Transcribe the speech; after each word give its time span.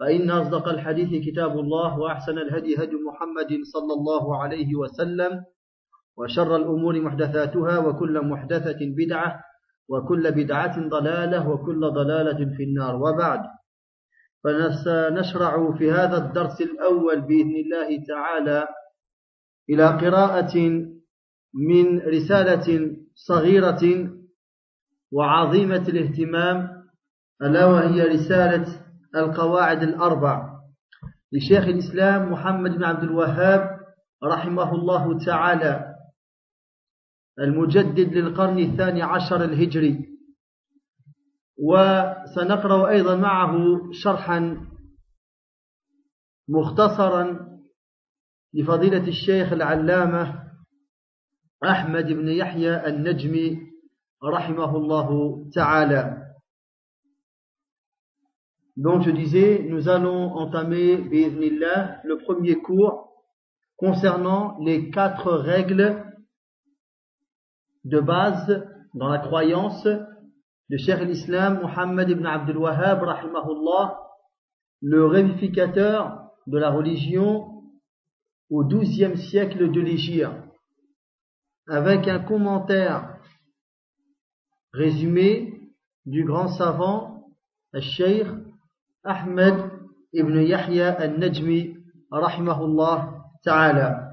فإن 0.00 0.30
أصدق 0.30 0.68
الحديث 0.68 1.24
كتاب 1.26 1.58
الله 1.58 1.98
وأحسن 1.98 2.38
الهدي 2.38 2.76
هدي 2.76 2.96
محمد 3.08 3.50
صلى 3.72 3.92
الله 3.94 4.42
عليه 4.42 4.74
وسلم 4.74 5.44
وشر 6.16 6.56
الأمور 6.56 7.00
محدثاتها 7.00 7.78
وكل 7.78 8.20
محدثة 8.24 8.78
بدعة 8.80 9.40
وكل 9.88 10.30
بدعة 10.32 10.88
ضلالة 10.88 11.48
وكل 11.48 11.80
ضلالة 11.80 12.56
في 12.56 12.62
النار. 12.62 12.96
وبعد 12.96 13.40
فنشرع 14.44 15.72
في 15.78 15.92
هذا 15.92 16.16
الدرس 16.16 16.60
الأول 16.60 17.20
بإذن 17.20 17.56
الله 17.56 18.04
تعالى 18.08 18.68
إلى 19.70 19.86
قراءة 19.86 20.56
من 21.54 21.98
رسالة 21.98 22.96
صغيرة 23.14 24.10
وعظيمة 25.12 25.88
الاهتمام 25.88 26.84
ألا 27.42 27.66
وهي 27.66 28.02
رسالة 28.02 28.85
القواعد 29.16 29.82
الأربع. 29.82 30.56
لشيخ 31.32 31.64
الإسلام 31.64 32.32
محمد 32.32 32.70
بن 32.70 32.84
عبد 32.84 33.02
الوهاب 33.02 33.80
رحمه 34.24 34.74
الله 34.74 35.24
تعالى 35.24 35.94
المجدد 37.38 38.14
للقرن 38.14 38.58
الثاني 38.58 39.02
عشر 39.02 39.44
الهجري. 39.44 40.06
وسنقرأ 41.58 42.88
أيضا 42.88 43.16
معه 43.16 43.52
شرحا 43.92 44.66
مختصرا 46.48 47.46
لفضيلة 48.54 49.08
الشيخ 49.08 49.52
العلامة 49.52 50.46
أحمد 51.64 52.06
بن 52.06 52.28
يحيى 52.28 52.86
النجمي 52.86 53.58
رحمه 54.24 54.76
الله 54.76 55.38
تعالى. 55.54 56.25
Donc 58.76 59.02
je 59.04 59.10
disais, 59.10 59.64
nous 59.68 59.88
allons 59.88 60.34
entamer, 60.34 60.98
bi'idhnillah, 60.98 62.02
le 62.04 62.18
premier 62.18 62.56
cours 62.56 63.10
concernant 63.76 64.58
les 64.60 64.90
quatre 64.90 65.32
règles 65.32 66.04
de 67.84 68.00
base 68.00 68.66
dans 68.92 69.08
la 69.08 69.18
croyance 69.18 69.84
de 69.84 70.76
Cheikh 70.76 71.00
l'Islam 71.00 71.60
Muhammad 71.60 72.10
ibn 72.10 72.26
Abdul 72.26 72.58
Wahhab, 72.58 73.02
rahimahullah, 73.02 73.98
le 74.82 75.06
révificateur 75.06 76.32
de 76.46 76.58
la 76.58 76.70
religion 76.70 77.62
au 78.50 78.62
XIIe 78.62 79.16
siècle 79.16 79.70
de 79.70 79.80
l'Égypte, 79.80 80.28
avec 81.66 82.08
un 82.08 82.18
commentaire 82.18 83.18
résumé 84.72 85.60
du 86.04 86.24
grand 86.24 86.48
savant, 86.48 87.32
le 87.72 87.80
Cheikh 87.80 88.26
أحمد 89.10 89.70
ابن 90.14 90.40
يحيى 90.40 91.04
النجمي 91.04 91.76
رحمه 92.14 92.64
الله 92.64 93.22
تعالى. 93.44 94.12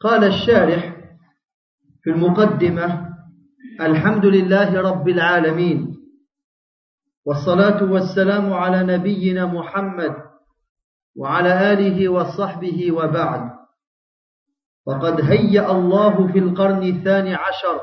قال 0.00 0.24
الشارح 0.24 0.96
في 2.02 2.10
المقدمة 2.10 3.08
الحمد 3.80 4.26
لله 4.26 4.80
رب 4.80 5.08
العالمين 5.08 5.96
والصلاة 7.26 7.82
والسلام 7.92 8.52
على 8.52 8.96
نبينا 8.96 9.46
محمد 9.46 10.14
وعلى 11.16 11.72
آله 11.72 12.08
وصحبه 12.08 12.92
وبعد. 12.92 13.50
وقد 14.86 15.20
هيأ 15.20 15.70
الله 15.70 16.32
في 16.32 16.38
القرن 16.38 16.82
الثاني 16.82 17.34
عشر 17.34 17.80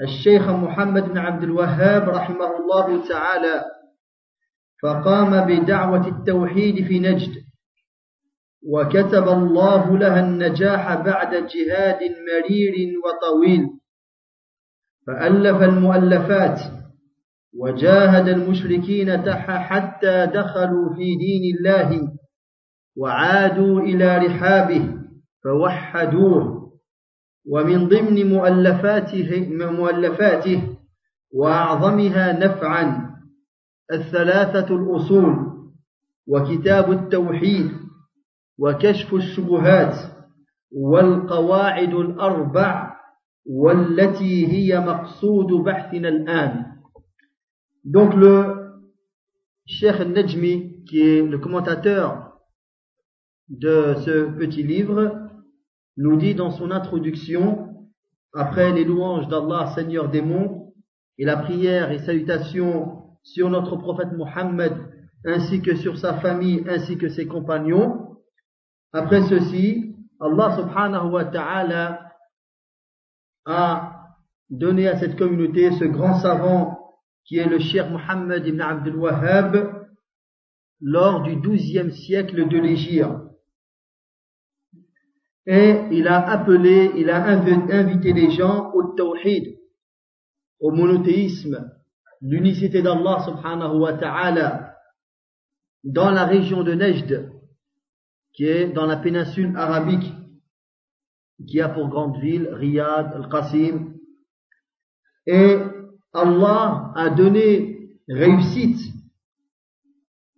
الشيخ 0.00 0.48
محمد 0.48 1.08
بن 1.08 1.18
عبد 1.18 1.42
الوهاب 1.42 2.08
رحمه 2.08 2.56
الله 2.56 3.08
تعالى 3.08 3.64
فقام 4.82 5.40
بدعوة 5.46 6.08
التوحيد 6.08 6.86
في 6.86 6.98
نجد 6.98 7.34
وكتب 8.72 9.28
الله 9.28 9.98
لها 9.98 10.20
النجاح 10.20 10.94
بعد 10.94 11.30
جهاد 11.34 12.00
مرير 12.00 12.74
وطويل 13.04 13.66
فألف 15.06 15.62
المؤلفات 15.62 16.60
وجاهد 17.54 18.28
المشركين 18.28 19.32
حتى 19.40 20.26
دخلوا 20.26 20.94
في 20.94 21.16
دين 21.16 21.56
الله 21.56 22.12
وعادوا 22.96 23.80
إلى 23.80 24.18
رحابه 24.18 24.94
فوحدوه. 25.44 26.55
ومن 27.46 27.88
ضمن 27.88 28.26
مؤلفاته 28.26 29.48
مؤلفاته 29.50 30.76
وأعظمها 31.32 32.32
نفعا 32.32 33.16
الثلاثة 33.92 34.74
الأصول 34.74 35.46
وكتاب 36.26 36.92
التوحيد 36.92 37.70
وكشف 38.58 39.14
الشبهات 39.14 39.96
والقواعد 40.72 41.94
الأربع 41.94 42.96
والتي 43.46 44.46
هي 44.46 44.80
مقصود 44.80 45.46
بحثنا 45.46 46.08
الآن. 46.08 46.64
Donc 47.84 48.14
le 48.14 48.66
Cheikh 49.66 50.00
Najmi, 50.00 50.84
qui 50.84 51.00
est 51.00 51.22
le 51.22 51.38
commentateur 51.38 52.32
de 53.48 53.94
ce 54.04 54.24
petit 54.36 54.64
livre, 54.64 55.25
nous 55.96 56.16
dit 56.16 56.34
dans 56.34 56.50
son 56.50 56.70
introduction, 56.70 57.88
après 58.34 58.72
les 58.72 58.84
louanges 58.84 59.28
d'Allah, 59.28 59.72
Seigneur 59.74 60.08
des 60.08 60.22
monts, 60.22 60.74
et 61.18 61.24
la 61.24 61.38
prière 61.38 61.90
et 61.90 61.98
salutation 62.00 63.02
sur 63.22 63.48
notre 63.48 63.76
prophète 63.76 64.12
Mohammed, 64.12 64.74
ainsi 65.24 65.62
que 65.62 65.74
sur 65.76 65.98
sa 65.98 66.14
famille, 66.20 66.64
ainsi 66.68 66.98
que 66.98 67.08
ses 67.08 67.26
compagnons, 67.26 68.16
après 68.92 69.22
ceci, 69.22 69.94
Allah 70.20 70.56
subhanahu 70.56 71.10
wa 71.10 71.24
ta'ala 71.24 72.12
a 73.44 74.06
donné 74.48 74.88
à 74.88 74.98
cette 74.98 75.18
communauté 75.18 75.70
ce 75.72 75.84
grand 75.84 76.18
savant 76.20 76.78
qui 77.24 77.38
est 77.38 77.48
le 77.48 77.58
Cheikh 77.58 77.90
Mohammed 77.90 78.46
ibn 78.46 78.60
Abdul 78.60 78.96
Wahhab 78.96 79.84
lors 80.80 81.22
du 81.22 81.36
XIIe 81.36 81.92
siècle 81.92 82.48
de 82.48 82.58
l'Égypte 82.58 83.25
et 85.46 85.80
il 85.92 86.08
a 86.08 86.28
appelé, 86.28 86.92
il 86.96 87.08
a 87.08 87.24
invité 87.24 88.12
les 88.12 88.30
gens 88.32 88.72
au 88.72 88.94
tawhid, 88.94 89.56
au 90.58 90.72
monothéisme, 90.72 91.70
l'unicité 92.20 92.82
d'Allah 92.82 93.24
subhanahu 93.24 93.78
wa 93.78 93.92
ta'ala 93.92 94.76
dans 95.84 96.10
la 96.10 96.24
région 96.24 96.64
de 96.64 96.72
Nejd, 96.72 97.30
qui 98.32 98.44
est 98.44 98.68
dans 98.68 98.86
la 98.86 98.96
péninsule 98.96 99.56
arabique, 99.56 100.12
qui 101.46 101.60
a 101.60 101.68
pour 101.68 101.88
grande 101.88 102.18
ville 102.18 102.48
Riyad, 102.52 103.12
Al-Qasim. 103.14 103.94
Et 105.26 105.58
Allah 106.12 106.92
a 106.96 107.10
donné 107.10 107.90
réussite 108.08 108.80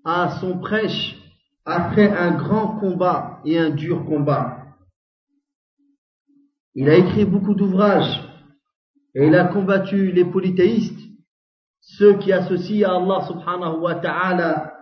à 0.05 0.39
son 0.41 0.59
prêche 0.59 1.17
après 1.65 2.11
un 2.11 2.37
grand 2.37 2.79
combat 2.79 3.41
et 3.45 3.59
un 3.59 3.71
dur 3.71 4.05
combat. 4.05 4.58
Il 6.81 6.89
a 6.89 6.97
écrit 6.97 7.25
beaucoup 7.25 7.55
d'ouvrages 7.57 8.23
et 9.13 9.27
il 9.27 9.35
a 9.35 9.47
combattu 9.49 10.13
les 10.13 10.25
polythéistes, 10.25 11.01
ceux 11.81 12.19
qui 12.19 12.33
associent 12.33 12.89
à 12.89 13.03
Allah 13.03 13.27
subhanahu 13.27 13.81
wa 13.81 13.97
ta'ala 13.97 14.75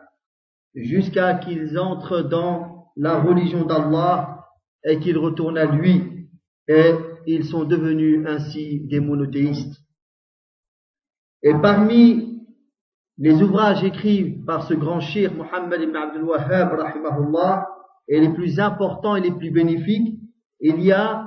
jusqu'à 0.75 1.37
qu'ils 1.37 1.79
entrent 1.79 2.21
dans 2.21 2.91
la 2.97 3.19
religion 3.23 3.65
d'Allah 3.65 4.45
et 4.85 4.99
qu'ils 4.99 5.17
retournent 5.17 5.57
à 5.57 5.65
lui 5.65 6.29
et 6.69 6.93
ils 7.27 7.47
sont 7.47 7.65
devenus 7.65 8.27
ainsi 8.27 8.87
des 8.89 9.01
monothéistes. 9.01 9.81
Et 11.43 11.55
parmi 11.55 12.43
les 13.17 13.43
ouvrages 13.43 13.83
écrits 13.85 14.45
par 14.45 14.69
ce 14.69 14.75
grand 14.75 15.01
shir 15.01 15.33
Muhammad 15.33 15.81
ibn 15.81 15.97
Abdul 15.97 16.25
Wahhab 16.25 16.79
rahimahullah 16.79 17.67
et 18.07 18.21
les 18.21 18.35
plus 18.35 18.61
importants 18.61 19.17
et 19.17 19.23
les 19.23 19.33
plus 19.33 19.51
bénéfiques, 19.51 20.21
il 20.61 20.83
y 20.83 20.93
a 20.93 21.26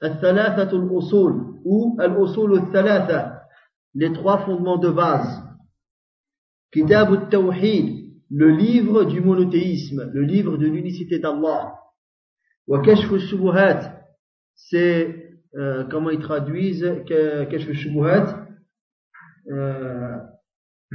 al-thalathat 0.00 0.72
al-usul 0.72 1.60
ou 1.64 1.96
al-usul 1.98 2.58
al-thalatha, 2.58 3.42
les 3.94 4.12
trois 4.12 4.38
fondements 4.38 4.78
de 4.78 4.90
base. 4.90 5.42
Kitab 6.72 7.12
al-tawhid, 7.12 8.12
le 8.30 8.50
livre 8.50 9.04
du 9.04 9.20
monothéisme, 9.20 10.10
le 10.12 10.22
livre 10.22 10.56
de 10.56 10.66
l'unicité 10.66 11.18
d'Allah. 11.18 11.74
Kashf 12.84 13.10
al-shubuhat, 13.10 14.04
c'est 14.54 15.38
euh, 15.56 15.84
comment 15.90 16.10
ils 16.10 16.20
traduisent 16.20 16.86
kashf 17.06 17.68
al-shubuhat 17.68 18.46
euh, 19.50 20.18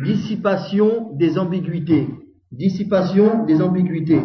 dissipation 0.04 1.14
des 1.16 1.40
ambiguïtés, 1.40 2.08
dissipation 2.52 3.46
des 3.46 3.62
ambiguïtés 3.62 4.22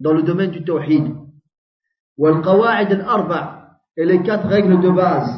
dans 0.00 0.12
le 0.12 0.22
domaine 0.22 0.50
du 0.50 0.64
tawhid. 0.64 1.14
Wal-qawa'id 2.18 2.90
al-arba' 2.92 3.61
et 3.96 4.04
les 4.04 4.22
quatre 4.22 4.46
règles 4.48 4.80
de 4.80 4.90
base. 4.90 5.30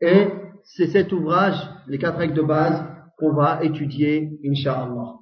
Et 0.00 0.28
c'est 0.64 0.88
cet 0.88 1.12
ouvrage, 1.12 1.56
les 1.86 1.98
quatre 1.98 2.18
règles 2.18 2.34
de 2.34 2.42
base, 2.42 2.84
qu'on 3.18 3.32
va 3.32 3.62
étudier, 3.62 4.40
inshallah. 4.44 5.20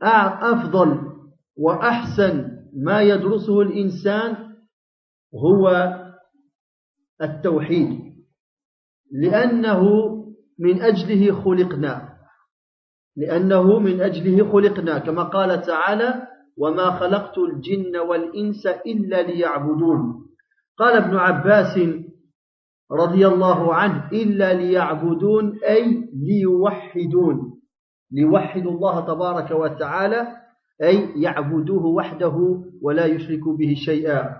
فأفضل 0.00 0.90
وأحسن 1.56 2.58
ما 2.76 3.02
يدرسه 3.02 3.60
الإنسان 3.62 4.54
هو 5.34 5.94
التوحيد 7.22 8.14
لأنه 9.12 9.82
من 10.58 10.82
أجله 10.82 11.42
خلقنا 11.42 12.18
لأنه 13.16 13.78
من 13.78 14.00
أجله 14.00 14.52
خلقنا 14.52 14.98
كما 14.98 15.22
قال 15.22 15.62
تعالى 15.62 16.28
وما 16.58 16.90
خلقت 16.90 17.38
الجن 17.38 17.96
والإنس 17.96 18.66
إلا 18.66 19.22
ليعبدون. 19.22 20.26
قال 20.78 20.96
ابن 20.96 21.16
عباس 21.16 21.78
رضي 22.92 23.26
الله 23.26 23.74
عنه 23.74 24.08
إلا 24.12 24.52
ليعبدون 24.54 25.58
أي 25.68 26.10
ليوحدون. 26.14 27.60
ليوحدوا 28.12 28.72
الله 28.72 29.00
تبارك 29.00 29.50
وتعالى 29.50 30.28
أي 30.82 31.22
يعبدوه 31.22 31.86
وحده 31.86 32.62
ولا 32.82 33.06
يشركوا 33.06 33.56
به 33.56 33.74
شيئا. 33.84 34.36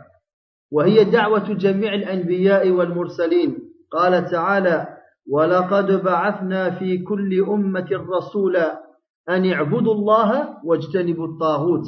وهي 0.72 1.04
دعوة 1.04 1.52
جميع 1.52 1.94
الأنبياء 1.94 2.70
والمرسلين. 2.70 3.58
قال 3.90 4.30
تعالى 4.30 4.88
ولقد 5.30 6.04
بعثنا 6.04 6.70
في 6.70 6.98
كل 6.98 7.44
أمة 7.48 7.88
رسولا 7.92 8.80
أن 9.28 9.52
اعبدوا 9.52 9.94
الله 9.94 10.56
واجتنبوا 10.64 11.26
الطاغوت. 11.26 11.84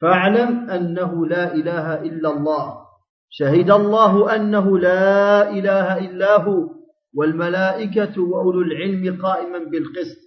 فاعلم 0.00 0.70
أنه 0.70 1.26
لا 1.26 1.54
إله 1.54 2.02
إلا 2.02 2.30
الله. 2.30 2.84
شهد 3.30 3.70
الله 3.70 4.36
أنه 4.36 4.78
لا 4.78 5.50
إله 5.50 5.98
إلا 5.98 6.42
هو 6.42 6.70
والملائكة 7.14 8.22
وأولو 8.22 8.60
العلم 8.60 9.22
قائما 9.22 9.58
بالقسط. 9.58 10.18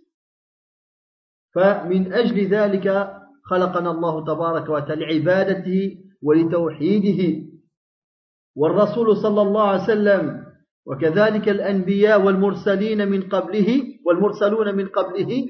فمن 1.55 2.13
أجل 2.13 2.47
ذلك 2.47 3.13
خلقنا 3.43 3.91
الله 3.91 4.25
تبارك 4.25 4.69
وتعالى 4.69 5.05
لعبادته 5.05 5.97
ولتوحيده. 6.23 7.47
والرسول 8.55 9.17
صلى 9.17 9.41
الله 9.41 9.67
عليه 9.67 9.83
وسلم 9.83 10.43
وكذلك 10.87 11.49
الأنبياء 11.49 12.21
والمرسلين 12.21 13.07
من 13.07 13.21
قبله 13.21 13.83
والمرسلون 14.05 14.75
من 14.75 14.87
قبله 14.87 15.45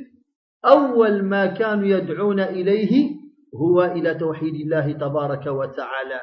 أول 0.65 1.23
ما 1.23 1.45
كانوا 1.45 1.85
يدعون 1.85 2.39
إليه 2.39 3.09
هو 3.57 3.83
إلى 3.83 4.13
توحيد 4.13 4.55
الله 4.55 4.91
تبارك 4.91 5.45
وتعالى. 5.47 6.21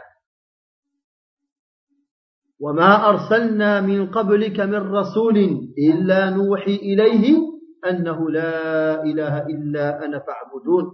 وما 2.60 3.08
أرسلنا 3.08 3.80
من 3.80 4.10
قبلك 4.10 4.60
من 4.60 4.82
رسول 4.94 5.36
إلا 5.78 6.30
نوحي 6.30 6.76
إليه 6.76 7.36
أنه 7.90 8.30
لا 8.30 9.02
إله 9.02 9.46
إلا 9.46 10.04
أنا 10.04 10.18
فاعبدون. 10.18 10.84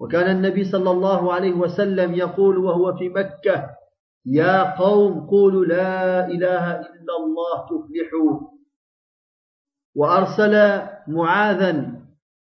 وكان 0.00 0.36
النبي 0.36 0.64
صلى 0.64 0.90
الله 0.90 1.32
عليه 1.32 1.52
وسلم 1.52 2.14
يقول 2.14 2.58
وهو 2.58 2.96
في 2.96 3.08
مكة 3.08 3.70
يا 4.26 4.78
قوم 4.78 5.26
قولوا 5.26 5.64
لا 5.64 6.26
إله 6.26 6.64
إلا 6.80 7.14
الله 7.20 7.56
تفلحوا 7.66 8.40
وأرسل 9.94 10.54
معاذا 11.08 11.70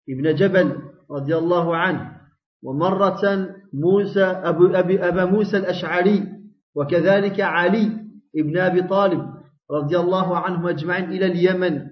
ابن 0.08 0.34
جبل 0.34 0.82
رضي 1.10 1.36
الله 1.36 1.76
عنه 1.76 2.19
ومرة 2.62 3.48
موسى 3.72 4.24
أبو 4.24 4.66
أبي 4.66 5.08
أبا 5.08 5.24
موسى 5.24 5.56
الأشعري 5.56 6.28
وكذلك 6.74 7.40
علي 7.40 7.90
ابن 8.36 8.58
أبي 8.58 8.82
طالب 8.82 9.34
رضي 9.70 9.98
الله 9.98 10.36
عنهم 10.36 10.66
أجمعين 10.66 11.04
إلى 11.04 11.26
اليمن 11.26 11.86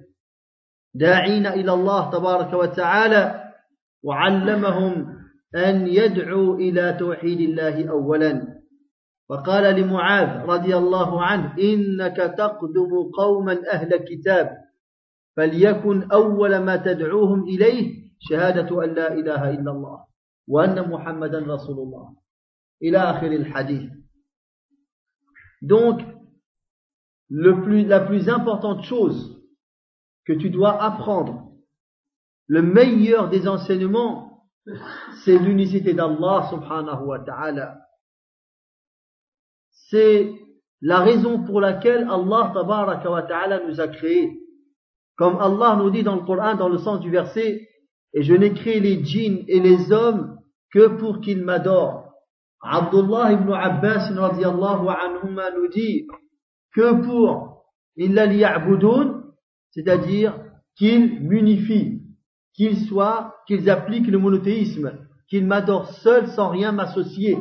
داعين 0.95 1.47
إلى 1.47 1.73
الله 1.73 2.11
تبارك 2.11 2.53
وتعالى 2.53 3.45
وعلمهم 4.03 5.19
أن 5.57 5.87
يدعوا 5.87 6.57
إلى 6.57 6.97
توحيد 6.99 7.41
الله 7.41 7.91
أولا. 7.91 8.59
وقال 9.31 9.81
لمعاذ 9.81 10.47
رضي 10.47 10.77
الله 10.77 11.23
عنه 11.23 11.55
إنك 11.59 12.17
تقدم 12.17 13.11
قوما 13.19 13.59
أهل 13.73 13.97
كتاب 13.97 14.51
فليكن 15.37 16.13
أول 16.13 16.57
ما 16.59 16.77
تدعوهم 16.77 17.43
إليه 17.43 17.95
شهادة 18.19 18.85
أن 18.85 18.95
لا 18.95 19.13
إله 19.13 19.51
إلا 19.51 19.71
الله. 19.71 20.08
وأن 20.48 20.90
محمدا 20.90 21.40
رسول 21.40 21.80
الله 21.80 22.16
إلى 22.82 22.98
آخر 22.98 23.28
الحديث 23.28 23.92
Donc, 25.62 26.02
le 27.30 27.62
plus, 27.62 27.86
la 27.86 28.02
plus 28.02 28.28
importante 28.28 28.84
chose 28.84 29.42
que 30.26 30.34
tu 30.34 30.50
dois 30.50 30.82
apprendre, 30.84 31.54
le 32.48 32.62
meilleur 32.62 33.30
des 33.30 33.48
enseignements, 33.48 34.46
c'est 35.24 35.40
l'unicité 35.40 35.94
d'Allah 35.94 36.48
subhanahu 36.50 37.06
wa 37.06 37.20
ta'ala. 37.20 37.80
c'est 39.90 40.34
la 40.82 41.00
raison 41.00 41.44
pour 41.44 41.62
laquelle 41.62 42.08
Allah 42.10 42.52
tabaraka 42.54 43.10
wa 43.10 43.22
ta'ala 43.24 43.66
nous 43.68 43.80
a 43.80 43.88
créés. 43.88 44.40
Comme 45.16 45.38
Allah 45.38 45.78
nous 45.78 45.92
dit 45.92 46.04
dans 46.04 46.16
le 46.16 46.26
Coran, 46.26 46.56
dans 46.56 46.68
le 46.68 46.80
sens 46.80 47.00
du 47.00 47.10
verset, 47.10 47.70
et 48.14 48.24
je 48.24 48.34
n'ai 48.34 48.54
créé 48.54 48.80
les 48.80 49.04
djinns 49.04 49.44
et 49.48 49.60
les 49.60 49.92
hommes 49.92 50.37
que 50.73 50.89
pour 50.89 51.21
qu'ils 51.21 51.45
m'adorent. 51.45 52.13
Abdullah 52.61 53.33
ibn 53.33 53.53
Abbas 53.53 54.11
radiallahu 54.15 54.89
anhuma 54.89 55.51
nous 55.53 55.69
dit 55.69 56.07
que 56.75 57.05
pour 57.05 57.65
illa 57.97 58.27
liya'budun, 58.27 59.23
c'est-à-dire 59.71 60.39
qu'ils 60.77 61.21
m'unifient, 61.23 62.03
qu'ils 62.55 62.87
soient, 62.87 63.37
qu'ils 63.47 63.71
appliquent 63.71 64.09
le 64.09 64.19
monothéisme, 64.19 65.07
qu'ils 65.29 65.47
m'adorent 65.47 65.91
seuls 65.91 66.29
sans 66.29 66.49
rien 66.49 66.73
m'associer. 66.73 67.39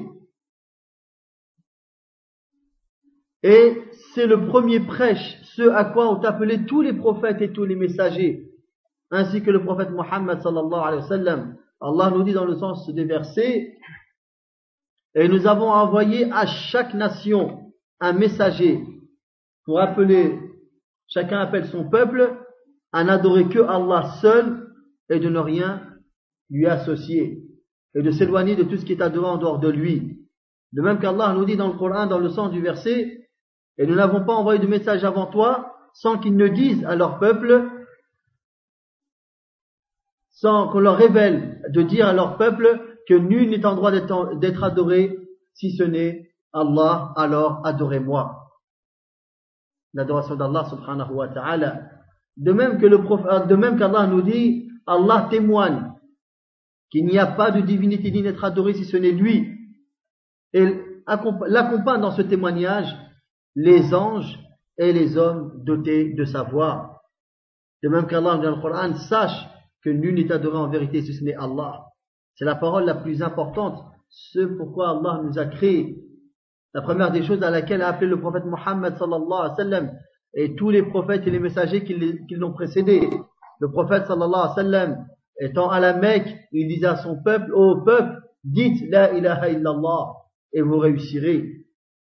Et 3.44 3.84
c'est 4.14 4.26
le 4.26 4.48
premier 4.48 4.80
prêche, 4.80 5.40
ce 5.56 5.70
à 5.70 5.86
quoi 5.86 6.12
ont 6.12 6.22
appelé 6.24 6.66
tous 6.66 6.82
les 6.82 6.94
prophètes 6.94 7.42
et 7.42 7.52
tous 7.52 7.66
les 7.66 7.76
messagers, 7.76 8.52
ainsi 9.12 9.42
que 9.42 9.52
le 9.52 9.64
prophète 9.64 9.92
Mohammed 9.92 10.42
sallallahu 10.42 10.82
alayhi 10.82 11.02
wa 11.02 11.08
sallam. 11.08 11.58
Allah 11.80 12.10
nous 12.12 12.24
dit 12.24 12.34
dans 12.34 12.46
le 12.46 12.56
sens 12.56 12.90
des 12.90 13.06
versets, 13.06 13.78
et 15.16 15.28
nous 15.28 15.48
avons 15.48 15.70
envoyé 15.70 16.32
à 16.32 16.46
chaque 16.46 16.94
nation 16.94 17.72
un 18.00 18.14
messager 18.14 18.84
pour 19.66 19.80
appeler, 19.80 20.40
chacun 21.08 21.40
appelle 21.40 21.68
son 21.68 21.90
peuple 21.90 22.38
à 22.92 23.04
n'adorer 23.04 23.50
que 23.50 23.60
Allah 23.60 24.12
seul 24.22 24.68
et 25.10 25.20
de 25.20 25.30
ne 25.30 25.40
rien 25.40 25.84
lui 26.50 26.66
associer 26.68 27.44
et 27.96 28.02
de 28.02 28.12
s'éloigner 28.12 28.56
de 28.56 28.64
tout 28.64 28.78
ce 28.78 28.86
qui 28.86 28.94
est 28.94 29.02
adoré 29.02 29.28
en 29.28 29.38
dehors 29.38 29.60
de 29.60 29.70
lui. 29.70 30.20
De 30.74 30.82
même 30.82 31.00
qu'Allah 31.00 31.34
nous 31.34 31.46
dit 31.46 31.58
dans 31.58 31.68
le 31.68 31.78
Coran, 31.78 32.08
dans 32.08 32.20
le 32.20 32.30
sens 32.30 32.52
du 32.52 32.62
verset, 32.62 33.28
et 33.78 33.86
nous 33.86 33.96
n'avons 33.96 34.26
pas 34.26 34.34
envoyé 34.34 34.60
de 34.60 34.68
message 34.68 35.04
avant 35.04 35.28
toi 35.28 35.74
sans 35.94 36.20
qu'ils 36.20 36.36
ne 36.36 36.48
disent 36.48 36.86
à 36.86 36.96
leur 36.96 37.20
peuple, 37.20 37.70
sans 40.40 40.70
qu'on 40.70 40.80
leur 40.80 40.98
révèle 40.98 41.62
de 41.70 41.82
dire 41.82 42.08
à 42.08 42.14
leur 42.14 42.38
peuple 42.38 42.80
que 43.08 43.16
nul 43.16 43.50
n'est 43.50 43.66
en 43.66 43.76
droit 43.76 43.92
d'être 43.92 44.64
adoré 44.64 45.18
si 45.54 45.76
ce 45.76 45.84
n'est 45.84 46.30
Allah, 46.54 47.12
alors 47.16 47.62
adorez-moi. 47.66 48.50
L'adoration 49.94 50.36
d'Allah 50.36 50.66
subhanahu 50.70 51.14
wa 51.14 51.28
ta'ala. 51.30 51.82
de 52.38 52.52
même 52.52 52.80
que 52.80 52.86
le 52.86 53.02
prophète, 53.02 53.48
de 53.48 53.56
même 53.56 53.80
qu'Allah 53.80 54.06
nous 54.06 54.22
dit, 54.22 54.70
Allah 54.86 55.28
témoigne 55.32 55.92
qu'il 56.92 57.06
n'y 57.06 57.18
a 57.18 57.26
pas 57.26 57.50
de 57.50 57.62
divinité 57.62 58.12
digne 58.12 58.24
d'être 58.24 58.44
adorée 58.44 58.76
si 58.76 58.86
ce 58.86 58.96
n'est 58.96 59.12
lui. 59.12 59.56
Et 60.54 60.66
l'accompagne 61.08 62.02
dans 62.02 62.12
ce 62.12 62.22
témoignage 62.22 62.96
les 63.56 63.94
anges 63.96 64.40
et 64.78 64.94
les 64.94 65.18
hommes 65.18 65.64
dotés 65.64 66.14
de 66.14 66.26
savoir. 66.26 67.02
De 67.82 67.90
même 67.90 68.06
qu'Allah 68.06 68.38
dans 68.38 68.56
le 68.56 68.62
Coran 68.62 68.96
sache 68.96 69.48
que 69.84 69.90
nul 69.90 70.16
n'est 70.16 70.32
adoré 70.32 70.58
en 70.58 70.70
vérité 70.70 71.02
si 71.02 71.14
ce 71.14 71.24
n'est 71.24 71.36
Allah. 71.36 71.86
C'est 72.36 72.46
la 72.46 72.56
parole 72.56 72.86
la 72.86 72.96
plus 72.96 73.22
importante, 73.22 73.84
ce 74.10 74.40
pourquoi 74.40 74.92
Allah 74.92 75.22
nous 75.24 75.40
a 75.40 75.46
créés. 75.46 75.98
La 76.74 76.82
première 76.82 77.12
des 77.12 77.24
choses 77.24 77.42
à 77.44 77.50
laquelle 77.50 77.82
a 77.82 77.90
appelé 77.90 78.10
le 78.10 78.20
prophète 78.20 78.46
Mohammed 78.46 78.98
sallallahu 78.98 79.32
alayhi 79.32 79.50
wa 79.50 79.56
sallam 79.56 79.92
et 80.36 80.56
tous 80.56 80.70
les 80.70 80.84
prophètes 80.84 81.26
et 81.26 81.32
les 81.32 81.40
messagers 81.40 81.84
qui 81.84 81.96
l'ont 82.36 82.54
précédé. 82.54 83.10
Le 83.60 83.72
prophète 83.72 84.06
sallallahu 84.06 84.34
alayhi 84.34 84.50
wa 84.50 84.56
sallam 84.56 85.08
étant 85.40 85.70
à 85.70 85.80
la 85.80 85.94
Mecque, 85.94 86.36
il 86.52 86.68
disait 86.68 86.88
à 86.88 86.98
son 86.98 87.22
peuple, 87.22 87.52
ô 87.54 87.84
peuple, 87.84 88.22
dites 88.44 88.84
la 88.90 89.14
ilaha 89.14 89.50
illallah 89.50 90.14
et 90.54 90.62
vous 90.62 90.78
réussirez. 90.78 91.66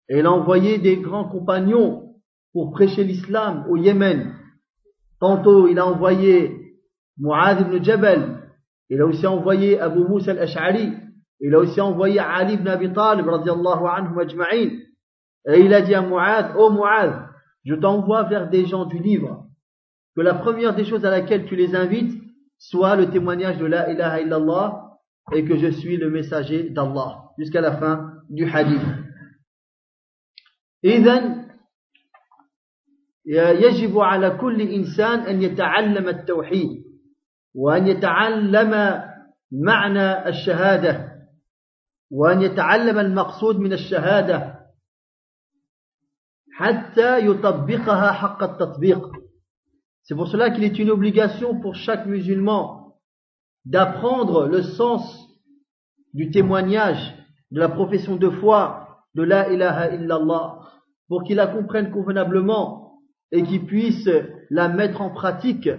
Et 0.08 0.18
il 0.18 0.26
a 0.26 0.32
envoyé 0.32 0.78
des 0.78 0.96
grands 0.96 1.28
compagnons 1.28 2.14
pour 2.52 2.70
prêcher 2.72 3.04
l'islam 3.04 3.66
au 3.70 3.76
Yémen. 3.76 4.34
Tantôt 5.20 5.68
il 5.68 5.78
a 5.78 5.86
envoyé 5.86 6.59
Mu'adh 7.20 7.60
ibn 7.60 7.82
Jabal, 7.84 8.50
il 8.88 9.00
a 9.00 9.06
aussi 9.06 9.26
envoyé 9.26 9.78
Abu 9.78 10.00
Musa 10.08 10.32
al-Ash'ari, 10.32 10.92
il 11.40 11.54
a 11.54 11.58
aussi 11.58 11.80
envoyé 11.80 12.18
Ali 12.18 12.54
ibn 12.54 12.68
Abi 12.68 12.92
Talib 12.92 13.26
radiallahu 13.26 13.86
anhu 13.86 14.20
ajma'in. 14.20 14.70
Et 15.46 15.60
il 15.60 15.72
a 15.72 15.82
dit 15.82 15.94
à 15.94 16.02
Mu'adh, 16.02 16.56
ô 16.56 16.66
oh 16.66 16.70
Mu'adh, 16.70 17.28
je 17.64 17.74
t'envoie 17.74 18.24
vers 18.24 18.48
des 18.48 18.66
gens 18.66 18.86
du 18.86 18.98
livre, 18.98 19.46
que 20.16 20.22
la 20.22 20.34
première 20.34 20.74
des 20.74 20.84
choses 20.84 21.04
à 21.04 21.10
laquelle 21.10 21.44
tu 21.44 21.56
les 21.56 21.74
invites 21.74 22.20
soit 22.58 22.96
le 22.96 23.10
témoignage 23.10 23.58
de 23.58 23.66
la 23.66 23.90
ilaha 23.90 24.20
illallah 24.20 24.90
et 25.32 25.44
que 25.44 25.56
je 25.56 25.68
suis 25.68 25.96
le 25.96 26.10
messager 26.10 26.70
d'Allah 26.70 27.30
jusqu'à 27.38 27.60
la 27.60 27.76
fin 27.76 28.14
du 28.28 28.44
hadith. 28.50 28.82
إذن 30.84 31.44
يجب 33.26 33.98
على 33.98 34.30
كل 34.30 34.60
إنسان 34.60 35.18
أن 35.18 35.42
يتعلم 35.42 36.08
التوحيد 36.08 36.89
وأن 37.55 37.87
يتعلم 37.87 39.01
معنى 39.51 40.29
الشهادة 40.29 41.15
وأن 42.11 42.41
يتعلم 42.41 42.99
المقصود 42.99 43.59
من 43.59 43.73
الشهادة 43.73 44.55
حتى 46.53 47.25
يطبقها 47.25 48.11
حق 48.11 48.43
التطبيق 48.43 49.11
C'est 50.07 50.15
pour 50.15 50.27
cela 50.27 50.51
qu'il 50.51 50.63
est 50.63 50.77
une 50.77 50.91
obligation 50.91 51.59
pour 51.59 51.73
chaque 51.73 52.05
musulman 52.05 52.99
d'apprendre 53.65 54.45
le 54.45 54.61
sens 54.61 55.01
du 56.13 56.29
témoignage, 56.29 57.15
de 57.49 57.59
la 57.59 57.69
profession 57.69 58.15
de 58.15 58.29
foi, 58.29 59.01
de 59.15 59.23
la 59.23 59.51
ilaha 59.51 59.95
illallah, 59.95 60.59
pour 61.07 61.23
qu'il 61.23 61.37
la 61.37 61.47
comprenne 61.47 61.89
convenablement 61.89 62.99
et 63.31 63.41
qu'il 63.41 63.65
puisse 63.65 64.07
la 64.51 64.69
mettre 64.69 65.01
en 65.01 65.09
pratique 65.09 65.69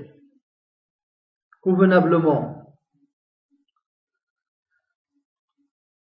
convenablement. 1.61 2.61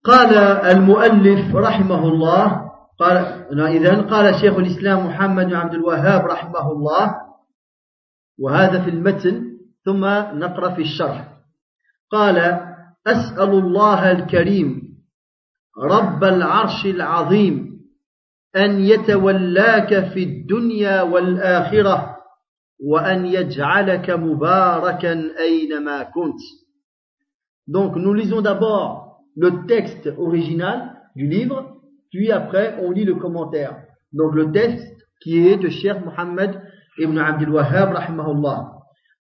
قال 0.05 0.37
المؤلف 0.77 1.55
رحمه 1.55 2.01
الله 2.07 2.71
قال 2.99 3.17
إذن 3.59 4.01
قال 4.01 4.35
شيخ 4.41 4.53
الإسلام 4.53 5.07
محمد 5.07 5.45
بن 5.45 5.55
عبد 5.55 5.73
الوهاب 5.73 6.25
رحمه 6.25 6.71
الله 6.71 7.15
وهذا 8.39 8.83
في 8.83 8.89
المتن 8.89 9.57
ثم 9.85 10.05
نقرأ 10.37 10.75
في 10.75 10.81
الشرح 10.81 11.27
قال 12.11 12.37
أسأل 13.07 13.49
الله 13.49 14.11
الكريم 14.11 14.81
رب 15.77 16.23
العرش 16.23 16.85
العظيم 16.85 17.81
أن 18.55 18.79
يتولاك 18.79 20.13
في 20.13 20.23
الدنيا 20.23 21.01
والآخرة 21.01 22.14
وأن 22.78 23.26
يجعلك 23.26 24.10
مباركا 24.10 25.38
أينما 25.38 26.02
كنت 26.02 26.40
Donc 27.66 27.94
nous 27.96 28.14
lisons 28.14 28.40
d'abord 28.40 29.20
le 29.36 29.66
texte 29.66 30.10
original 30.18 31.00
du 31.14 31.28
livre, 31.28 31.76
puis 32.10 32.32
après 32.32 32.76
on 32.82 32.90
lit 32.90 33.04
le 33.04 33.14
commentaire. 33.14 33.76
Donc 34.12 34.34
le 34.34 34.50
texte 34.50 34.96
qui 35.22 35.46
est 35.46 35.56
de 35.56 35.68
Cheikh 35.68 36.04
Mohammed 36.04 36.60
ibn 36.98 37.18
Abdul 37.18 37.50
Wahhab 37.50 37.92
rahimahullah. 37.92 38.72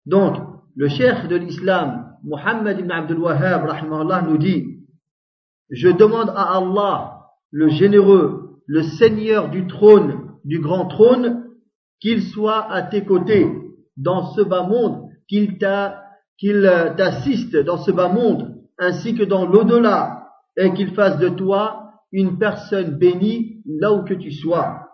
Donc, 0.06 0.36
le 0.74 0.88
cheikh 0.88 1.28
de 1.28 1.36
l'islam, 1.36 2.14
Muhammad 2.24 2.78
ibn 2.78 2.90
Abdul 2.90 3.18
Wahhab 3.18 3.64
rahimahullah 3.66 4.22
nous 4.22 4.38
dit, 4.38 4.86
je 5.70 5.88
demande 5.88 6.30
à 6.30 6.56
Allah, 6.56 7.26
le 7.50 7.68
généreux, 7.68 8.60
le 8.66 8.82
seigneur 8.82 9.50
du 9.50 9.66
trône, 9.66 10.30
du 10.44 10.60
grand 10.60 10.86
trône, 10.86 11.41
qu'il 12.02 12.22
soit 12.22 12.70
à 12.70 12.82
tes 12.82 13.04
côtés 13.04 13.46
dans 13.96 14.32
ce 14.34 14.42
bas 14.42 14.62
monde, 14.62 15.08
qu'il 15.28 15.58
t'assiste 15.58 17.56
dans 17.56 17.78
ce 17.78 17.90
bas 17.90 18.08
monde, 18.08 18.54
ainsi 18.78 19.14
que 19.14 19.24
dans 19.24 19.46
l'au-delà, 19.46 20.28
et 20.56 20.72
qu'il 20.74 20.94
fasse 20.94 21.18
de 21.18 21.28
toi 21.28 21.92
une 22.12 22.38
personne 22.38 22.96
bénie 22.96 23.62
là 23.66 23.92
où 23.92 24.04
que 24.04 24.14
tu 24.14 24.30
sois. 24.32 24.84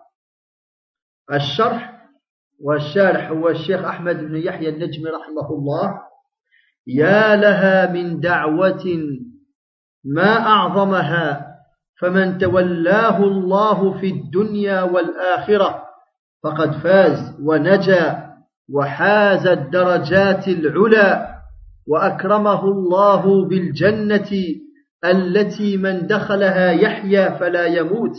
والشارح 2.59 3.31
هو 3.31 3.49
الشيخ 3.49 3.83
أحمد 3.83 4.17
بن 4.19 4.35
يحيى 4.35 4.69
النجمي 4.69 5.09
رحمه 5.09 5.49
الله 5.49 6.01
يا 6.87 7.35
لها 7.35 7.91
من 7.91 8.19
دعوة 8.19 8.85
ما 10.05 10.39
أعظمها 10.39 11.47
فمن 11.99 12.37
تولاه 12.37 13.23
الله 13.23 13.99
في 13.99 14.07
الدنيا 14.07 14.83
والآخرة 14.83 15.85
فقد 16.44 16.72
فاز 16.82 17.36
ونجا 17.42 18.30
وحاز 18.74 19.46
الدرجات 19.46 20.48
العلى 20.48 21.36
وأكرمه 21.86 22.64
الله 22.64 23.48
بالجنة 23.48 24.30
التي 25.04 25.76
من 25.76 26.06
دخلها 26.06 26.70
يحيا 26.70 27.38
فلا 27.38 27.66
يموت 27.66 28.16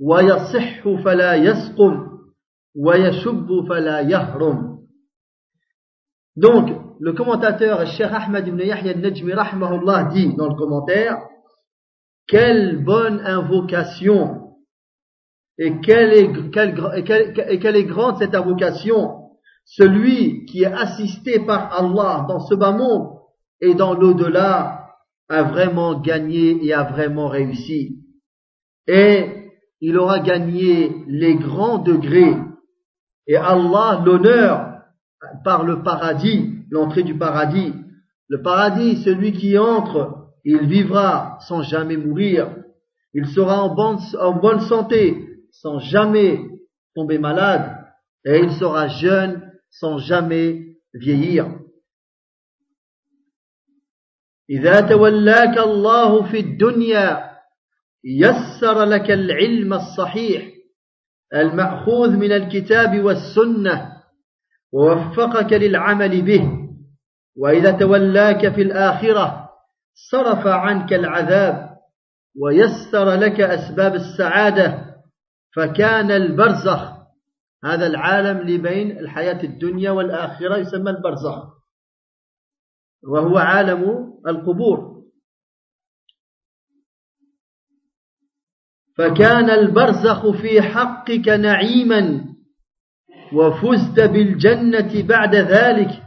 ويصح 0.00 0.88
فلا 1.04 1.34
يسقم 1.34 2.08
ويشب 2.76 3.48
فلا 3.68 4.00
يهرم. 4.00 4.78
دونك 6.36 6.80
لو 7.00 7.14
كومونتاتور 7.14 7.82
الشيخ 7.82 8.12
احمد 8.12 8.44
بن 8.50 8.60
يحيى 8.60 8.90
النجمي 8.92 9.32
رحمه 9.32 9.74
الله 9.74 10.08
دي 10.12 10.36
دون 10.36 10.50
الكومونتير 10.52 11.16
كيل 12.28 12.84
بون 12.84 13.20
انفوكاسيون 13.20 14.43
et 15.58 15.80
quelle 15.80 16.12
est, 16.12 16.50
quelle, 16.50 17.76
est 17.76 17.84
grande 17.84 18.18
cette 18.18 18.34
invocation? 18.34 19.30
Celui 19.64 20.44
qui 20.46 20.62
est 20.62 20.72
assisté 20.72 21.40
par 21.40 21.72
Allah 21.72 22.26
dans 22.28 22.40
ce 22.40 22.54
bas 22.54 22.72
monde 22.72 23.18
et 23.60 23.74
dans 23.74 23.94
l'au-delà 23.94 24.90
a 25.28 25.42
vraiment 25.44 26.00
gagné 26.00 26.64
et 26.64 26.74
a 26.74 26.82
vraiment 26.82 27.28
réussi. 27.28 28.00
Et 28.86 29.52
il 29.80 29.96
aura 29.96 30.18
gagné 30.18 30.92
les 31.06 31.36
grands 31.36 31.78
degrés 31.78 32.36
et 33.26 33.36
Allah 33.36 34.02
l'honneur 34.04 34.82
par 35.44 35.64
le 35.64 35.82
paradis, 35.82 36.50
l'entrée 36.70 37.04
du 37.04 37.16
paradis. 37.16 37.72
Le 38.28 38.42
paradis, 38.42 39.02
celui 39.02 39.32
qui 39.32 39.56
entre, 39.56 40.26
il 40.44 40.66
vivra 40.66 41.38
sans 41.40 41.62
jamais 41.62 41.96
mourir. 41.96 42.54
Il 43.14 43.26
sera 43.28 43.62
en 43.62 43.74
bonne, 43.74 43.98
en 44.20 44.32
bonne 44.32 44.60
santé, 44.60 45.33
sans 45.60 45.78
jamais 45.78 46.40
tomber 46.94 47.18
malade. 47.18 47.76
Et 48.24 48.38
il 48.38 48.52
sera 48.52 48.88
jeune, 48.88 49.52
sans 49.70 49.98
jamais 49.98 50.76
vieillir. 50.94 51.60
إذا 54.50 54.80
تولاك 54.80 55.58
الله 55.58 56.30
في 56.30 56.40
الدنيا 56.40 57.30
يسر 58.04 58.84
لك 58.84 59.10
العلم 59.10 59.74
الصحيح 59.74 60.48
المأخوذ 61.34 62.10
من 62.10 62.32
الكتاب 62.32 63.04
والسنة 63.04 63.92
ووفقك 64.72 65.52
للعمل 65.52 66.22
به 66.22 66.44
وإذا 67.36 67.70
تولاك 67.70 68.54
في 68.54 68.62
الآخرة 68.62 69.48
صرف 70.10 70.46
عنك 70.46 70.92
العذاب 70.92 71.78
ويسر 72.40 73.14
لك 73.14 73.40
أسباب 73.40 73.94
السعادة 73.94 74.93
فكان 75.56 76.10
البرزخ 76.10 76.94
هذا 77.64 77.86
العالم 77.86 78.38
لبين 78.38 78.98
الحياة 78.98 79.42
الدنيا 79.42 79.90
والآخرة 79.90 80.56
يسمى 80.56 80.90
البرزخ. 80.90 81.54
وهو 83.02 83.38
عالم 83.38 84.12
القبور. 84.26 84.94
فكان 88.98 89.50
البرزخ 89.50 90.30
في 90.42 90.62
حقك 90.62 91.28
نعيما 91.28 92.24
وفزت 93.32 94.00
بالجنة 94.00 95.08
بعد 95.08 95.34
ذلك. 95.34 96.02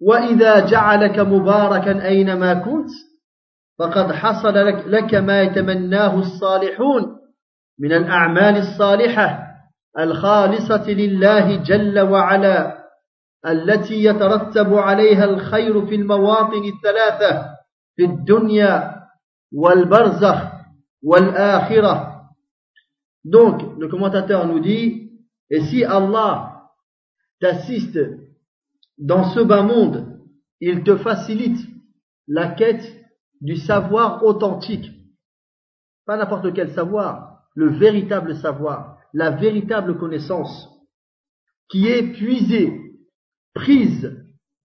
وإذا 0.00 0.70
جعلك 0.70 1.18
مباركا 1.18 2.06
أينما 2.06 2.54
كنت 2.54 2.90
فقد 3.78 4.12
حصل 4.12 4.54
لك, 4.54 4.86
لك 4.86 5.14
ما 5.14 5.42
يتمناه 5.42 6.18
الصالحون. 6.18 7.19
من 7.80 7.92
الأعمال 7.92 8.56
الصالحة 8.56 9.46
الخالصة 9.98 10.90
لله 10.90 11.56
جل 11.56 12.00
وعلا 12.00 12.80
التي 13.46 14.04
يترتب 14.04 14.74
عليها 14.74 15.24
الخير 15.24 15.86
في 15.86 15.94
المواطن 15.94 16.62
الثلاثة 16.64 17.46
في 17.96 18.04
الدنيا 18.04 19.00
والبرزخ 19.52 20.52
والآخرة 21.04 22.06
Donc, 23.22 23.60
le 23.78 23.86
commentateur 23.88 24.46
nous 24.46 24.60
dit, 24.60 25.10
et 25.50 25.60
si 25.60 25.84
Allah 25.84 26.70
t'assiste 27.38 27.98
dans 28.96 29.24
ce 29.34 29.40
bas 29.40 29.62
monde, 29.62 30.20
il 30.60 30.84
te 30.84 30.96
facilite 30.96 31.60
la 32.28 32.48
quête 32.48 32.84
du 33.42 33.56
savoir 33.56 34.24
authentique. 34.24 34.90
Pas 36.06 36.16
n'importe 36.16 36.54
quel 36.54 36.72
savoir, 36.72 37.29
le 37.54 37.70
véritable 37.70 38.36
savoir, 38.36 38.98
la 39.12 39.30
véritable 39.30 39.98
connaissance, 39.98 40.68
qui 41.68 41.88
est 41.88 42.12
puisée, 42.12 42.94
prise 43.54 44.16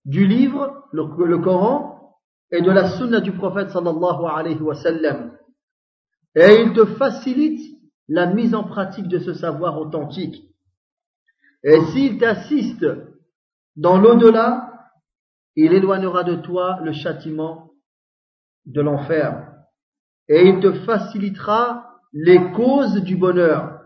du 0.06 0.28
livre, 0.28 0.88
le, 0.92 1.38
Coran, 1.38 2.16
et 2.52 2.62
de 2.62 2.72
la 2.72 2.98
sunna 2.98 3.22
du 3.22 3.32
prophète 3.32 3.72
sallallahu 3.72 4.26
alayhi 4.26 4.60
wa. 4.62 4.76
Et 6.36 6.62
il 6.62 6.74
te 6.74 6.86
facilite 6.86 7.62
la 8.08 8.28
mise 8.28 8.54
en 8.54 8.64
pratique 8.64 9.08
de 9.08 9.20
ce 9.20 9.34
savoir 9.34 9.80
authentique. 9.80 10.44
Et 11.64 11.82
s'il 11.92 12.20
t'assiste 12.20 12.86
dans 13.76 13.98
l'au-delà, 13.98 14.92
il 15.56 15.74
éloignera 15.74 16.24
de 16.24 16.36
toi 16.36 16.80
le 16.84 16.92
châtiment 16.92 17.72
de 18.66 18.82
l'enfer. 18.82 19.52
Et 20.28 20.48
il 20.48 20.60
te 20.60 20.72
facilitera 20.86 21.95
les 22.16 22.54
causes 22.54 23.04
du 23.04 23.18
bonheur. 23.18 23.82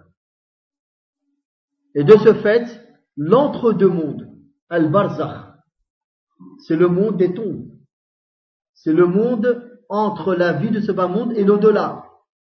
Et 1.95 2.03
de 2.03 2.15
ce 2.17 2.35
fait, 2.35 2.79
l'entre-deux-mondes, 3.17 4.29
Al-Barzakh, 4.69 5.55
c'est 6.59 6.75
le 6.75 6.87
monde 6.87 7.17
des 7.17 7.33
tombes. 7.33 7.71
C'est 8.75 8.93
le 8.93 9.07
monde 9.07 9.81
entre 9.89 10.35
la 10.35 10.53
vie 10.53 10.69
de 10.69 10.79
ce 10.79 10.91
bas 10.91 11.07
monde 11.07 11.33
et 11.33 11.43
l'au-delà. 11.43 12.05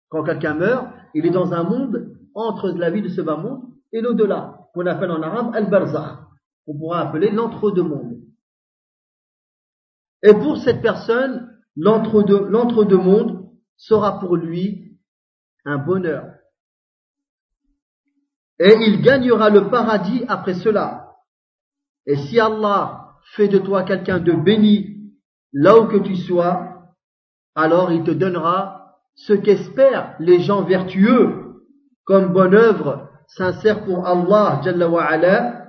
Quand 0.08 0.24
quelqu'un 0.24 0.54
meurt, 0.54 0.88
il 1.14 1.26
est 1.26 1.30
dans 1.30 1.52
un 1.52 1.62
monde 1.62 2.16
entre 2.34 2.70
la 2.70 2.90
vie 2.90 3.02
de 3.02 3.08
ce 3.08 3.20
bas 3.20 3.36
monde 3.36 3.62
et 3.92 4.00
l'au-delà, 4.00 4.68
qu'on 4.72 4.86
appelle 4.86 5.10
en 5.10 5.20
arabe 5.20 5.54
Al-Barzakh. 5.54 6.20
On 6.66 6.78
pourra 6.78 7.00
appeler 7.00 7.30
l'entre-deux-mondes. 7.30 8.22
Et 10.22 10.32
pour 10.32 10.56
cette 10.56 10.80
personne, 10.80 11.54
l'entre-deux-mondes 11.76 13.50
sera 13.76 14.18
pour 14.18 14.36
lui 14.36 14.85
un 15.66 15.78
bonheur. 15.78 16.24
Et 18.58 18.74
il 18.86 19.02
gagnera 19.02 19.50
le 19.50 19.68
paradis 19.68 20.24
après 20.28 20.54
cela. 20.54 21.16
Et 22.06 22.16
si 22.16 22.40
Allah 22.40 23.16
fait 23.34 23.48
de 23.48 23.58
toi 23.58 23.82
quelqu'un 23.82 24.20
de 24.20 24.32
béni 24.32 25.12
là 25.52 25.78
où 25.78 25.86
que 25.86 25.98
tu 25.98 26.16
sois, 26.16 26.94
alors 27.54 27.92
il 27.92 28.04
te 28.04 28.12
donnera 28.12 28.96
ce 29.14 29.32
qu'espèrent 29.32 30.14
les 30.20 30.40
gens 30.40 30.62
vertueux 30.62 31.62
comme 32.04 32.32
bonne 32.32 32.54
œuvre 32.54 33.10
sincère 33.28 33.84
pour 33.84 34.06
Allah 34.06 34.60
Jalla 34.62 35.66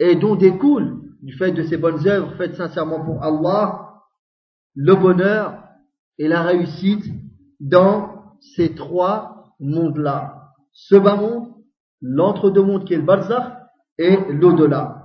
et 0.00 0.16
dont 0.16 0.34
découle 0.34 1.02
du 1.22 1.36
fait 1.36 1.52
de 1.52 1.62
ces 1.62 1.76
bonnes 1.76 2.06
œuvres 2.08 2.34
faites 2.36 2.56
sincèrement 2.56 3.04
pour 3.04 3.22
Allah 3.22 3.92
le 4.74 4.94
bonheur 4.94 5.62
et 6.18 6.26
la 6.26 6.42
réussite 6.42 7.04
dans 7.60 8.13
ces 8.40 8.74
trois 8.74 9.54
mondes-là. 9.60 10.52
Ce 10.72 10.96
bas 10.96 11.16
monde, 11.16 11.54
l'entre-deux-mondes 12.00 12.84
qui 12.84 12.94
est 12.94 12.98
le 12.98 13.04
barzakh 13.04 13.52
et 13.98 14.16
l'au-delà. 14.32 15.00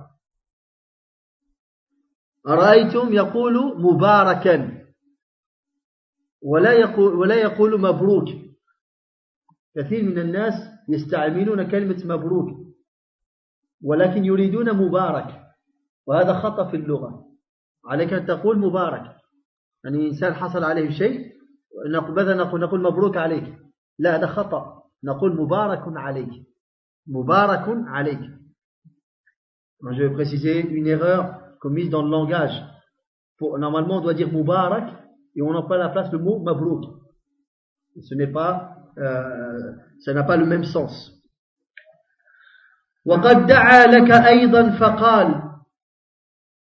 رأيتم 2.46 3.12
يقول 3.12 3.82
مباركا 3.82 4.86
ولا 6.42 6.72
يقول, 6.72 7.14
ولا 7.14 7.34
يقول 7.34 7.80
مبروك 7.80 8.28
كثير 9.76 10.02
من 10.02 10.18
الناس 10.18 10.54
يستعملون 10.88 11.70
كلمة 11.70 12.02
مبروك 12.04 12.74
ولكن 13.84 14.24
يريدون 14.24 14.72
مبارك 14.72 15.40
وهذا 16.06 16.40
خطأ 16.40 16.70
في 16.70 16.76
اللغة 16.76 17.26
عليك 17.84 18.12
أن 18.12 18.26
تقول 18.26 18.58
مبارك 18.58 19.16
يعني 19.84 20.08
إنسان 20.08 20.34
حصل 20.34 20.64
عليه 20.64 20.90
شيء 20.90 21.39
ماذا 22.16 22.34
نقول 22.34 22.60
نقول 22.60 22.82
مبروك 22.82 23.16
عليك 23.16 23.58
لا 23.98 24.16
هذا 24.16 24.26
خطأ 24.26 24.82
نقول 25.04 25.36
مبارك 25.36 25.82
عليك 25.86 26.30
مبارك 27.06 27.64
عليك 27.86 28.20
Je 29.82 30.02
vais 30.02 30.10
préciser 30.10 30.60
une 30.60 30.86
erreur 30.86 31.40
commise 31.58 31.88
dans 31.88 32.02
le 32.02 32.10
langage. 32.10 32.52
Pour, 33.38 33.58
normalement, 33.58 33.96
on 33.96 34.00
doit 34.02 34.12
dire 34.12 34.30
Moubarak 34.30 34.92
et 35.34 35.40
on 35.40 35.66
pas 35.66 35.76
à 35.76 35.78
la 35.78 35.88
place 35.88 36.12
le 36.12 36.18
mot 36.18 36.38
Mabrouk. 36.38 36.84
Ce 38.02 38.14
n'est 38.14 38.30
pas, 38.30 38.76
euh, 38.98 39.72
ça 40.00 40.12
n'a 40.12 40.22
pas 40.22 40.36
le 40.36 40.44
même 40.44 40.64
sens. 40.64 41.16
وقد 43.04 43.46
دعا 43.46 43.86
لك 43.86 44.10
أيضا 44.10 44.70
فقال 44.70 45.42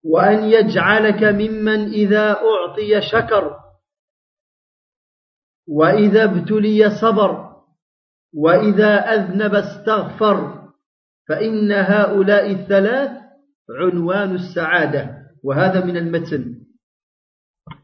وأن 0.04 0.44
يجعلك 0.44 1.24
ممن 1.24 1.90
إذا 1.92 2.32
أعطي 2.32 3.02
شكر 3.02 3.63
وإذا 5.67 6.25
ابتلي 6.25 6.91
صبر 6.91 7.57
وإذا 8.35 9.15
أذنب 9.15 9.55
استغفر 9.55 10.69
فإن 11.29 11.73
هؤلاء 11.73 12.51
الثلاث 12.53 13.29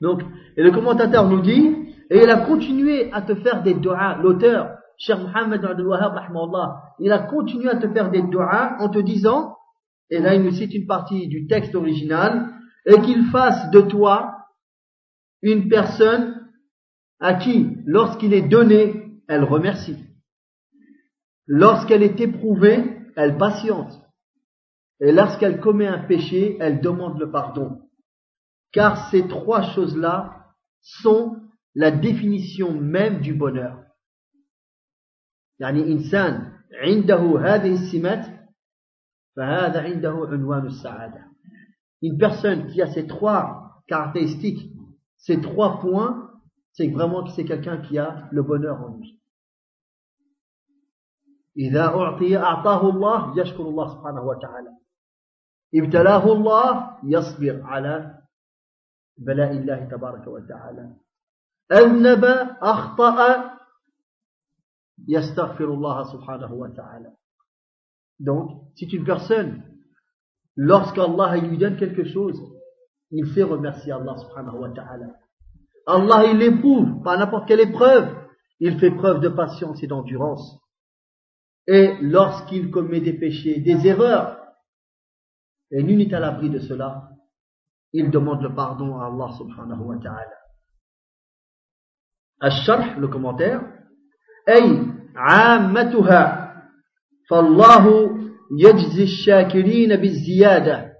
donc, 0.00 0.22
et 0.56 0.62
le 0.62 0.70
commentateur 0.70 1.28
nous 1.28 1.42
dit, 1.42 1.76
et 2.10 2.22
il 2.22 2.30
a 2.30 2.38
continué 2.38 3.12
à 3.12 3.20
te 3.20 3.34
faire 3.34 3.62
des 3.62 3.74
doigts, 3.74 4.16
l'auteur, 4.22 4.78
Cheikh 4.96 5.18
Mohammed 5.18 5.62
Wahab, 5.62 6.20
il 7.00 7.12
a 7.12 7.18
continué 7.18 7.68
à 7.68 7.76
te 7.76 7.88
faire 7.88 8.10
des 8.10 8.22
doigts 8.22 8.76
en 8.78 8.88
te 8.88 8.98
disant, 8.98 9.56
et 10.08 10.20
là 10.20 10.34
il 10.34 10.42
nous 10.42 10.52
cite 10.52 10.72
une 10.72 10.86
partie 10.86 11.28
du 11.28 11.46
texte 11.46 11.74
original, 11.74 12.48
et 12.86 12.98
qu'il 13.02 13.26
fasse 13.26 13.70
de 13.70 13.82
toi 13.82 14.38
une 15.42 15.68
personne 15.68 16.37
à 17.20 17.34
qui, 17.34 17.78
lorsqu'il 17.86 18.34
est 18.34 18.48
donné, 18.48 19.12
elle 19.28 19.44
remercie. 19.44 19.96
Lorsqu'elle 21.46 22.02
est 22.02 22.20
éprouvée, 22.20 22.98
elle 23.16 23.36
patiente. 23.38 24.00
Et 25.00 25.12
lorsqu'elle 25.12 25.60
commet 25.60 25.86
un 25.86 26.04
péché, 26.04 26.56
elle 26.60 26.80
demande 26.80 27.18
le 27.18 27.30
pardon. 27.30 27.80
Car 28.72 29.10
ces 29.10 29.28
trois 29.28 29.62
choses-là 29.74 30.54
sont 30.80 31.36
la 31.74 31.90
définition 31.90 32.72
même 32.72 33.20
du 33.20 33.34
bonheur. 33.34 33.80
يعني 35.60 35.92
إنسان 35.92 36.52
عنده 36.72 37.40
هذه 37.40 37.74
السمات 37.74 38.26
فهذا 39.36 39.80
عنده 39.80 40.28
عنوان 40.30 40.66
السعادة. 40.66 41.24
Une 42.02 42.18
personne 42.18 42.66
qui 42.66 42.82
a 42.82 42.92
ces 42.92 43.06
trois 43.06 43.82
caractéristiques, 43.86 44.70
ces 45.16 45.40
trois 45.40 45.80
points, 45.80 46.27
c'est 46.73 46.87
vraiment 46.89 47.23
que 47.23 47.31
c'est 47.31 47.45
quelqu'un 47.45 47.77
qui 47.77 47.97
a 47.97 48.27
le 48.31 48.43
bonheur 48.43 48.81
en 48.81 48.97
lui. 48.97 49.19
إذا 51.57 51.85
أعطي 51.87 52.37
أعطاه 52.37 52.89
الله 52.89 53.39
يشكر 53.39 53.63
الله 53.63 53.87
سبحانه 53.87 54.21
وتعالى 54.21 54.69
ابتلاه 55.75 56.33
الله 56.33 56.97
يصبر 57.03 57.61
على 57.63 58.21
بلاء 59.17 59.51
الله 59.51 59.85
تبارك 59.91 60.27
وتعالى 60.27 60.93
أذنب 61.71 62.25
أخطأ 62.61 63.49
يستغفر 65.07 65.65
الله 65.65 66.03
سبحانه 66.03 66.53
وتعالى 66.53 67.11
Donc, 68.21 68.67
si 68.75 68.85
une 68.85 69.05
personne, 69.05 69.63
lorsqu'Allah 70.57 71.37
lui 71.37 71.57
donne 71.57 71.77
quelque 71.77 72.03
chose, 72.03 72.37
il 73.11 73.25
fait 73.27 73.43
remercier 73.43 73.93
Allah 73.93 74.17
subhanahu 74.17 74.59
wa 74.59 74.69
ta'ala. 74.71 75.07
Allah, 75.86 76.24
il 76.30 76.38
l'éprouve 76.38 77.02
par 77.02 77.18
n'importe 77.18 77.46
quelle 77.48 77.60
épreuve. 77.60 78.14
Il 78.60 78.78
fait 78.78 78.90
preuve 78.90 79.20
de 79.20 79.28
patience 79.28 79.82
et 79.82 79.86
d'endurance. 79.86 80.60
Et 81.66 81.96
lorsqu'il 82.00 82.70
commet 82.70 83.00
des 83.00 83.14
péchés, 83.14 83.60
des 83.60 83.86
erreurs, 83.86 84.38
et 85.70 85.82
nul 85.82 85.98
n'est 85.98 86.14
à 86.14 86.20
l'abri 86.20 86.50
de 86.50 86.58
cela, 86.58 87.10
il 87.92 88.10
demande 88.10 88.42
le 88.42 88.54
pardon 88.54 88.98
à 88.98 89.06
Allah 89.06 89.32
subhanahu 89.36 89.82
wa 89.82 89.96
ta'ala. 90.02 90.44
الشرح 92.42 92.98
le 92.98 93.08
commentaire 93.08 93.60
أي 94.48 94.86
عامتها 95.16 96.54
فالله 97.30 98.10
يجزي 98.58 99.02
الشاكرين 99.02 99.96
بالزيادة 99.96 100.94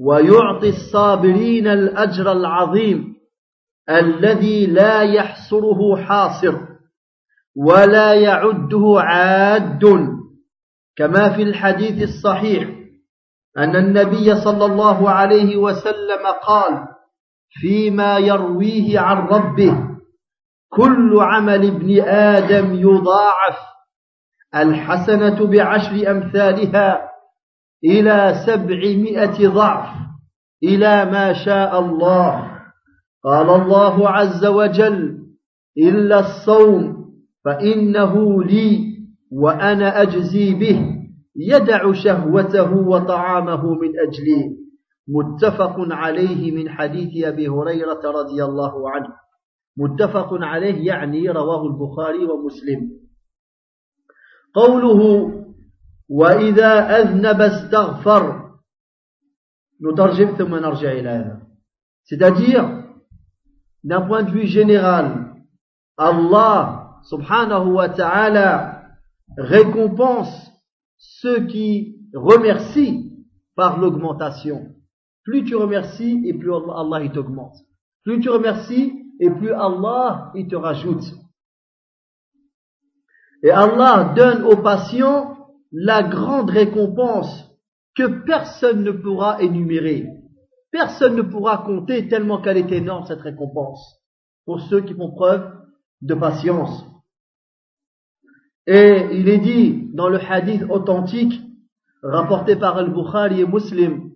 ويعطي 0.00 0.68
الصابرين 0.68 1.66
الأجر 1.66 2.32
العظيم 2.32 3.15
الذي 3.89 4.65
لا 4.65 5.01
يحصره 5.01 5.95
حاصر 6.03 6.55
ولا 7.55 8.13
يعده 8.13 8.95
عاد. 8.97 9.83
كما 10.97 11.35
في 11.35 11.43
الحديث 11.43 12.03
الصحيح 12.03 12.69
أن 13.57 13.75
النبي 13.75 14.35
صلى 14.43 14.65
الله 14.65 15.09
عليه 15.09 15.57
وسلم 15.57 16.25
قال 16.43 16.87
فيما 17.49 18.17
يرويه 18.17 18.99
عن 18.99 19.17
ربه 19.17 19.73
كل 20.69 21.17
عمل 21.19 21.67
ابن 21.67 22.01
آدم 22.09 22.73
يضاعف 22.73 23.57
الحسنة 24.55 25.47
بعشر 25.47 26.11
أمثالها 26.11 27.09
إلى 27.83 28.33
سبعمائة 28.45 29.47
ضعف 29.47 29.89
إلى 30.63 31.05
ما 31.05 31.45
شاء 31.45 31.79
الله. 31.79 32.56
قال 33.23 33.49
الله 33.61 34.09
عز 34.09 34.45
وجل 34.45 35.17
إلا 35.77 36.19
الصوم 36.19 36.97
فإنه 37.45 38.43
لي 38.43 38.97
وأنا 39.31 40.01
أجزي 40.01 40.53
به 40.53 40.97
يدع 41.35 41.93
شهوته 41.93 42.77
وطعامه 42.77 43.73
من 43.73 43.91
أجلي. 44.07 44.57
متفق 45.09 45.75
عليه 45.79 46.51
من 46.51 46.69
حديث 46.69 47.25
أبي 47.25 47.47
هريرة 47.47 48.01
رضي 48.05 48.43
الله 48.43 48.91
عنه. 48.91 49.13
متفق 49.77 50.29
عليه 50.33 50.87
يعني 50.87 51.29
رواه 51.29 51.65
البخاري 51.65 52.25
ومسلم. 52.25 52.91
قوله 54.55 55.31
وإذا 56.09 57.01
أذنب 57.01 57.41
استغفر. 57.41 58.49
نترجم 59.91 60.35
ثم 60.37 60.55
نرجع 60.55 60.91
إلى 60.91 61.09
هذا. 61.09 61.41
C'est-à-dire 62.03 62.86
d'un 63.87 64.01
point 64.01 64.23
de 64.23 64.31
vue 64.31 64.47
général 64.47 65.33
Allah 65.97 66.99
subhanahu 67.03 67.71
wa 67.71 67.87
ta'ala 67.87 68.83
récompense 69.37 70.51
ceux 70.97 71.47
qui 71.47 71.95
remercient 72.13 73.13
par 73.55 73.79
l'augmentation. 73.79 74.75
Plus 75.23 75.45
tu 75.45 75.55
remercies 75.55 76.21
et 76.25 76.33
plus 76.33 76.53
Allah 76.53 77.01
il 77.01 77.11
t'augmente. 77.11 77.55
Plus 78.03 78.19
tu 78.19 78.29
remercies 78.29 78.93
et 79.21 79.29
plus 79.29 79.53
Allah 79.53 80.31
il 80.35 80.49
te 80.49 80.55
rajoute. 80.57 81.05
Et 83.41 83.51
Allah 83.51 84.13
donne 84.17 84.43
aux 84.43 84.57
patients 84.57 85.37
la 85.71 86.03
grande 86.03 86.49
récompense 86.49 87.45
que 87.95 88.25
personne 88.25 88.83
ne 88.83 88.91
pourra 88.91 89.41
énumérer. 89.41 90.07
Personne 90.70 91.16
ne 91.16 91.22
pourra 91.22 91.58
compter 91.58 92.08
tellement 92.08 92.40
qu'elle 92.40 92.56
est 92.56 92.72
énorme 92.72 93.04
cette 93.06 93.20
récompense 93.20 94.00
pour 94.44 94.60
ceux 94.60 94.80
qui 94.80 94.94
font 94.94 95.10
preuve 95.10 95.50
de 96.00 96.14
patience. 96.14 96.84
Et 98.66 99.08
il 99.12 99.28
est 99.28 99.38
dit 99.38 99.90
dans 99.92 100.08
le 100.08 100.18
hadith 100.18 100.62
authentique 100.70 101.40
rapporté 102.02 102.56
par 102.56 102.76
Al-Bukhari 102.78 103.40
et 103.40 103.46
Muslim 103.46 104.10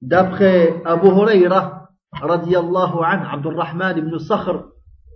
d'après 0.00 0.82
Abu 0.84 1.08
Huraira 1.08 1.88
radiyallahu 2.12 2.98
anhu 3.02 3.26
Abdurrahman 3.32 3.98
ibn 3.98 4.18
Sakhr 4.18 4.68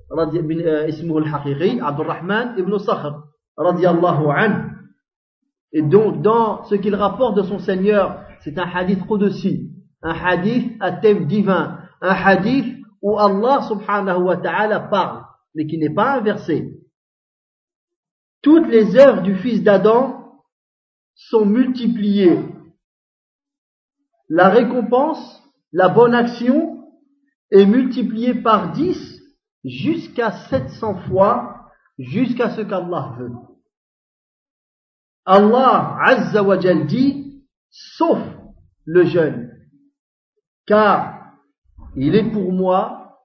اسمه 0.08 1.18
الحقيقي 1.18 1.80
عبد 1.80 2.00
الرحمن 2.00 2.58
ibn 2.58 2.78
Sakhr 2.78 3.26
radiyallahu 3.58 4.30
anhu 4.30 4.76
et 5.72 5.82
donc, 5.82 6.22
dans 6.22 6.64
ce 6.64 6.74
qu'il 6.74 6.94
rapporte 6.94 7.36
de 7.36 7.42
son 7.42 7.58
Seigneur, 7.58 8.22
c'est 8.40 8.58
un 8.58 8.66
hadith 8.66 9.06
Qudsi, 9.06 9.69
un 10.01 10.13
hadith 10.13 10.75
à 10.79 10.91
thème 10.91 11.27
divin, 11.27 11.79
un 12.01 12.13
hadith 12.13 12.77
où 13.01 13.17
Allah 13.17 13.61
subhanahu 13.67 14.23
wa 14.23 14.37
ta'ala 14.37 14.79
parle, 14.79 15.23
mais 15.55 15.67
qui 15.67 15.77
n'est 15.77 15.93
pas 15.93 16.17
inversé. 16.17 16.79
Toutes 18.41 18.67
les 18.67 18.95
œuvres 18.97 19.21
du 19.21 19.35
fils 19.35 19.63
d'Adam 19.63 20.41
sont 21.15 21.45
multipliées. 21.45 22.39
La 24.29 24.49
récompense, 24.49 25.43
la 25.71 25.89
bonne 25.89 26.15
action 26.15 26.87
est 27.51 27.65
multipliée 27.65 28.33
par 28.35 28.71
dix 28.71 29.21
jusqu'à 29.63 30.31
700 30.31 30.95
fois, 31.09 31.71
jusqu'à 31.99 32.49
ce 32.49 32.61
qu'Allah 32.61 33.15
veut. 33.19 33.31
Allah 35.25 35.97
Azza 36.01 36.41
wa 36.41 36.57
dit, 36.57 37.45
sauf 37.69 38.19
le 38.85 39.03
jeûne, 39.05 39.51
car 40.70 41.34
il 41.96 42.14
est 42.14 42.30
pour 42.30 42.52
moi 42.52 43.18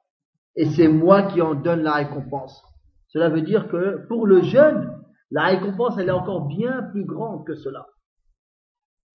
et 0.55 0.65
c'est 0.65 0.87
moi 0.87 1.23
qui 1.23 1.41
en 1.41 1.55
donne 1.55 1.81
la 1.81 1.93
récompense. 1.93 2.61
Cela 3.07 3.29
veut 3.29 3.41
dire 3.41 3.67
que 3.69 4.05
pour 4.07 4.25
le 4.25 4.41
jeûne, 4.41 5.03
la 5.31 5.45
récompense 5.45 5.95
elle 5.97 6.09
est 6.09 6.11
encore 6.11 6.47
bien 6.47 6.83
plus 6.91 7.05
grande 7.05 7.45
que 7.45 7.55
cela. 7.55 7.85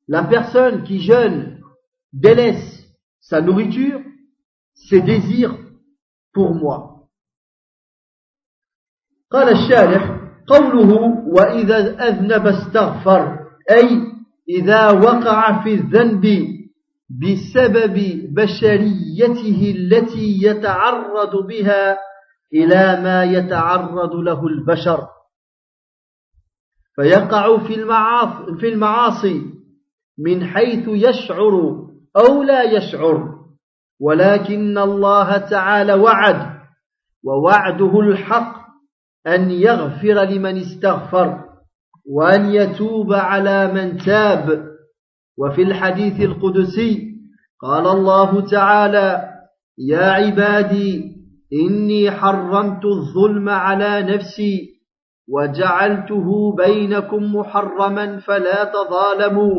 La 0.09 0.25
personne 0.25 0.83
qui 0.85 1.01
jeûne 1.01 1.61
délaisse 2.13 2.87
sa 3.21 3.41
nourriture, 3.41 4.01
ses 4.75 5.01
désirs 5.01 5.57
pour 6.33 6.55
moi. 6.55 6.93
قوله 10.47 10.93
وإذا 11.27 12.09
أذنب 12.09 12.47
استغفر 12.47 13.39
أي 13.71 14.03
إذا 14.49 14.91
وقع 14.91 15.63
في 15.63 15.75
الذنب 15.75 16.25
بسبب 17.20 17.94
بشريته 18.34 19.74
التي 19.78 20.44
يتعرض 20.44 21.48
بها 21.48 21.98
إلى 22.54 23.02
ما 23.04 23.24
يتعرض 23.24 24.16
له 24.16 24.48
البشر. 24.48 25.08
فيقع 26.96 27.58
في 28.60 28.68
المعاصي, 28.68 29.42
من 30.20 30.46
حيث 30.46 30.88
يشعر 30.88 31.54
أو 32.18 32.44
لا 32.44 32.64
يشعر. 32.64 33.42
ولكن 34.00 34.78
الله 34.78 35.38
تعالى 35.38 35.94
وعد 35.94 36.52
ووعده 37.24 38.00
الحق 38.00 38.62
أن 39.28 39.52
يغفر 39.52 40.24
لمن 40.24 40.58
استغفر 40.58 41.44
وأن 42.06 42.46
يتوب 42.46 43.14
على 43.14 43.74
من 43.74 43.98
تاب. 43.98 44.71
وفي 45.38 45.62
الحديث 45.62 46.22
القدسي 46.22 47.12
قال 47.62 47.88
الله 47.88 48.50
تعالى 48.52 49.24
يا 49.78 50.06
عبادي 50.06 51.12
إني 51.54 52.12
حرمت 52.12 52.86
الظلم 52.86 53.50
على 53.50 54.02
نفسي 54.02 54.70
وجعلته 55.30 56.56
بينكم 56.56 57.36
محرما 57.36 58.20
فلا 58.20 58.64
تظالموا. 58.64 59.56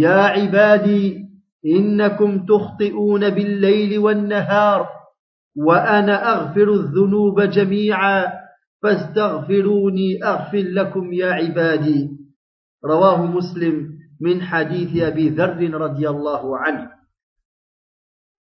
يا 0.00 0.20
عبادي 0.20 1.18
إنكم 1.66 2.46
تخطئون 2.46 3.30
بالليل 3.30 3.98
والنهار 3.98 4.88
وأنا 5.56 6.32
أغفر 6.34 6.72
الذنوب 6.72 7.40
جميعا 7.40 8.32
فاستغفروني 8.82 10.24
أغفر 10.24 10.58
لكم 10.58 11.12
يا 11.12 11.32
عبادي. 11.32 12.10
رواه 12.84 13.26
مسلم. 13.26 14.01
من 14.22 14.42
حديث 14.42 15.02
أبي 15.02 15.28
ذر 15.28 15.74
رضي 15.74 16.08
الله 16.08 16.58
عنه 16.58 16.90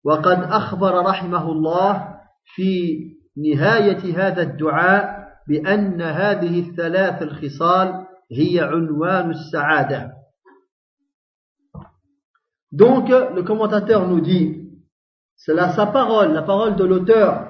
وقد 0.05 0.39
أخبر 0.43 1.05
رحمه 1.05 1.53
الله 1.53 2.19
في 2.55 2.99
نهاية 3.37 4.17
هذا 4.19 4.43
الدعاء 4.43 5.29
بأن 5.49 6.03
هذه 6.03 6.61
الثلاث 6.61 7.23
الخصال 7.23 8.07
هي 8.33 8.61
عنوان 8.61 9.31
السعادة 9.31 10.23
Donc, 12.75 13.11
le 13.11 13.43
commentateur 13.43 14.09
nous 14.09 14.23
dit, 14.23 14.63
c'est 15.37 15.53
là 15.53 15.75
sa 15.75 15.85
parole, 15.85 16.33
la 16.33 16.41
parole 16.41 16.75
de 16.75 16.85
l'auteur, 16.85 17.47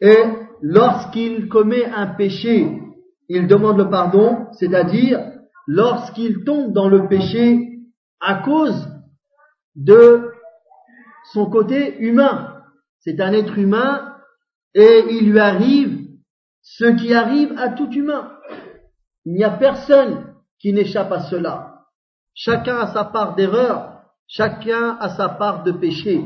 et 0.00 0.18
lorsqu'il 0.60 1.48
commet 1.48 1.84
un 1.84 2.08
péché, 2.08 2.82
il 3.28 3.46
demande 3.46 3.78
le 3.78 3.88
pardon, 3.88 4.48
c'est-à-dire 4.58 5.20
lorsqu'il 5.66 6.44
tombe 6.44 6.72
dans 6.72 6.88
le 6.88 7.08
péché 7.08 7.80
à 8.20 8.36
cause 8.36 8.88
de 9.74 10.30
son 11.32 11.50
côté 11.50 11.98
humain. 11.98 12.62
C'est 13.00 13.20
un 13.20 13.32
être 13.32 13.58
humain 13.58 14.16
et 14.74 15.04
il 15.10 15.30
lui 15.30 15.38
arrive 15.38 16.08
ce 16.62 16.84
qui 16.84 17.14
arrive 17.14 17.58
à 17.58 17.70
tout 17.70 17.90
humain. 17.90 18.32
Il 19.24 19.34
n'y 19.34 19.44
a 19.44 19.50
personne 19.50 20.34
qui 20.58 20.72
n'échappe 20.72 21.12
à 21.12 21.20
cela. 21.22 21.84
Chacun 22.34 22.76
a 22.76 22.92
sa 22.92 23.04
part 23.04 23.34
d'erreur, 23.34 24.02
chacun 24.26 24.96
a 25.00 25.10
sa 25.10 25.28
part 25.28 25.64
de 25.64 25.72
péché. 25.72 26.24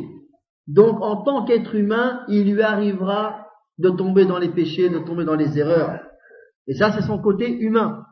Donc 0.67 1.01
en 1.01 1.23
tant 1.23 1.45
qu'être 1.45 1.75
humain, 1.75 2.25
il 2.29 2.53
lui 2.53 2.63
arrivera 2.63 3.47
de 3.79 3.91
tomber 3.91 4.25
dans 4.25 4.39
les 4.39 4.49
péchés, 4.49 4.89
de 4.89 4.99
tomber 4.99 5.25
dans 5.25 5.35
les 5.35 5.59
erreurs. 5.59 6.01
Et 6.67 6.75
ça, 6.75 6.93
c'est 6.93 7.03
son 7.03 7.21
côté 7.21 7.51
humain. 7.51 8.06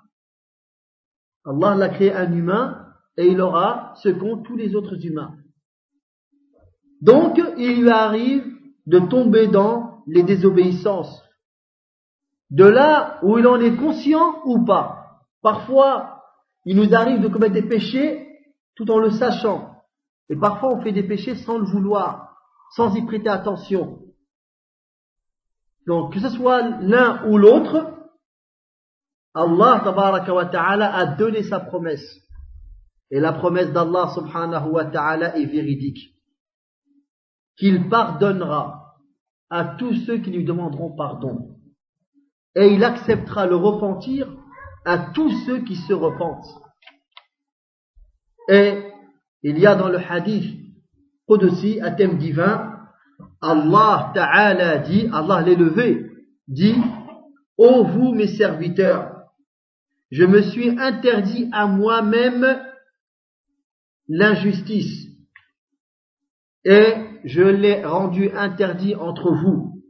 Allah 1.45 1.75
l'a 1.75 1.89
créé 1.91 2.13
un 2.13 2.33
humain 2.33 2.87
et 3.17 3.27
il 3.27 3.41
aura 3.41 3.95
ce 4.03 4.09
qu'ont 4.09 4.43
tous 4.43 4.57
les 4.57 4.75
autres 4.75 5.05
humains. 5.05 5.37
Donc, 7.01 7.41
il 7.59 7.83
lui 7.83 7.91
arrive 7.91 8.45
de 8.87 8.99
tomber 8.99 9.47
dans 9.47 10.03
les 10.07 10.23
désobéissances. 10.23 11.23
De 12.51 12.65
là 12.65 13.19
où 13.23 13.39
il 13.39 13.47
en 13.47 13.61
est 13.61 13.77
conscient 13.77 14.41
ou 14.45 14.65
pas. 14.65 15.21
Parfois, 15.43 16.23
il 16.65 16.77
nous 16.77 16.95
arrive 16.95 17.21
de 17.21 17.29
commettre 17.29 17.55
des 17.55 17.69
péchés 17.69 18.27
tout 18.75 18.91
en 18.91 18.99
le 18.99 19.11
sachant. 19.11 19.83
Et 20.31 20.37
parfois, 20.37 20.75
on 20.75 20.81
fait 20.81 20.93
des 20.93 21.03
péchés 21.03 21.35
sans 21.35 21.59
le 21.59 21.67
vouloir, 21.67 22.39
sans 22.75 22.95
y 22.95 23.05
prêter 23.05 23.29
attention. 23.29 23.99
Donc, 25.87 26.15
que 26.15 26.21
ce 26.21 26.31
soit 26.31 26.63
l'un 26.81 27.29
ou 27.29 27.37
l'autre, 27.37 27.94
Allah 29.35 29.83
wa 30.33 30.47
ta'ala 30.47 30.95
a 30.95 31.07
donné 31.07 31.43
sa 31.43 31.61
promesse. 31.61 32.21
Et 33.11 33.21
la 33.21 33.33
promesse 33.33 33.73
d'Allah 33.73 34.13
subhanahu 34.15 34.71
wa 34.71 34.85
ta'ala 34.87 35.37
est 35.37 35.45
véridique. 35.45 36.15
Qu'il 37.57 37.89
pardonnera 37.89 38.95
à 39.51 39.77
tous 39.79 39.95
ceux 40.07 40.19
qui 40.19 40.31
lui 40.31 40.45
demanderont 40.45 40.95
pardon. 40.97 41.57
Et 42.55 42.69
il 42.69 42.85
acceptera 42.85 43.47
le 43.47 43.57
repentir 43.57 44.29
à 44.85 44.99
tous 44.99 45.31
ceux 45.45 45.61
qui 45.65 45.77
se 45.77 45.93
repentent. 45.93 46.47
Et 48.49 48.85
il 49.43 49.59
y 49.59 49.67
a 49.67 49.75
dans 49.75 49.89
le 49.89 49.99
hadith 49.99 50.61
au-dessus, 51.27 51.81
un 51.81 51.93
thème 51.93 52.19
divin, 52.19 52.71
Allah 53.41 54.13
Ta'ala 54.15 54.79
dit, 54.79 55.09
Allah 55.13 55.43
l'élevé, 55.43 56.11
dit, 56.49 56.77
Ô 57.57 57.85
vous 57.85 58.13
mes 58.13 58.27
serviteurs, 58.27 59.14
je 60.11 60.25
me 60.25 60.43
suis 60.43 60.71
interdit 60.79 61.49
à 61.53 61.67
moi-même 61.67 62.61
l'injustice 64.09 65.09
et 66.65 66.95
je 67.25 67.43
l'ai 67.43 67.85
rendu 67.85 68.31
interdit 68.31 68.95
entre 68.95 69.33
vous. 69.33 69.83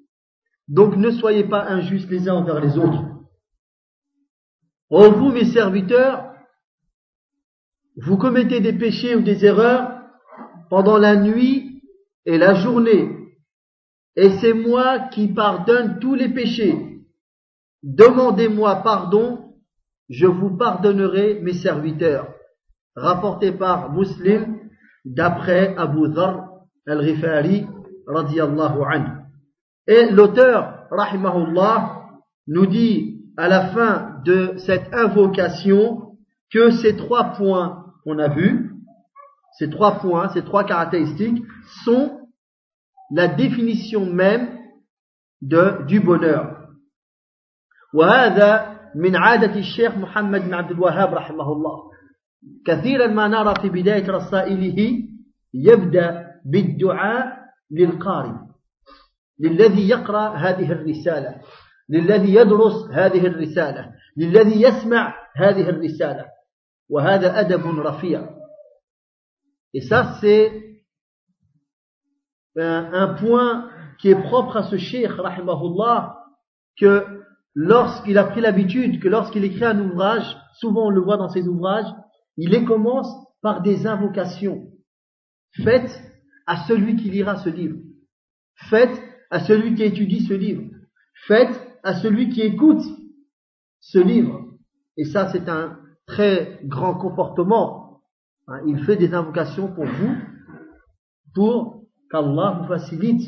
Donc 0.68 0.96
ne 0.96 1.10
soyez 1.10 1.44
pas 1.44 1.64
injustes 1.64 2.10
les 2.10 2.28
uns 2.28 2.34
envers 2.34 2.60
les 2.60 2.78
autres. 2.78 3.04
Ô 4.90 5.10
vous 5.12 5.30
mes 5.30 5.44
serviteurs, 5.44 6.32
vous 7.96 8.16
commettez 8.16 8.60
des 8.60 8.72
péchés 8.72 9.14
ou 9.14 9.22
des 9.22 9.44
erreurs 9.44 10.00
pendant 10.70 10.98
la 10.98 11.16
nuit 11.16 11.82
et 12.26 12.38
la 12.38 12.54
journée, 12.54 13.10
et 14.16 14.30
c'est 14.40 14.54
moi 14.54 14.98
qui 15.10 15.28
pardonne 15.28 15.98
tous 16.00 16.14
les 16.14 16.28
péchés. 16.28 17.02
Demandez-moi 17.82 18.76
pardon, 18.76 19.53
je 20.09 20.25
vous 20.25 20.57
pardonnerai 20.57 21.39
mes 21.41 21.53
serviteurs. 21.53 22.27
Rapporté 22.95 23.51
par 23.51 23.93
Muslim 23.93 24.57
d'après 25.05 25.75
Abu 25.77 26.09
Dhar 26.09 26.49
al-Rifari 26.87 27.67
radiallahu 28.07 28.81
anhu. 28.83 29.11
Et 29.87 30.09
l'auteur, 30.09 30.87
rahimahullah, 30.91 32.09
nous 32.47 32.65
dit 32.65 33.21
à 33.37 33.47
la 33.47 33.67
fin 33.67 34.21
de 34.25 34.55
cette 34.57 34.93
invocation 34.93 36.17
que 36.51 36.71
ces 36.71 36.95
trois 36.95 37.33
points 37.33 37.85
qu'on 38.03 38.17
a 38.19 38.27
vu, 38.27 38.71
ces 39.57 39.69
trois 39.69 39.99
points, 39.99 40.29
ces 40.29 40.43
trois 40.43 40.63
caractéristiques, 40.63 41.43
sont 41.85 42.19
la 43.11 43.27
définition 43.27 44.05
même 44.05 44.57
de, 45.41 45.85
du 45.85 45.99
bonheur. 45.99 46.55
وهذا 47.93 48.72
من 48.94 49.16
عادة 49.16 49.58
الشيخ 49.58 49.96
محمد 49.96 50.40
بن 50.40 50.54
عبد 50.54 50.70
الوهاب 50.70 51.14
رحمه 51.14 51.52
الله. 51.52 51.90
كثيرا 52.66 53.06
ما 53.06 53.28
نرى 53.28 53.54
في 53.62 53.68
بداية 53.68 54.10
رسائله 54.10 55.02
يبدأ 55.54 56.26
بالدعاء 56.44 57.38
للقارئ 57.70 58.34
للذي 59.40 59.88
يقرأ 59.88 60.36
هذه 60.36 60.72
الرسالة 60.72 61.40
للذي 61.88 62.34
يدرس 62.34 62.90
هذه 62.92 63.26
الرسالة 63.26 63.92
للذي 64.16 64.62
يسمع 64.62 65.14
هذه 65.36 65.68
الرسالة. 65.68 66.34
وهذا 66.88 67.40
أدب 67.40 67.66
رفيع. 67.66 68.28
Et 69.74 69.80
ça, 69.80 70.18
c'est 70.20 70.80
un, 72.56 72.92
un, 72.92 73.14
point 73.14 73.70
qui 73.98 74.10
est 74.10 74.22
propre 74.22 74.58
à 74.58 74.62
ce 74.70 74.76
cheikh, 74.76 75.10
rahimahullah, 75.10 76.16
que 76.78 77.04
lorsqu'il 77.54 78.18
a 78.18 78.24
pris 78.24 78.40
l'habitude, 78.40 79.00
que 79.00 79.08
lorsqu'il 79.08 79.44
écrit 79.44 79.64
un 79.64 79.80
ouvrage, 79.80 80.36
souvent 80.58 80.86
on 80.86 80.90
le 80.90 81.00
voit 81.00 81.16
dans 81.16 81.28
ses 81.28 81.46
ouvrages, 81.46 81.92
il 82.36 82.50
les 82.50 82.64
commence 82.64 83.08
par 83.42 83.62
des 83.62 83.86
invocations 83.86 84.70
faites 85.62 86.02
à 86.46 86.66
celui 86.66 86.96
qui 86.96 87.10
lira 87.10 87.36
ce 87.36 87.48
livre, 87.48 87.78
faites 88.68 89.00
à 89.30 89.40
celui 89.40 89.74
qui 89.74 89.82
étudie 89.82 90.26
ce 90.26 90.34
livre, 90.34 90.64
faites 91.26 91.60
à 91.82 91.94
celui 92.00 92.30
qui 92.30 92.42
écoute 92.42 92.82
ce 93.80 93.98
livre. 93.98 94.44
Et 94.96 95.04
ça, 95.04 95.30
c'est 95.32 95.48
un 95.48 95.78
très 96.06 96.60
grand 96.64 96.94
comportement. 96.94 98.00
Hein, 98.46 98.60
il 98.66 98.84
fait 98.84 98.96
des 98.96 99.14
invocations 99.14 99.72
pour 99.72 99.84
vous, 99.84 100.16
pour 101.34 101.84
qu'Allah 102.10 102.58
vous 102.60 102.68
facilite 102.68 103.22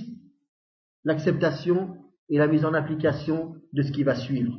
l'acceptation 1.04 1.96
et 2.29 2.37
la 2.37 2.47
mise 2.47 2.65
en 2.65 2.73
application 2.73 3.55
de 3.73 3.81
ce 3.81 3.91
qui 3.91 4.03
va 4.03 4.15
suivre. 4.15 4.57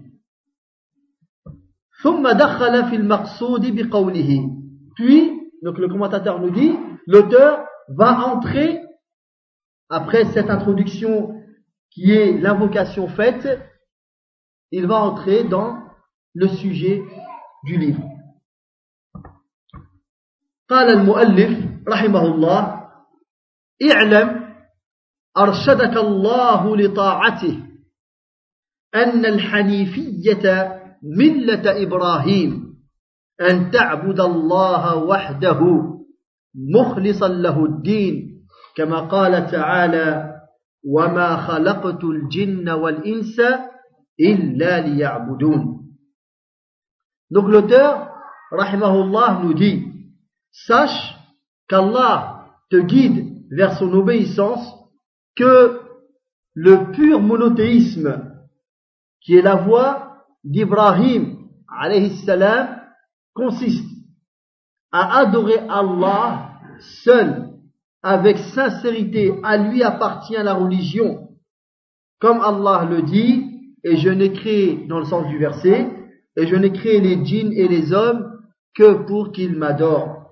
Puis, 4.96 5.40
donc 5.62 5.78
le 5.78 5.88
commentateur 5.88 6.40
nous 6.40 6.50
dit, 6.50 6.72
l'auteur 7.06 7.64
va 7.88 8.26
entrer, 8.26 8.82
après 9.88 10.24
cette 10.32 10.50
introduction 10.50 11.42
qui 11.90 12.10
est 12.10 12.32
l'invocation 12.32 13.08
faite, 13.08 13.60
il 14.70 14.86
va 14.86 14.96
entrer 14.96 15.44
dans 15.44 15.78
le 16.34 16.48
sujet 16.48 17.02
du 17.64 17.76
livre. 17.76 18.02
قال 20.68 20.88
المؤلف 20.88 21.82
رحمه 21.88 22.22
الله 22.22 22.88
اعلم 23.92 24.45
أرشدك 25.37 25.97
الله 25.97 26.77
لطاعته 26.77 27.57
أن 28.95 29.25
الحنيفية 29.25 30.77
ملة 31.03 31.83
إبراهيم 31.83 32.67
أن 33.41 33.71
تعبد 33.71 34.19
الله 34.19 34.95
وحده 34.95 35.59
مخلصا 36.73 37.27
له 37.27 37.65
الدين 37.65 38.43
كما 38.75 38.99
قال 38.99 39.51
تعالى 39.51 40.37
وما 40.85 41.37
خلقت 41.37 42.03
الجن 42.03 42.69
والإنس 42.69 43.39
إلا 44.19 44.79
ليعبدون 44.79 45.77
Donc 47.29 47.49
l'auteur, 47.49 48.07
rahimahullah, 48.51 49.41
nous 49.43 49.53
dit, 49.53 49.83
sache 50.51 51.13
qu'Allah 51.67 52.45
te 52.69 52.77
guide 52.77 53.43
vers 53.51 53.77
son 53.77 53.91
obéissance, 53.91 54.65
que 55.36 55.80
le 56.54 56.92
pur 56.92 57.20
monothéisme, 57.20 58.30
qui 59.20 59.36
est 59.36 59.42
la 59.42 59.56
voie 59.56 60.24
d'Ibrahim, 60.44 61.48
alayhi 61.68 62.16
salam, 62.24 62.80
consiste 63.34 63.88
à 64.90 65.20
adorer 65.20 65.58
Allah 65.68 66.50
seul, 67.04 67.48
avec 68.02 68.38
sincérité, 68.38 69.32
à 69.42 69.56
lui 69.56 69.82
appartient 69.82 70.34
la 70.34 70.54
religion, 70.54 71.28
comme 72.20 72.40
Allah 72.40 72.84
le 72.88 73.02
dit, 73.02 73.48
et 73.84 73.96
je 73.96 74.10
n'ai 74.10 74.32
créé, 74.32 74.86
dans 74.88 74.98
le 74.98 75.04
sens 75.04 75.26
du 75.28 75.38
verset, 75.38 75.88
et 76.36 76.46
je 76.46 76.56
n'ai 76.56 76.72
créé 76.72 77.00
les 77.00 77.24
djinns 77.24 77.52
et 77.52 77.68
les 77.68 77.92
hommes 77.92 78.40
que 78.74 79.04
pour 79.06 79.32
qu'ils 79.32 79.56
m'adorent. 79.56 80.30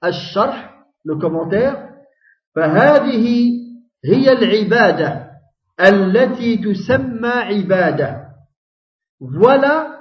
Ash-Sharh, 0.00 0.70
le 1.04 1.16
commentaire, 1.16 1.94
فهذه 2.54 3.57
هي 4.04 4.32
العبادة 4.32 5.30
التي 5.80 6.56
تسمى 6.56 7.28
عبادة. 7.28 8.24
Voilà 9.20 10.00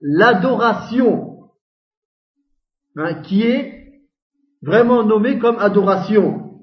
l'adoration 0.00 1.48
hein, 2.96 3.14
qui 3.22 3.42
est 3.42 4.02
vraiment 4.62 5.04
nommée 5.04 5.38
comme 5.38 5.58
adoration. 5.58 6.60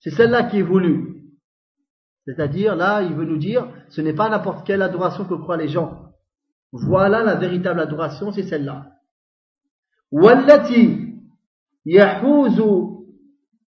C'est 0.00 0.10
celle-là 0.10 0.44
qui 0.44 0.58
est 0.58 0.62
voulue. 0.62 1.24
C'est-à-dire, 2.24 2.76
là, 2.76 3.02
il 3.02 3.14
veut 3.14 3.24
nous 3.24 3.38
dire, 3.38 3.68
ce 3.88 4.00
n'est 4.00 4.12
pas 4.12 4.28
n'importe 4.28 4.66
quelle 4.66 4.82
adoration 4.82 5.24
que 5.24 5.34
croient 5.34 5.56
les 5.56 5.68
gens. 5.68 6.12
Voilà 6.72 7.22
la 7.24 7.36
véritable 7.36 7.80
adoration, 7.80 8.32
c'est 8.32 8.42
celle-là. 8.44 8.92
والتي 10.12 11.14
يحوز 11.86 12.60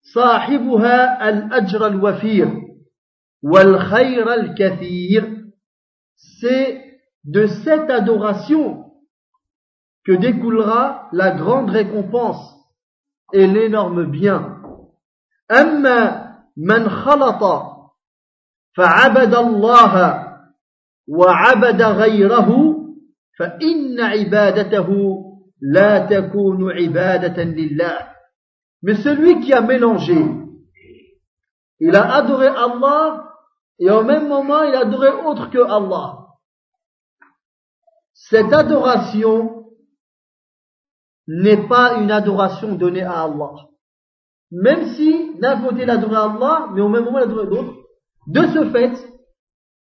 صاحبها 0.01 1.29
الأجر 1.29 1.87
الوفير 1.87 2.61
والخير 3.43 4.33
الكثير 4.33 5.41
c'est 6.39 6.99
de 7.23 7.47
cette 7.47 7.89
adoration 7.89 8.91
que 10.05 10.11
découlera 10.11 11.09
la 11.11 11.31
grande 11.31 11.69
récompense 11.69 12.55
et 13.33 13.47
l'énorme 13.47 14.05
bien. 14.05 14.57
أما 15.51 16.31
من 16.57 16.89
خلط 16.89 17.43
فعبد 18.77 19.35
الله 19.35 20.27
وعبد 21.07 21.81
غيره 21.81 22.77
فإن 23.39 23.99
عبادته 23.99 24.87
لا 25.61 26.05
تكون 26.05 26.71
عبادة 26.71 27.43
لله 27.43 28.11
Mais 28.83 28.95
celui 28.95 29.39
qui 29.41 29.53
a 29.53 29.61
mélangé, 29.61 30.15
il 31.79 31.95
a 31.95 32.15
adoré 32.15 32.47
Allah 32.47 33.31
et 33.79 33.89
au 33.89 34.03
même 34.03 34.27
moment 34.27 34.63
il 34.63 34.75
a 34.75 34.81
adoré 34.81 35.09
autre 35.09 35.49
que 35.49 35.59
Allah. 35.59 36.27
Cette 38.13 38.53
adoration 38.53 39.65
n'est 41.27 41.67
pas 41.67 41.95
une 41.95 42.11
adoration 42.11 42.75
donnée 42.75 43.03
à 43.03 43.23
Allah. 43.23 43.51
Même 44.51 44.93
si 44.93 45.39
d'un 45.39 45.61
côté 45.61 45.83
il 45.83 45.89
adorait 45.89 46.17
Allah, 46.17 46.67
mais 46.73 46.81
au 46.81 46.89
même 46.89 47.05
moment 47.05 47.19
il 47.19 47.23
adorait 47.23 47.47
d'autres. 47.47 47.73
De 48.27 48.41
ce 48.47 48.69
fait, 48.69 48.93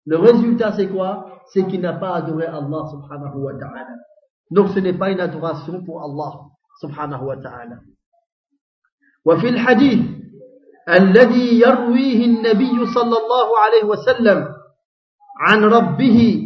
le 0.06 0.16
résultat 0.16 0.72
c'est 0.72 0.88
quoi? 0.88 1.42
C'est 1.52 1.66
qu'il 1.66 1.80
n'a 1.80 1.94
pas 1.94 2.14
adoré 2.14 2.46
Allah 2.46 2.84
subhanahu 2.90 3.38
wa 3.42 3.52
ta'ala. 3.58 3.96
Donc 4.50 4.68
ce 4.68 4.78
n'est 4.78 4.96
pas 4.96 5.10
une 5.10 5.20
adoration 5.20 5.84
pour 5.84 6.02
Allah 6.02 6.40
subhanahu 6.80 7.24
wa 7.24 7.36
ta'ala. 7.36 7.76
وفي 9.26 9.48
الحديث 9.48 10.00
الذي 10.88 11.60
يرويه 11.60 12.24
النبي 12.24 12.86
صلى 12.94 13.16
الله 13.16 13.48
عليه 13.64 13.84
وسلم 13.84 14.48
عن 15.40 15.64
ربه 15.64 16.42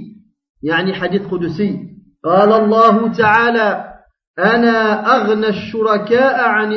يعني 0.62 0.94
حديث 0.94 1.26
قدسي 1.26 1.78
قال 2.24 2.52
الله 2.52 3.12
تعالى 3.12 3.94
أنا 4.38 5.06
أغنى 5.16 5.48
الشركاء 5.48 6.40
عن, 6.40 6.72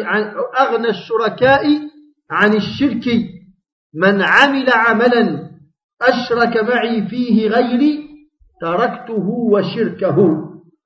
أغنى 0.59 0.89
الشركاء 0.89 1.63
عن 2.31 2.53
الشرك 2.55 3.05
من 3.93 4.21
عمل 4.21 4.69
عملا 4.69 5.49
أشرك 6.01 6.57
معي 6.57 7.07
فيه 7.07 7.47
غيري 7.47 8.07
تركته 8.61 9.27
وشركه 9.51 10.15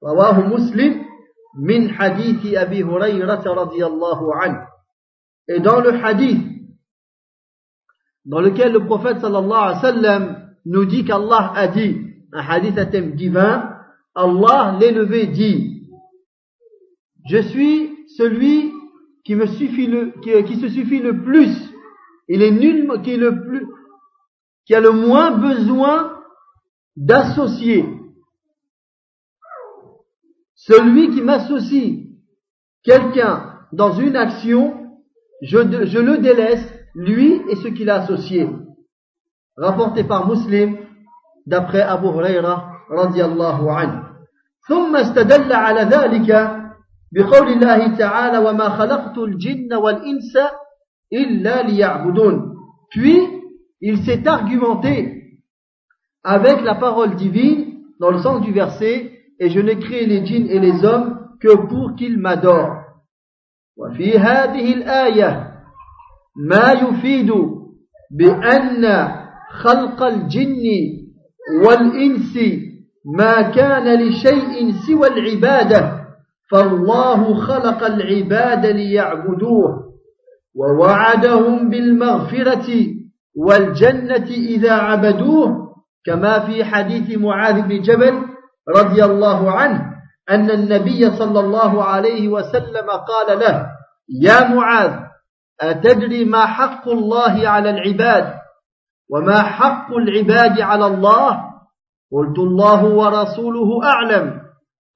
رواه 0.04 0.40
مسلم 0.40 1.02
من 1.68 1.90
حديث 1.90 2.58
أبي 2.58 2.84
هريرة 2.84 3.44
رضي 3.48 3.86
الله 3.86 4.36
عنه. 4.36 4.71
Et 5.54 5.60
dans 5.60 5.82
le 5.82 5.94
hadith, 5.94 6.42
dans 8.26 8.40
lequel 8.40 8.72
le 8.72 8.86
prophète 8.86 9.20
sallallahu 9.20 9.52
alayhi 9.52 9.76
wa 9.76 9.82
sallam 9.82 10.54
nous 10.66 10.86
dit 10.86 11.04
qu'Allah 11.04 11.52
a 11.56 11.68
dit, 11.68 11.98
un 12.32 12.40
hadith 12.40 12.78
à 12.78 12.86
thème 12.86 13.16
divin, 13.16 13.78
Allah 14.16 14.78
l'élevé 14.80 15.28
dit, 15.28 15.90
je 17.30 17.42
suis 17.42 18.08
celui 18.18 18.72
qui 19.26 19.36
me 19.36 19.46
suffit 19.46 19.88
le, 19.88 20.14
qui, 20.22 20.60
se 20.60 20.70
suffit 20.70 21.00
le 21.00 21.22
plus, 21.22 21.54
il 22.30 22.42
est 22.42 22.52
nul, 22.52 22.90
qui 23.04 23.12
est 23.12 23.18
le 23.18 23.44
plus, 23.44 23.68
qui 24.66 24.74
a 24.74 24.80
le 24.80 24.92
moins 24.92 25.32
besoin 25.32 26.18
d'associer. 26.96 27.86
Celui 30.56 31.10
qui 31.10 31.22
m'associe 31.22 32.08
quelqu'un 32.84 33.60
dans 33.74 33.94
une 34.00 34.16
action, 34.16 34.81
je, 35.43 35.59
je, 35.87 35.99
le 35.99 36.19
délaisse, 36.19 36.67
lui 36.95 37.43
et 37.51 37.57
ce 37.57 37.69
qu'il 37.69 37.91
a 37.91 38.03
associé. 38.03 38.49
Rapporté 39.57 40.05
par 40.05 40.29
Muslim, 40.29 40.77
d'après 41.47 41.83
Abu 41.83 42.07
Huraira, 42.07 42.73
radiallahu 42.91 43.69
anhu. 43.69 44.03
ثم 44.69 44.97
استدل 44.97 45.53
على 45.53 45.81
ذلك 45.81 46.29
بقول 47.13 47.49
الله 47.49 47.97
تعالى 47.97 48.39
وما 48.39 48.69
خلقت 48.69 49.19
الجن 49.19 49.75
والإنس 49.75 50.39
إلا 51.13 51.63
ليعبدون 51.63 52.57
puis 52.91 53.21
il 53.81 53.99
s'est 54.05 54.27
argumenté 54.27 55.39
avec 56.25 56.63
la 56.63 56.75
parole 56.75 57.15
divine 57.15 57.75
dans 58.01 58.11
le 58.11 58.19
sens 58.19 58.41
du 58.43 58.53
verset 58.53 59.13
et 59.39 59.51
je 59.51 59.61
n'ai 59.61 59.79
créé 59.79 60.07
les 60.07 60.27
djinns 60.27 60.49
et 60.51 60.59
les 60.59 60.85
hommes 60.85 61.19
que 61.41 61.55
pour 61.69 61.95
qu'ils 61.95 62.19
m'adorent 62.19 62.80
وفي 63.78 64.18
هذه 64.20 64.74
الآية 64.74 65.52
ما 66.50 66.72
يفيد 66.72 67.32
بأن 68.12 69.08
خلق 69.52 70.04
الجن 70.04 70.64
والإنس 71.66 72.38
ما 73.18 73.42
كان 73.42 74.00
لشيء 74.00 74.72
سوى 74.88 75.08
العبادة 75.08 76.02
فالله 76.52 77.36
خلق 77.36 77.84
العباد 77.84 78.66
ليعبدوه 78.66 79.92
ووعدهم 80.56 81.70
بالمغفرة 81.70 82.68
والجنة 83.36 84.28
إذا 84.30 84.72
عبدوه 84.72 85.76
كما 86.06 86.40
في 86.40 86.64
حديث 86.64 87.18
معاذ 87.18 87.62
بن 87.62 87.82
جبل 87.82 88.14
رضي 88.78 89.04
الله 89.06 89.52
عنه. 89.52 89.91
أن 90.32 90.52
النبي 90.52 91.12
صلى 91.12 91.40
الله 91.40 91.84
عليه 91.84 92.28
وسلم 92.28 92.90
قال 92.90 93.40
له 93.40 93.68
يا 94.22 94.48
معاذ 94.48 94.94
أتدري 95.62 96.26
ما 96.26 96.46
حق 96.46 96.90
الله 96.90 97.50
على 97.50 97.70
العباد 97.70 98.34
وما 99.12 99.42
حق 99.42 99.94
العباد 99.94 100.62
على 100.62 100.86
الله؟ 100.88 101.52
قلت 102.12 102.40
الله 102.40 102.86
ورسوله 102.86 103.84
أعلم. 103.84 104.42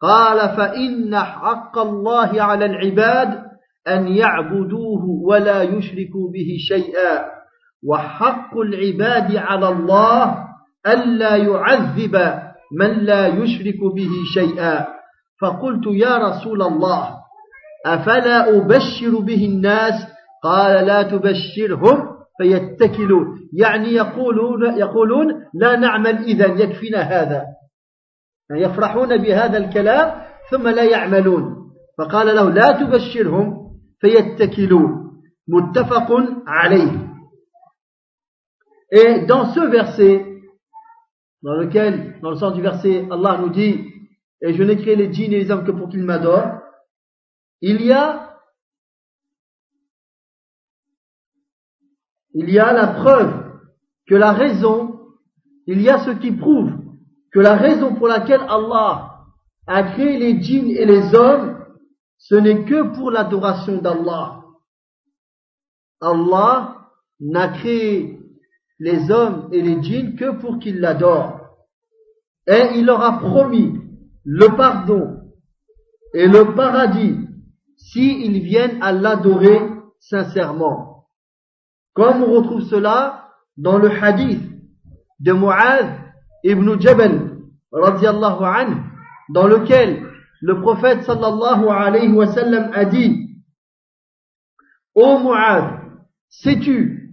قال 0.02 0.58
فإن 0.58 1.16
حق 1.16 1.78
الله 1.78 2.42
على 2.42 2.66
العباد 2.66 3.46
أن 3.88 4.08
يعبدوه 4.08 5.04
ولا 5.28 5.62
يشركوا 5.62 6.32
به 6.34 6.50
شيئا 6.68 7.26
وحق 7.88 8.58
العباد 8.58 9.36
على 9.36 9.70
الله 9.70 10.48
ألا 10.88 11.36
يعذب 11.36 12.16
من 12.80 12.90
لا 13.06 13.28
يشرك 13.28 13.80
به 13.96 14.12
شيئا. 14.34 14.96
فقلت 15.42 15.88
يا 15.88 16.18
رسول 16.18 16.62
الله 16.62 17.16
أفلا 17.86 18.58
أبشر 18.58 19.20
به 19.20 19.46
الناس؟ 19.46 20.16
قال 20.44 20.86
لا 20.86 21.04
تبشرهم 21.04 22.16
فيتكلوا 22.38 23.26
يعني 23.54 23.94
يقولون, 23.94 24.78
يقولون 24.78 25.28
لا 25.54 25.76
نعمل 25.76 26.24
إذا 26.24 26.46
يكفينا 26.46 27.00
هذا. 27.02 27.44
يفرحون 28.52 29.18
بهذا 29.18 29.58
الكلام 29.58 30.22
ثم 30.52 30.68
لا 30.68 30.84
يعملون. 30.84 31.56
فقال 31.98 32.36
له 32.36 32.50
لا 32.50 32.72
تبشرهم 32.72 33.72
فيتكلوا 34.00 34.90
متفق 35.48 36.12
عليه. 36.48 37.06
Et 38.92 39.26
dans 39.26 39.54
ce 39.54 39.60
verset, 39.60 40.26
dans 41.42 41.54
lequel, 41.54 42.20
dans 42.22 42.30
le 42.30 42.36
sens 42.36 42.54
du 42.54 42.62
verset, 42.62 43.08
Allah 43.12 43.38
nous 43.42 43.50
dit 43.50 43.95
Et 44.42 44.54
je 44.54 44.64
n'ai 44.64 44.78
créé 44.78 44.96
les 44.96 45.12
djinns 45.12 45.34
et 45.34 45.44
les 45.44 45.52
hommes 45.52 45.66
que 45.66 45.72
pour 45.72 45.90
qu'ils 45.90 46.04
m'adorent, 46.04 46.62
il 47.62 47.82
y 47.82 47.92
a 47.92 48.38
il 52.34 52.50
y 52.50 52.60
a 52.60 52.74
la 52.74 52.88
preuve 52.88 53.46
que 54.08 54.16
la 54.16 54.34
raison, 54.34 55.00
il 55.68 55.82
y 55.82 55.90
a 55.90 56.04
ce 56.06 56.12
qui 56.12 56.32
prouve 56.32 56.72
que 57.32 57.40
la 57.40 57.56
raison 57.56 57.96
pour 57.96 58.08
laquelle 58.08 58.42
Allah 58.48 59.26
a 59.68 59.84
créé 59.84 60.18
les 60.18 60.42
djinns 60.42 60.70
et 60.70 60.86
les 60.86 61.16
hommes, 61.16 61.66
ce 62.18 62.36
n'est 62.36 62.66
que 62.66 62.94
pour 62.96 63.10
l'adoration 63.10 63.82
d'Allah. 63.82 64.44
Allah 66.02 66.90
n'a 67.20 67.48
créé 67.50 68.20
les 68.80 69.10
hommes 69.10 69.50
et 69.54 69.62
les 69.62 69.82
djinns 69.82 70.16
que 70.16 70.32
pour 70.40 70.60
qu'ils 70.60 70.80
l'adorent. 70.80 71.40
Et 72.48 72.76
il 72.76 72.86
leur 72.86 73.02
a 73.02 73.18
promis 73.20 73.85
le 74.26 74.48
pardon 74.58 75.22
et 76.14 76.28
le 76.28 76.56
paradis 76.56 77.18
s'ils 77.78 78.42
viennent 78.42 78.82
à 78.82 78.92
l'adorer 78.92 79.62
sincèrement. 80.00 81.06
Comme 81.94 82.24
on 82.24 82.32
retrouve 82.34 82.64
cela 82.64 83.30
dans 83.58 83.78
le 83.78 83.90
hadith 83.90 84.42
de 85.20 85.32
Mu'adh 85.32 85.98
ibn 86.44 86.80
Jabal, 86.80 87.38
radiallahu 87.72 88.44
anhu, 88.44 88.76
dans 89.30 89.48
lequel 89.48 90.06
le 90.42 90.60
prophète 90.62 91.04
sallallahu 91.04 91.70
alayhi 91.70 92.12
wa 92.12 92.28
sallam 92.28 92.72
a 92.74 92.86
dit, 92.86 93.30
Ô 94.94 95.20
Mu'adh, 95.20 95.80
sais-tu 96.30 97.06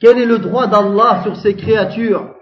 quel 0.00 0.18
est 0.18 0.26
le 0.26 0.38
droit 0.38 0.66
d'Allah 0.66 1.22
sur 1.22 1.36
ses 1.36 1.56
créatures? 1.56 2.34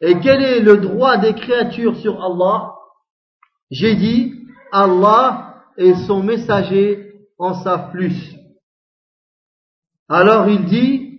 Et 0.00 0.18
quel 0.20 0.42
est 0.42 0.60
le 0.60 0.78
droit 0.78 1.18
des 1.18 1.34
créatures 1.34 1.96
sur 1.96 2.22
Allah? 2.22 2.74
J'ai 3.70 3.96
dit, 3.96 4.34
Allah 4.72 5.64
et 5.76 5.94
son 5.94 6.22
messager 6.22 7.12
en 7.38 7.54
savent 7.62 7.90
plus. 7.90 8.34
Alors 10.08 10.48
il 10.48 10.64
dit, 10.64 11.18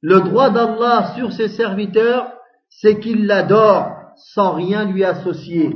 le 0.00 0.20
droit 0.20 0.50
d'Allah 0.50 1.14
sur 1.16 1.32
ses 1.32 1.48
serviteurs, 1.48 2.32
c'est 2.68 3.00
qu'il 3.00 3.26
l'adore 3.26 3.92
sans 4.34 4.52
rien 4.52 4.84
lui 4.84 5.04
associer. 5.04 5.74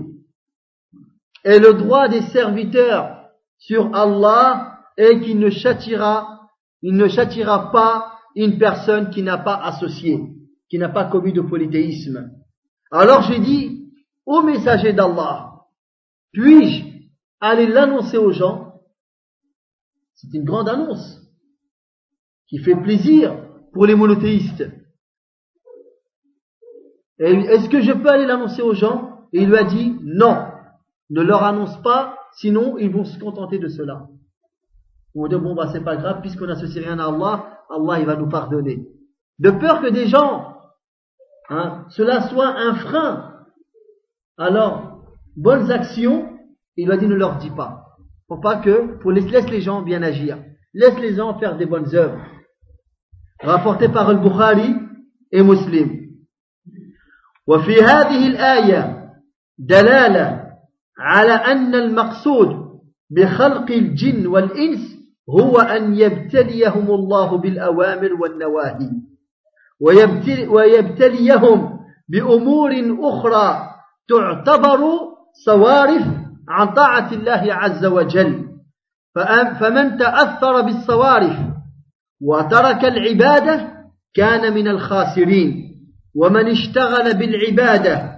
Et 1.44 1.58
le 1.58 1.74
droit 1.74 2.08
des 2.08 2.22
serviteurs 2.22 3.30
sur 3.58 3.94
Allah 3.94 4.78
est 4.96 5.20
qu'il 5.20 5.38
ne 5.38 5.50
châtira, 5.50 6.48
il 6.82 6.96
ne 6.96 7.08
châtira 7.08 7.72
pas 7.72 8.18
une 8.36 8.58
personne 8.58 9.10
qui 9.10 9.22
n'a 9.22 9.38
pas 9.38 9.56
associé, 9.56 10.20
qui 10.68 10.78
n'a 10.78 10.88
pas 10.88 11.06
commis 11.06 11.32
de 11.32 11.40
polythéisme. 11.40 12.30
Alors 12.92 13.22
j'ai 13.22 13.40
dit, 13.40 13.90
ô 14.26 14.42
messager 14.42 14.92
d'Allah, 14.92 15.62
puis-je 16.32 16.84
aller 17.40 17.66
l'annoncer 17.66 18.18
aux 18.18 18.32
gens? 18.32 18.74
C'est 20.14 20.32
une 20.34 20.44
grande 20.44 20.68
annonce 20.68 21.20
qui 22.46 22.58
fait 22.58 22.76
plaisir 22.76 23.34
pour 23.72 23.86
les 23.86 23.94
monothéistes. 23.94 24.70
Est-ce 27.18 27.68
que 27.70 27.80
je 27.80 27.92
peux 27.92 28.08
aller 28.08 28.26
l'annoncer 28.26 28.62
aux 28.62 28.74
gens? 28.74 29.26
Et 29.32 29.42
il 29.42 29.48
lui 29.48 29.56
a 29.56 29.64
dit, 29.64 29.96
non, 30.02 30.48
ne 31.08 31.22
leur 31.22 31.42
annonce 31.44 31.80
pas, 31.82 32.18
sinon 32.34 32.76
ils 32.76 32.90
vont 32.90 33.04
se 33.04 33.18
contenter 33.18 33.58
de 33.58 33.68
cela. 33.68 34.06
On 35.14 35.28
dire, 35.28 35.40
bon, 35.40 35.54
bah, 35.54 35.70
c'est 35.72 35.84
pas 35.84 35.96
grave, 35.96 36.20
puisqu'on 36.20 36.46
n'associe 36.46 36.84
rien 36.84 36.98
à 36.98 37.06
Allah, 37.06 37.60
Allah, 37.70 38.00
il 38.00 38.06
va 38.06 38.16
nous 38.16 38.28
pardonner. 38.28 38.86
De 39.38 39.50
peur 39.50 39.80
que 39.80 39.88
des 39.88 40.08
gens, 40.08 40.51
hein, 41.51 41.85
cela 41.89 42.29
soit 42.29 42.47
un 42.47 42.75
frein. 42.75 43.33
Alors, 44.37 45.03
bonnes 45.35 45.71
actions, 45.71 46.37
il 46.75 46.85
lui 46.85 46.93
a 46.93 46.97
dit, 46.97 47.07
ne 47.07 47.15
leur 47.15 47.37
dis 47.37 47.49
pas. 47.49 47.85
Pour 48.27 48.41
pas 48.41 48.57
que, 48.57 48.97
pour 48.99 49.11
laisse, 49.11 49.29
laisse 49.31 49.49
les 49.49 49.61
gens 49.61 49.81
bien 49.81 50.03
agir. 50.03 50.37
Laisse 50.73 50.99
les 50.99 51.15
gens 51.15 51.39
faire 51.39 51.57
des 51.57 51.65
bonnes 51.65 51.95
œuvres. 51.95 52.19
Rapporté 53.41 53.87
par 53.87 54.09
Al-Bukhari 54.09 54.75
et 55.31 55.43
Muslim. 55.43 56.07
وفي 57.47 57.81
هذه 57.81 58.27
الآية 58.27 59.11
دلالة 59.57 60.47
على 60.99 61.31
أن 61.31 61.75
المقصود 61.75 62.67
بخلق 63.09 63.71
الجن 63.71 64.27
والإنس 64.27 64.97
هو 65.29 65.59
أن 65.59 65.95
يبتليهم 65.95 66.91
الله 66.91 67.37
بالأوامر 67.37 68.13
والنواهي 68.13 68.89
ويبتلي 68.89 69.07
ويبتليهم 70.48 71.78
بأمور 72.08 72.70
أخرى 73.00 73.68
تعتبر 74.08 74.80
صوارف 75.44 76.06
عن 76.48 76.74
طاعة 76.74 77.12
الله 77.12 77.54
عز 77.54 77.84
وجل. 77.84 78.48
فمن 79.60 79.98
تأثر 79.98 80.60
بالصوارف 80.60 81.36
وترك 82.20 82.84
العبادة 82.84 83.68
كان 84.14 84.54
من 84.54 84.68
الخاسرين. 84.68 85.72
ومن 86.16 86.46
اشتغل 86.46 87.14
بالعبادة 87.14 88.12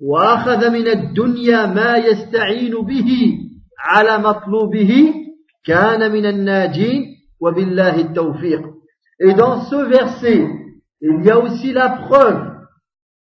وأخذ 0.00 0.70
من 0.70 0.86
الدنيا 0.88 1.66
ما 1.66 1.96
يستعين 1.96 2.72
به 2.72 3.38
على 3.78 4.18
مطلوبه 4.18 5.14
كان 5.64 6.12
من 6.12 6.26
الناجين. 6.26 7.12
وبالله 7.42 7.96
التوفيق. 8.00 8.62
Et 9.20 9.34
dans 9.34 9.62
ce 9.64 9.74
verset, 9.74 10.61
il 11.02 11.24
y 11.24 11.30
a 11.30 11.38
aussi 11.38 11.72
la 11.72 11.90
preuve 11.90 12.52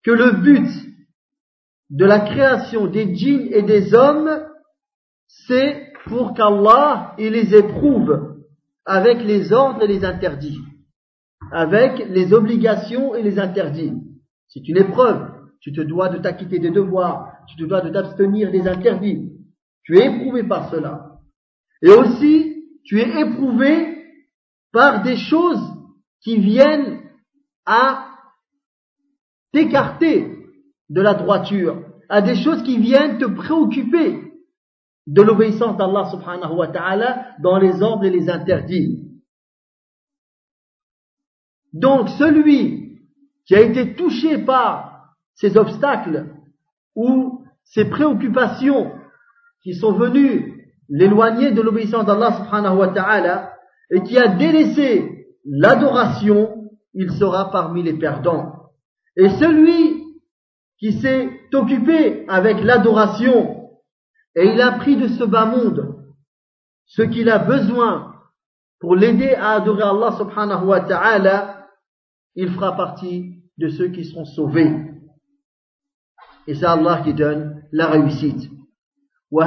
que 0.02 0.10
le 0.10 0.32
but 0.42 0.68
de 1.90 2.04
la 2.04 2.20
création 2.20 2.86
des 2.86 3.14
djinns 3.14 3.48
et 3.52 3.62
des 3.62 3.94
hommes, 3.94 4.44
c'est 5.28 5.92
pour 6.06 6.34
qu'Allah 6.34 7.14
les 7.18 7.54
éprouve 7.54 8.38
avec 8.84 9.22
les 9.22 9.52
ordres 9.52 9.82
et 9.82 9.86
les 9.86 10.04
interdits, 10.04 10.58
avec 11.52 11.98
les 12.08 12.32
obligations 12.32 13.14
et 13.14 13.22
les 13.22 13.38
interdits. 13.38 13.94
C'est 14.48 14.66
une 14.66 14.78
épreuve. 14.78 15.30
Tu 15.60 15.72
te 15.72 15.80
dois 15.80 16.08
de 16.08 16.18
t'acquitter 16.18 16.58
des 16.58 16.70
devoirs, 16.70 17.32
tu 17.46 17.56
te 17.56 17.64
dois 17.64 17.82
de 17.82 17.90
t'abstenir 17.90 18.50
des 18.50 18.66
interdits. 18.66 19.30
Tu 19.84 19.98
es 19.98 20.06
éprouvé 20.06 20.42
par 20.42 20.70
cela. 20.70 21.18
Et 21.82 21.90
aussi, 21.90 22.64
tu 22.84 22.98
es 22.98 23.20
éprouvé 23.20 23.96
par 24.72 25.02
des 25.02 25.16
choses 25.16 25.62
qui 26.22 26.38
viennent 26.38 26.99
à 27.66 28.06
t'écarter 29.52 30.36
de 30.88 31.00
la 31.00 31.14
droiture, 31.14 31.82
à 32.08 32.20
des 32.22 32.34
choses 32.34 32.62
qui 32.62 32.78
viennent 32.78 33.18
te 33.18 33.26
préoccuper 33.26 34.32
de 35.06 35.22
l'obéissance 35.22 35.76
d'Allah 35.76 36.08
subhanahu 36.10 36.56
wa 36.56 36.68
ta'ala 36.68 37.36
dans 37.40 37.58
les 37.58 37.82
ordres 37.82 38.04
et 38.04 38.10
les 38.10 38.28
interdits. 38.28 39.08
Donc 41.72 42.08
celui 42.10 43.00
qui 43.46 43.54
a 43.54 43.60
été 43.60 43.94
touché 43.94 44.38
par 44.38 45.14
ces 45.34 45.56
obstacles 45.56 46.26
ou 46.94 47.44
ces 47.64 47.84
préoccupations 47.84 48.92
qui 49.62 49.74
sont 49.74 49.92
venues 49.92 50.72
l'éloigner 50.88 51.52
de 51.52 51.62
l'obéissance 51.62 52.04
d'Allah 52.04 52.32
subhanahu 52.38 52.76
wa 52.78 52.88
ta'ala 52.88 53.54
et 53.90 54.02
qui 54.02 54.18
a 54.18 54.28
délaissé 54.28 55.26
l'adoration, 55.44 56.69
il 56.94 57.10
sera 57.12 57.50
parmi 57.50 57.82
les 57.82 57.94
perdants. 57.94 58.70
Et 59.16 59.28
celui 59.30 60.04
qui 60.78 60.92
s'est 61.00 61.28
occupé 61.52 62.24
avec 62.28 62.62
l'adoration 62.62 63.70
et 64.34 64.46
il 64.46 64.60
a 64.60 64.72
pris 64.72 64.96
de 64.96 65.08
ce 65.08 65.24
bas 65.24 65.46
monde 65.46 66.00
ce 66.90 67.02
qu'il 67.02 67.28
a 67.30 67.38
besoin 67.38 68.14
pour 68.80 68.96
l'aider 68.96 69.34
à 69.34 69.52
adorer 69.52 69.82
Allah 69.82 70.16
subhanahu 70.18 70.66
wa 70.66 70.80
ta'ala, 70.80 71.68
il 72.34 72.50
fera 72.50 72.76
partie 72.76 73.44
de 73.58 73.68
ceux 73.68 73.88
qui 73.88 74.04
seront 74.04 74.24
sauvés. 74.24 74.74
Et 76.46 76.54
c'est 76.54 76.64
Allah 76.64 77.02
qui 77.04 77.14
donne 77.14 77.62
la 77.70 77.88
réussite. 77.88 78.50
Donc 79.30 79.46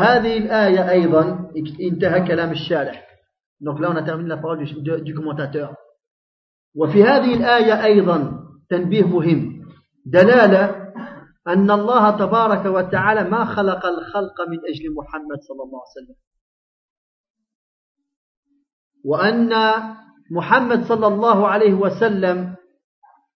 là, 3.80 3.92
on 3.92 3.96
a 3.96 4.04
terminé 4.04 4.30
la 4.30 4.38
parole 4.38 4.64
du, 4.64 5.02
du 5.02 5.14
commentateur. 5.14 5.76
وفي 6.76 7.04
هذه 7.04 7.34
الآية 7.34 7.84
أيضا 7.84 8.40
تنبيه 8.70 9.04
مهم. 9.04 9.66
دلالة 10.06 10.94
أن 11.48 11.72
الله 11.72 12.18
تبارك 12.18 12.66
وتعالى 12.66 13.30
ما 13.30 13.46
خلق 13.46 13.86
الخلق 13.86 14.42
من 14.50 14.58
أجل 14.58 14.94
محمد 14.98 15.40
صلى 15.42 15.64
الله 15.64 15.80
عليه 15.80 16.06
وسلم. 16.06 16.16
وأن 19.06 19.54
محمد 20.32 20.84
صلى 20.84 21.08
الله 21.08 21.48
عليه 21.48 21.74
وسلم 21.74 22.56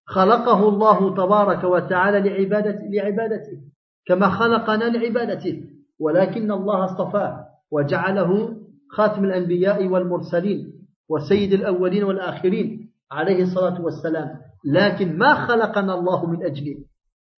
خلقه 0.06 0.70
الله 0.70 1.16
تبارك 1.16 1.64
وتعالى 1.64 2.30
لعبادة 2.30 2.80
لعبادته 2.90 3.62
كما 4.06 4.30
خلقنا 4.30 4.84
لعبادته 4.84 5.64
ولكن 6.00 6.52
الله 6.52 6.86
اصطفاه 6.86 7.46
وجعله 7.72 8.58
خاتم 8.92 9.26
الأنبياء 9.26 9.88
والمرسلين 9.88 10.88
وسيد 11.10 11.54
الأولين 11.54 12.04
والآخرين. 12.04 12.92
عليه 13.12 13.44
الصلاة 13.44 13.82
والسلام. 13.82 14.40
لكن 14.66 15.18
ما 15.18 15.48
خلقنا 15.48 15.94
الله 15.94 16.26
من 16.26 16.46
أجله 16.46 16.86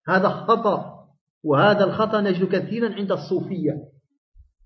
هذا 0.07 0.29
خطأ 0.29 0.99
وهذا 1.43 1.83
الخطأ 1.83 2.21
نجد 2.21 2.55
كثيرا 2.55 2.93
عند 2.93 3.11
الصوفية. 3.11 3.73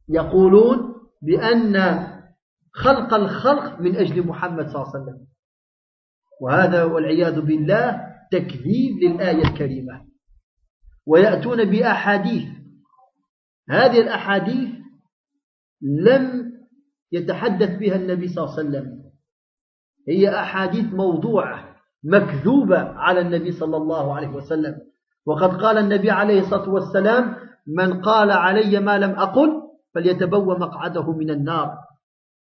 يقولون 0.09 0.95
بأن 1.21 2.07
خلق 2.73 3.13
الخلق 3.13 3.79
من 3.79 3.95
أجل 3.95 4.27
محمد 4.27 4.67
صلى 4.67 4.75
الله 4.75 4.93
عليه 4.93 5.03
وسلم. 5.03 5.27
وهذا 6.41 6.83
والعياذ 6.83 7.41
بالله 7.41 8.01
تكذيب 8.31 8.97
للآية 9.03 9.43
الكريمة. 9.43 10.05
ويأتون 11.07 11.65
بأحاديث. 11.65 12.47
هذه 13.69 14.01
الأحاديث 14.01 14.69
لم 15.81 16.53
يتحدث 17.11 17.79
بها 17.79 17.95
النبي 17.95 18.27
صلى 18.27 18.43
الله 18.43 18.59
عليه 18.59 18.69
وسلم. 18.69 19.02
هي 20.07 20.39
أحاديث 20.39 20.93
موضوعة 20.93 21.75
مكذوبة 22.03 22.79
على 22.79 23.19
النبي 23.21 23.51
صلى 23.51 23.77
الله 23.77 24.15
عليه 24.15 24.27
وسلم. 24.27 24.75
وقد 25.25 25.61
قال 25.61 25.77
النبي 25.77 26.11
عليه 26.11 26.39
الصلاة 26.39 26.69
والسلام 26.69 27.35
من 27.67 28.01
قال 28.01 28.31
علي 28.31 28.79
ما 28.79 28.97
لم 28.97 29.09
أقل 29.09 29.61
فليتبوى 29.95 30.59
مقعده 30.59 31.11
من 31.11 31.29
النار. 31.29 31.77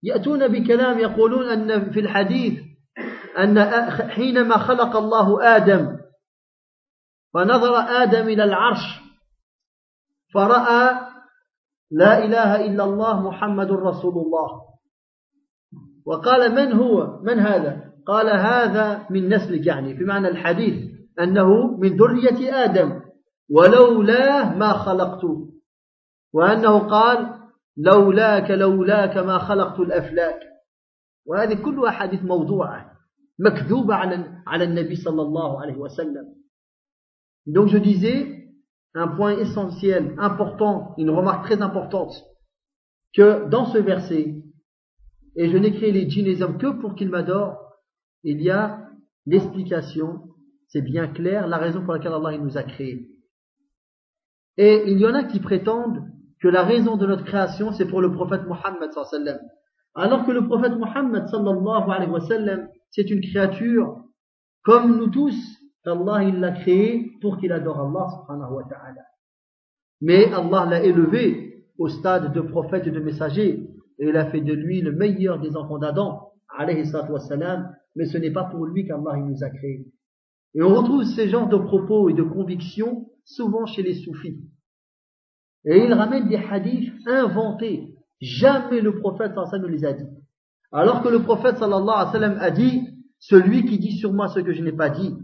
يأتون 0.04 0.48
بكلام 0.48 1.00
يقولون 1.00 1.50
أن 1.50 1.92
في 1.92 2.00
الحديث 2.00 2.60
أن 3.38 3.60
حينما 4.10 4.58
خلق 4.58 4.96
الله 4.96 5.56
آدم 5.56 5.98
فنظر 7.34 7.76
آدم 7.78 8.28
إلى 8.28 8.44
العرش 8.44 9.02
فرأى 10.34 11.00
لا 11.92 12.26
إله 12.26 12.66
إلا 12.66 12.84
الله 12.84 13.30
محمد 13.30 13.72
رسول 13.72 14.14
الله. 14.26 14.75
وقال 16.06 16.56
من 16.56 16.74
هو؟ 16.74 17.20
من 17.24 17.40
هذا؟ 17.40 17.92
قال 18.08 18.30
هذا 18.30 19.08
من 19.10 19.30
نسلك 19.30 19.68
يعني 19.68 19.98
في 19.98 20.04
معنى 20.04 20.28
الحديث 20.28 20.92
أنه 21.20 21.78
من 21.78 21.98
ذرية 21.98 22.54
آدم 22.64 23.02
ولولاه 23.50 24.56
ما 24.56 24.74
خلقته 24.74 25.50
وأنه 26.34 26.80
قال 26.80 27.40
لولاك 27.78 28.52
لولاك 28.52 29.18
ما 29.18 29.38
خلقت 29.38 29.80
الأفلاك. 29.80 30.40
وهذه 31.26 31.62
كلها 31.66 31.92
حديث 31.92 32.24
موضوعة 32.24 32.92
مكذوبة 33.40 33.96
على 33.96 34.42
على 34.48 34.64
النبي 34.64 34.96
صلى 34.96 35.22
الله 35.22 35.62
عليه 35.62 35.78
وسلم. 35.78 36.36
Donc 37.48 37.68
je 37.68 37.78
disais, 37.78 38.50
un 38.96 39.08
point 39.08 39.38
essentiel, 39.38 40.16
important, 40.18 40.96
une 40.98 41.10
remarque 41.10 41.46
très 41.46 41.62
importante, 41.62 42.12
que 43.14 43.48
dans 43.50 43.66
ce 43.66 43.78
verset, 43.78 44.45
et 45.36 45.50
je 45.50 45.58
n'ai 45.58 45.74
créé 45.74 45.92
les 45.92 46.10
djinns 46.10 46.42
hommes 46.42 46.58
que 46.58 46.80
pour 46.80 46.96
qu'ils 46.96 47.10
m'adorent, 47.10 47.60
il 48.24 48.42
y 48.42 48.50
a 48.50 48.82
l'explication, 49.26 50.22
c'est 50.68 50.82
bien 50.82 51.08
clair, 51.08 51.48
la 51.48 51.58
raison 51.58 51.84
pour 51.84 51.94
laquelle 51.94 52.14
Allah 52.14 52.38
nous 52.38 52.58
a 52.58 52.64
créés. 52.64 53.10
Et 54.58 54.84
il 54.88 55.00
y 55.00 55.06
en 55.06 55.14
a 55.14 55.24
qui 55.24 55.40
prétendent 55.40 56.04
que 56.42 56.48
la 56.48 56.64
raison 56.64 56.96
de 56.98 57.06
notre 57.06 57.26
création, 57.26 57.72
c'est 57.74 57.88
pour 57.88 58.02
le 58.02 58.12
prophète 58.12 58.44
Mohammed 58.48 58.92
Alors 59.94 60.26
que 60.26 60.32
le 60.32 60.46
prophète 60.46 60.74
Mohammed 60.78 61.26
c'est 62.92 63.10
une 63.10 63.22
créature 63.22 64.06
comme 64.64 64.98
nous 64.98 65.10
tous, 65.10 65.36
Allah 65.86 66.24
l'a 66.32 66.52
créé 66.52 67.12
pour 67.22 67.38
qu'il 67.38 67.52
adore 67.52 67.80
Allah 67.80 68.08
subhanahu 68.10 68.56
wa 68.56 68.64
ta'ala. 68.64 69.02
Mais 70.02 70.34
Allah 70.34 70.66
l'a 70.66 70.84
élevé 70.84 71.66
au 71.78 71.88
stade 71.88 72.34
de 72.34 72.42
prophète 72.42 72.88
et 72.88 72.92
de 72.92 73.00
messager 73.00 73.68
et 74.00 74.08
il 74.10 74.18
a 74.18 74.26
fait 74.30 74.42
de 74.42 74.54
lui 74.54 74.82
le 74.82 74.92
meilleur 74.92 75.40
des 75.40 75.56
enfants 75.56 75.78
d'Adam 75.78 76.32
mais 77.96 78.06
ce 78.06 78.18
n'est 78.18 78.32
pas 78.32 78.46
pour 78.46 78.66
lui 78.66 78.86
qu'Allah 78.86 79.18
il 79.18 79.26
nous 79.26 79.44
a 79.44 79.50
créés. 79.50 79.86
Et 80.54 80.62
on 80.62 80.74
retrouve 80.74 81.04
ces 81.04 81.28
genres 81.28 81.50
de 81.50 81.58
propos 81.58 82.10
et 82.10 82.14
de 82.14 82.24
convictions 82.24 83.08
souvent 83.26 83.66
chez 83.66 83.84
les 83.84 83.96
soufis. 83.96 84.40
Et 85.66 85.84
ils 85.84 85.94
ramènent 85.94 86.30
des 86.30 86.38
hadiths 86.38 86.94
inventés. 87.08 87.96
Jamais 88.22 88.80
le 88.80 89.00
prophète 89.00 89.34
sallallahu 89.34 89.62
ne 89.62 89.68
les 89.68 89.86
a 89.86 89.94
dit. 89.94 90.08
Alors 90.72 91.02
que 91.02 91.10
le 91.10 91.24
prophète 91.24 91.58
sallallahu 91.58 91.90
alayhi 91.90 92.06
wa 92.06 92.12
sallam 92.12 92.38
a 92.40 92.52
dit, 92.52 92.82
celui 93.20 93.66
qui 93.66 93.80
dit 93.80 93.98
sur 93.98 94.14
moi 94.14 94.28
ce 94.28 94.40
que 94.40 94.54
je 94.54 94.62
n'ai 94.62 94.72
pas 94.72 94.90
dit, 94.90 95.16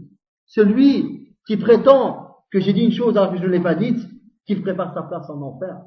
celui 0.46 1.36
qui 1.46 1.56
prétend 1.56 2.36
que 2.50 2.60
j'ai 2.60 2.72
dit 2.72 2.84
une 2.84 2.92
chose 2.92 3.16
alors 3.16 3.32
que 3.32 3.38
je 3.38 3.44
ne 3.44 3.48
l'ai 3.48 3.62
pas 3.62 3.74
dite, 3.74 4.00
qu'il 4.46 4.60
prépare 4.62 4.92
sa 4.92 5.02
place 5.02 5.28
en 5.30 5.40
enfer. 5.40 5.80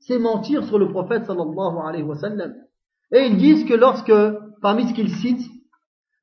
C'est 0.00 0.18
mentir 0.18 0.64
sur 0.64 0.78
le 0.78 0.88
prophète 0.88 1.26
sallallahu 1.26 1.76
alayhi 1.84 2.04
wa 2.04 2.16
sallam. 2.16 2.54
Et 3.12 3.26
ils 3.26 3.36
disent 3.36 3.64
que 3.64 3.74
lorsque, 3.74 4.12
parmi 4.60 4.88
ce 4.88 4.94
qu'ils 4.94 5.10
citent, 5.10 5.50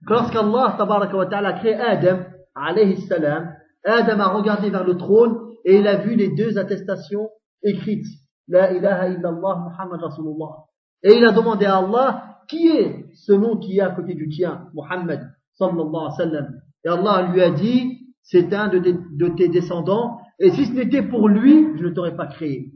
que 0.07 0.13
lorsqu'Allah 0.13 0.78
wa 0.78 1.26
ta'ala 1.26 1.49
a 1.49 1.53
créé 1.53 1.73
Adam, 1.76 2.23
alayhi 2.55 3.01
salam, 3.01 3.53
Adam 3.84 4.19
a 4.19 4.28
regardé 4.30 4.69
vers 4.69 4.84
le 4.84 4.97
trône 4.97 5.38
et 5.63 5.80
il 5.80 5.88
a 5.88 5.97
vu 5.97 6.15
les 6.15 6.30
deux 6.36 6.57
attestations 6.57 7.30
écrites. 7.63 8.05
La 8.47 8.71
ilaha 8.71 9.09
illallah 9.09 9.69
Muhammad 9.69 10.01
Rasulullah. 10.01 10.65
Et 11.03 11.13
il 11.17 11.26
a 11.26 11.32
demandé 11.32 11.65
à 11.65 11.78
Allah, 11.78 12.39
qui 12.47 12.67
est 12.67 13.05
ce 13.13 13.34
nom 13.34 13.57
qui 13.57 13.78
est 13.78 13.82
à 13.82 13.89
côté 13.89 14.13
du 14.13 14.30
tien, 14.30 14.67
Muhammad 14.73 15.32
sallallahu 15.53 15.88
alayhi 15.89 16.05
wa 16.05 16.17
sallam? 16.17 16.47
Et 16.84 16.89
Allah 16.89 17.32
lui 17.32 17.41
a 17.41 17.51
dit, 17.51 17.99
c'est 18.21 18.53
un 18.53 18.67
de 18.67 19.28
tes 19.30 19.49
descendants, 19.49 20.19
et 20.39 20.51
si 20.51 20.65
ce 20.65 20.73
n'était 20.73 21.03
pour 21.03 21.28
lui, 21.30 21.78
je 21.78 21.86
ne 21.86 21.93
t'aurais 21.93 22.15
pas 22.15 22.28
créé. 22.28 22.71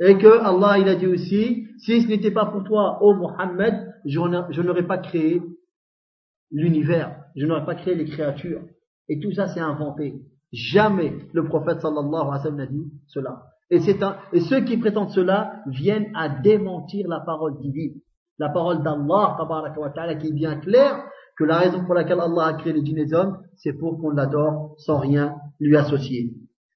Et 0.00 0.18
que 0.18 0.40
Allah 0.40 0.78
il 0.78 0.88
a 0.88 0.94
dit 0.94 1.06
aussi, 1.06 1.68
si 1.78 2.02
ce 2.02 2.08
n'était 2.08 2.30
pas 2.30 2.46
pour 2.46 2.64
toi, 2.64 2.98
ô 3.02 3.14
Muhammad, 3.14 3.94
je 4.04 4.62
n'aurais 4.62 4.86
pas 4.86 4.98
créé 4.98 5.42
l'univers, 6.50 7.16
je 7.36 7.46
n'aurais 7.46 7.64
pas 7.64 7.74
créé 7.74 7.94
les 7.94 8.06
créatures. 8.06 8.62
Et 9.08 9.20
tout 9.20 9.32
ça 9.32 9.48
c'est 9.48 9.60
inventé. 9.60 10.14
Jamais 10.52 11.14
le 11.32 11.44
prophète 11.44 11.80
sallallahu 11.80 12.14
alayhi 12.14 12.30
wa 12.30 12.42
sallam 12.42 12.56
n'a 12.56 12.66
dit 12.66 12.92
cela. 13.06 13.42
Et, 13.70 13.80
c'est 13.80 14.02
un, 14.02 14.16
et 14.34 14.40
ceux 14.40 14.60
qui 14.60 14.76
prétendent 14.76 15.10
cela 15.10 15.62
viennent 15.66 16.12
à 16.14 16.28
démentir 16.28 17.08
la 17.08 17.20
parole 17.20 17.58
divine. 17.58 17.94
La 18.38 18.50
parole 18.50 18.82
d'Allah, 18.82 19.38
qui 20.20 20.26
est 20.26 20.32
bien 20.32 20.56
claire, 20.56 21.04
que 21.38 21.44
la 21.44 21.58
raison 21.58 21.84
pour 21.84 21.94
laquelle 21.94 22.20
Allah 22.20 22.46
a 22.48 22.52
créé 22.54 22.74
les 22.74 22.84
djinns 22.84 22.98
et 22.98 23.04
les 23.04 23.14
hommes, 23.14 23.38
c'est 23.56 23.72
pour 23.72 23.98
qu'on 23.98 24.10
l'adore 24.10 24.74
sans 24.78 24.98
rien 24.98 25.36
lui 25.58 25.76
associer. 25.76 26.34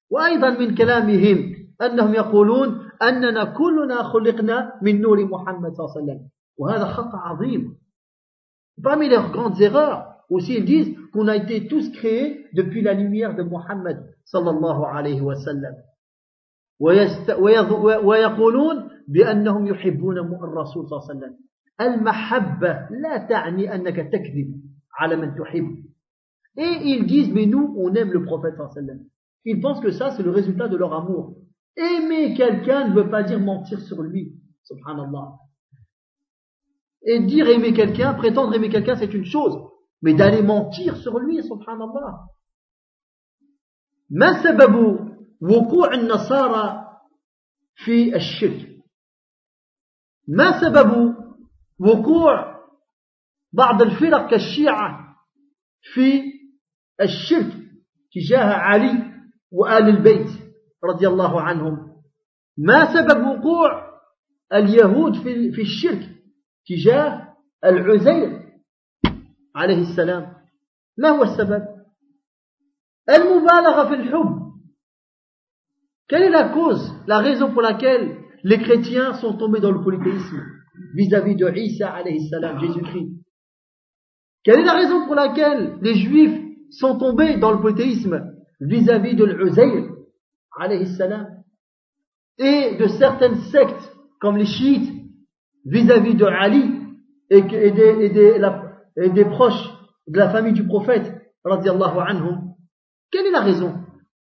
وأيضا 0.09 0.49
من 0.49 0.75
كلامهم 0.75 1.60
أنهم 1.82 2.14
يقولون 2.14 2.88
أننا 3.02 3.44
كلنا 3.44 4.02
خلقنا 4.02 4.72
من 4.82 5.00
نور 5.00 5.24
محمد 5.24 5.72
صلى 5.74 5.86
الله 5.86 5.94
عليه 5.96 6.02
وسلم 6.02 6.28
وهذا 6.58 6.84
خطأ 6.84 7.18
عظيم 7.18 7.76
Parmi 8.82 9.08
leurs 9.08 9.30
grandes 9.30 9.60
erreurs, 9.60 10.24
aussi 10.30 10.54
ils 10.56 10.64
disent 10.64 10.96
qu'on 11.12 11.28
a 11.28 11.36
été 11.36 11.68
tous 11.68 11.92
créés 11.92 12.46
depuis 12.54 12.80
la 12.80 12.94
lumière 12.94 13.36
de 13.36 13.42
Muhammad 13.42 14.02
sallallahu 14.24 14.84
alayhi 14.84 15.20
wa 15.20 15.36
sallam. 15.36 15.74
ويقولون 18.04 18.88
بأنهم 19.08 19.66
يحبون 19.66 20.18
الرسول 20.18 20.88
صلى 20.88 20.98
الله 20.98 21.08
عليه 21.08 21.18
وسلم. 21.18 21.36
المحبة 21.80 22.88
لا 22.90 23.26
تعني 23.28 23.74
أنك 23.74 23.96
تكذب 23.96 24.60
على 24.98 25.16
من 25.16 25.34
تحب. 25.34 25.76
Et 26.56 26.80
ils 26.82 27.06
disent, 27.06 27.32
mais 27.32 27.46
nous, 27.46 27.74
on 27.78 27.94
aime 27.94 28.12
le 28.12 28.24
prophète 28.24 28.54
sallallahu 28.56 28.72
alayhi 28.78 28.88
wa 28.88 28.94
sallam. 28.94 29.00
Ils 29.44 29.60
pensent 29.60 29.80
que 29.80 29.90
ça, 29.90 30.10
c'est 30.16 30.22
le 30.22 30.30
résultat 30.30 30.68
de 30.68 30.76
leur 30.76 30.92
amour. 30.92 31.36
Aimer 31.75 32.33
quelqu'un 32.35 32.87
ne 32.87 32.95
veut 32.95 33.09
pas 33.09 33.23
dire 33.23 33.39
mentir 33.39 33.79
sur 33.81 34.01
lui. 34.01 34.33
Subhanallah. 34.63 35.37
Et 37.03 37.19
dire 37.21 37.47
aimer 37.47 37.73
quelqu'un, 37.73 38.13
prétendre 38.15 38.53
aimer 38.55 38.69
quelqu'un, 38.69 38.95
c'est 38.95 39.13
une 39.13 39.25
chose. 39.25 39.55
Mais 40.01 40.13
d'aller 40.13 40.41
mentir 40.41 40.97
sur 40.97 41.19
lui, 41.19 41.43
subhanallah. 41.43 42.25
ما 44.09 44.43
سبب 44.43 44.75
وقوع 45.41 45.93
النصارى 45.93 46.87
في 47.75 48.15
الشرك 48.15 48.77
ما 50.27 50.61
سبب 50.61 51.15
وقوع 51.79 52.57
بعض 53.53 53.81
الفرق 53.81 54.29
كالشيعة 54.29 55.15
في 55.81 56.23
الشرك 57.01 57.53
تجاه 58.11 58.53
علي 58.53 59.13
وآل 59.51 59.89
البيت 59.89 60.40
رضي 60.83 61.07
الله 61.07 61.41
عنهم 61.41 61.97
ما 62.57 62.93
سبب 62.93 63.27
وقوع 63.27 63.87
اليهود 64.53 65.13
في 65.13 65.51
في 65.51 65.61
الشرك 65.61 66.09
تجاه 66.67 67.33
العزير 67.65 68.41
عليه 69.55 69.81
السلام 69.91 70.33
ما 70.97 71.09
هو 71.09 71.23
السبب 71.23 71.67
المبالغة 73.09 73.89
في 73.89 73.93
الحب 73.93 74.47
Quelle 76.09 76.23
est 76.23 76.29
la 76.29 76.47
cause, 76.53 76.93
la 77.05 77.19
raison 77.19 77.51
pour 77.51 77.61
laquelle 77.61 78.17
les 78.43 78.59
chrétiens 78.59 79.15
sont 79.15 79.37
tombés 79.37 79.59
dans 79.59 79.71
le 79.71 79.83
polythéisme 79.83 80.41
vis-à-vis 80.95 81.35
de 81.35 81.51
Isa 81.53 81.89
alayhi 81.89 82.29
salam, 82.29 82.57
Jésus-Christ 82.61 83.09
Quelle 84.43 84.61
est 84.61 84.65
la 84.65 84.73
raison 84.73 85.05
pour 85.05 85.15
laquelle 85.15 85.77
les 85.81 85.95
juifs 85.95 86.39
sont 86.69 86.97
tombés 86.97 87.37
dans 87.37 87.51
le 87.51 87.59
polythéisme 87.59 88.23
vis-à-vis 88.61 89.15
de 89.15 89.25
l'Uzayr 89.25 89.65
alayhi 89.65 89.83
salam 89.83 89.90
et 92.39 92.75
de 92.75 92.87
certaines 92.87 93.41
sectes 93.51 93.93
comme 94.19 94.37
les 94.37 94.45
chiites 94.45 94.93
vis-à-vis 95.65 96.15
de 96.15 96.25
Ali 96.25 96.71
et, 97.29 97.41
des, 97.41 99.09
des, 99.09 99.25
proches 99.25 99.69
de 100.07 100.17
la 100.17 100.29
famille 100.29 100.53
du 100.53 100.65
prophète 100.65 101.13
radiallahu 101.43 101.99
anhum 101.99 102.53
quelle 103.11 103.27
est 103.27 103.31
la 103.31 103.41
raison 103.41 103.75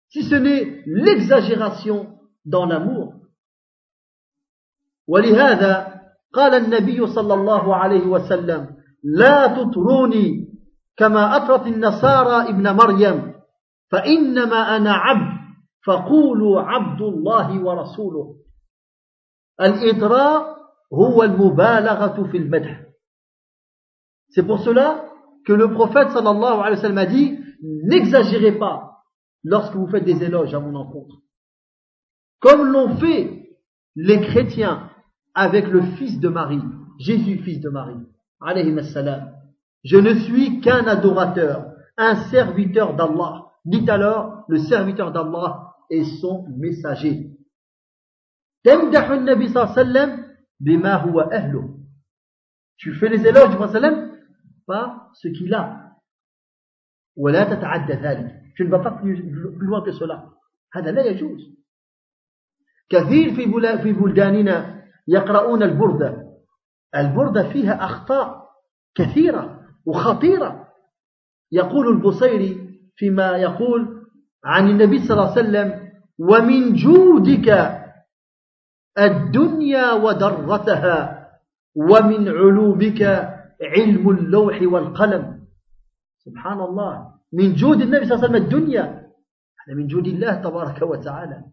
si 0.08 0.22
ce 0.24 0.34
n'est 0.34 0.82
l'exagération 0.86 2.18
dans 2.44 2.66
l'amour 2.66 3.14
ولهذا 5.08 6.00
قال 6.34 6.54
النبي 6.54 7.06
صلى 7.06 7.34
الله 7.34 7.76
عليه 7.76 8.06
وسلم 8.06 8.76
لا 9.04 9.46
تطروني 9.46 10.48
كما 10.96 11.36
أطرت 11.36 11.66
النصارى 11.66 12.48
ابن 12.48 12.76
مريم 12.76 13.32
فإنما 13.90 14.76
أنا 14.76 14.92
عبد 14.92 15.31
فقولوا 15.86 16.60
عبد 16.60 17.02
الله 17.02 17.64
ورسوله 17.64 18.36
الإدراء 19.60 20.56
هو 20.92 21.22
المبالغة 21.22 22.30
في 22.30 22.36
المدح 22.36 22.84
C'est 24.30 24.46
pour 24.46 24.60
cela 24.60 25.06
que 25.46 25.54
le 25.54 25.72
prophète 25.72 26.10
sallallahu 26.10 26.60
alayhi 26.60 26.76
wa 26.76 26.82
sallam 26.82 26.98
a 26.98 27.06
dit 27.06 27.38
N'exagérez 27.62 28.58
pas 28.58 29.02
lorsque 29.42 29.74
vous 29.74 29.88
faites 29.88 30.04
des 30.04 30.22
éloges 30.22 30.54
à 30.54 30.60
mon 30.60 30.74
encontre. 30.74 31.16
Comme 32.40 32.70
l'ont 32.70 32.96
fait 32.98 33.48
les 33.96 34.20
chrétiens 34.20 34.90
avec 35.34 35.66
le 35.66 35.82
fils 35.96 36.20
de 36.20 36.28
Marie, 36.28 36.62
Jésus 36.98 37.38
fils 37.38 37.60
de 37.60 37.68
Marie, 37.68 38.06
alayhi 38.40 38.92
salam. 38.92 39.32
Je 39.82 39.96
ne 39.96 40.14
suis 40.20 40.60
qu'un 40.60 40.86
adorateur, 40.86 41.72
un 41.96 42.28
serviteur 42.30 42.94
d'Allah. 42.94 43.46
Dites 43.64 43.88
alors 43.88 44.44
le 44.48 44.58
serviteur 44.58 45.10
d'Allah 45.10 45.61
et 45.89 46.03
son 46.03 46.47
messager. 46.57 47.29
تمدح 48.63 49.09
النبي 49.09 49.47
صلى 49.47 49.63
الله 49.63 49.71
عليه 49.71 49.81
وسلم 49.81 50.09
بما 50.59 50.93
هو 50.95 51.21
أهله. 51.21 51.79
Tu 52.77 52.93
fais 52.93 53.09
les 53.09 53.27
éloges 53.27 53.49
du 53.51 53.55
prophète 53.55 53.83
par 54.65 55.11
ce 55.13 55.27
qu'il 55.27 55.53
a. 55.53 55.91
ولا 57.17 57.43
تتعدى 57.43 57.93
ذلك. 57.93 58.43
Tu 58.55 58.65
ne 58.65 58.69
vas 58.69 58.79
pas 58.79 58.91
plus, 58.91 59.21
plus 59.21 59.67
loin 59.67 59.81
que 59.81 59.91
cela. 59.91 60.29
هذا 60.73 60.91
لا 60.91 61.05
يجوز. 61.05 61.53
كثير 62.89 63.35
في 63.35 63.81
في 63.83 63.93
بلداننا 63.93 64.83
يقرؤون 65.07 65.63
البردة. 65.63 66.23
البردة 66.95 67.49
فيها 67.49 67.85
أخطاء 67.85 68.49
كثيرة 68.95 69.67
وخطيرة. 69.85 70.73
يقول 71.51 71.87
البصيري 71.87 72.79
فيما 72.95 73.37
يقول 73.37 73.92
عن 74.45 74.69
النبي 74.69 74.99
صلى 74.99 75.11
الله 75.11 75.31
عليه 75.31 75.41
وسلم 75.41 75.91
ومن 76.19 76.73
جودك 76.73 77.47
الدنيا 78.97 79.91
ودرتها 79.93 81.29
ومن 81.75 82.29
علومك 82.29 83.01
علم 83.61 84.09
اللوح 84.09 84.61
والقلم. 84.61 85.47
سبحان 86.17 86.59
الله. 86.59 87.13
من 87.33 87.55
جود 87.55 87.81
النبي 87.81 88.05
صلى 88.05 88.15
الله 88.15 88.23
عليه 88.23 88.29
وسلم 88.29 88.43
الدنيا. 88.43 88.83
هذا 89.63 89.75
من 89.77 89.87
جود 89.87 90.07
الله 90.07 90.33
تبارك 90.33 90.81
وتعالى. 90.81 91.43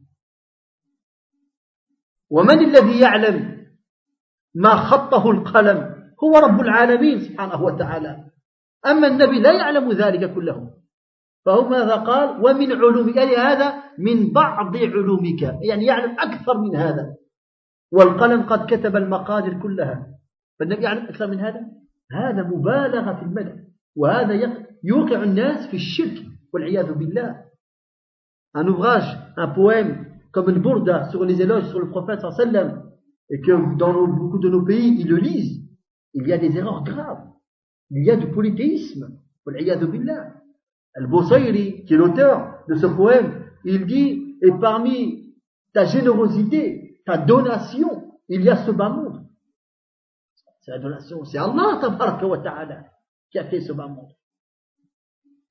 ومن 2.31 2.59
الذي 2.59 3.01
يعلم 3.01 3.67
ما 4.55 4.77
خطه 4.77 5.31
القلم؟ 5.31 5.79
هو 6.25 6.39
رب 6.39 6.61
العالمين 6.61 7.21
سبحانه 7.21 7.63
وتعالى. 7.63 8.25
أما 8.87 9.07
النبي 9.07 9.41
لا 9.41 9.53
يعلم 9.53 9.93
ذلك 9.93 10.35
كله. 10.35 10.80
فهو 11.47 11.69
ماذا 11.69 11.97
قال؟ 11.97 12.45
ومن 12.45 12.73
علومك 12.73 13.17
يعني 13.17 13.37
هذا 13.37 13.83
من 13.99 14.33
بعض 14.33 14.77
علومك 14.77 15.43
يعني 15.43 15.85
يعلم 15.85 16.17
أكثر 16.19 16.59
من 16.59 16.77
هذا. 16.77 17.15
والقلم 17.93 18.43
قد 18.43 18.67
كتب 18.67 18.97
المقادر 18.97 19.61
كلها. 19.63 20.07
فالنبي 20.59 20.83
يعلم 20.83 21.05
أكثر 21.05 21.27
من 21.27 21.41
هذا؟ 21.41 21.61
هذا 22.13 22.43
مبالغة 22.43 23.15
في 23.15 23.23
المدح 23.23 23.55
وهذا 23.97 24.35
يوقع 24.85 25.23
الناس 25.23 25.67
في 25.67 25.77
الشرك 25.77 26.27
والعياذ 26.53 26.93
بالله. 26.93 27.51
Un 28.55 28.67
ouvrage, 28.67 29.17
un 29.37 29.49
poème 29.49 30.07
comme 30.33 30.51
une 30.51 30.61
bourda 30.61 31.09
sur 31.11 31.25
les 31.25 31.41
éloges 31.41 31.69
sur 31.69 31.79
le 31.79 31.89
prophète 31.89 32.21
sallam 32.21 32.83
et 33.31 33.41
que 33.41 33.77
dans 33.79 33.93
nos, 33.93 34.09
beaucoup 34.09 34.39
de 34.39 34.49
nos 34.49 34.65
pays 34.65 35.01
ils 35.01 35.09
le 35.09 35.17
lisent. 35.17 35.63
Il 36.15 36.27
y 36.27 36.33
a 36.33 36.39
des 36.39 36.57
erreurs 36.57 36.83
graves. 36.83 37.29
Il 37.91 38.05
y 38.05 38.11
a 38.11 38.17
du 38.17 38.27
polythéisme 38.27 39.19
والعياذ 39.47 39.87
بالله 39.87 40.40
Al-Busayri 40.95 41.85
qui 41.85 41.95
est 41.95 41.97
l'auteur 41.97 42.65
de 42.69 42.75
ce 42.75 42.87
poème 42.87 43.45
il 43.65 43.87
dit 43.87 44.37
et 44.43 44.53
parmi 44.61 45.35
ta 45.73 45.85
générosité 45.85 47.01
ta 47.07 47.19
donation 47.19 48.19
il 48.29 48.43
y 48.43 48.49
a 48.49 48.57
ce 48.65 48.71
bas 48.71 48.89
monde 48.89 49.27
c'est 50.61 50.73
la 50.73 50.79
donation 50.79 51.25
c'est 51.25 51.39
Allah 51.39 51.81
wa 52.23 52.39
ta'ala 52.39 52.85
qui 53.31 53.39
a 53.39 53.45
fait 53.45 53.61
ce 53.61 53.73
bas 53.73 53.89
monde 53.89 54.13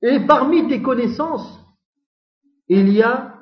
et 0.02 0.20
parmi 0.26 0.66
tes 0.68 0.80
connaissances, 0.80 1.58
il 2.68 2.90
y 2.90 3.02
a 3.02 3.34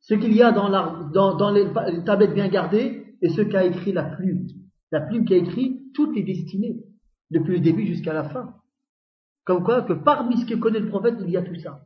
ce 0.00 0.14
qu'il 0.14 0.34
y 0.34 0.42
a 0.42 0.52
dans, 0.52 0.68
la, 0.68 1.10
dans, 1.12 1.50
les, 1.50 1.66
tablettes 2.04 2.32
bien 2.32 2.48
gardées 2.48 3.16
et 3.20 3.28
ce 3.28 3.42
qu'a 3.42 3.64
écrit 3.64 3.92
la 3.92 4.04
plume. 4.04 4.46
La 4.90 5.02
plume 5.02 5.26
qui 5.26 5.34
a 5.34 5.36
écrit 5.36 5.82
toutes 5.92 6.16
les 6.16 6.22
destinées, 6.22 6.82
depuis 7.30 7.54
le 7.54 7.60
début 7.60 7.86
jusqu'à 7.86 8.14
la 8.14 8.24
fin. 8.24 8.54
Comme 9.47 9.63
quoi 9.63 9.81
que 9.81 9.93
parmi 9.93 10.37
ce 10.37 10.45
que 10.45 10.55
connaît 10.55 10.79
le 10.79 10.89
prophète, 10.89 11.15
il 11.19 11.29
y 11.29 11.37
a 11.37 11.41
tout 11.41 11.55
ça. 11.55 11.81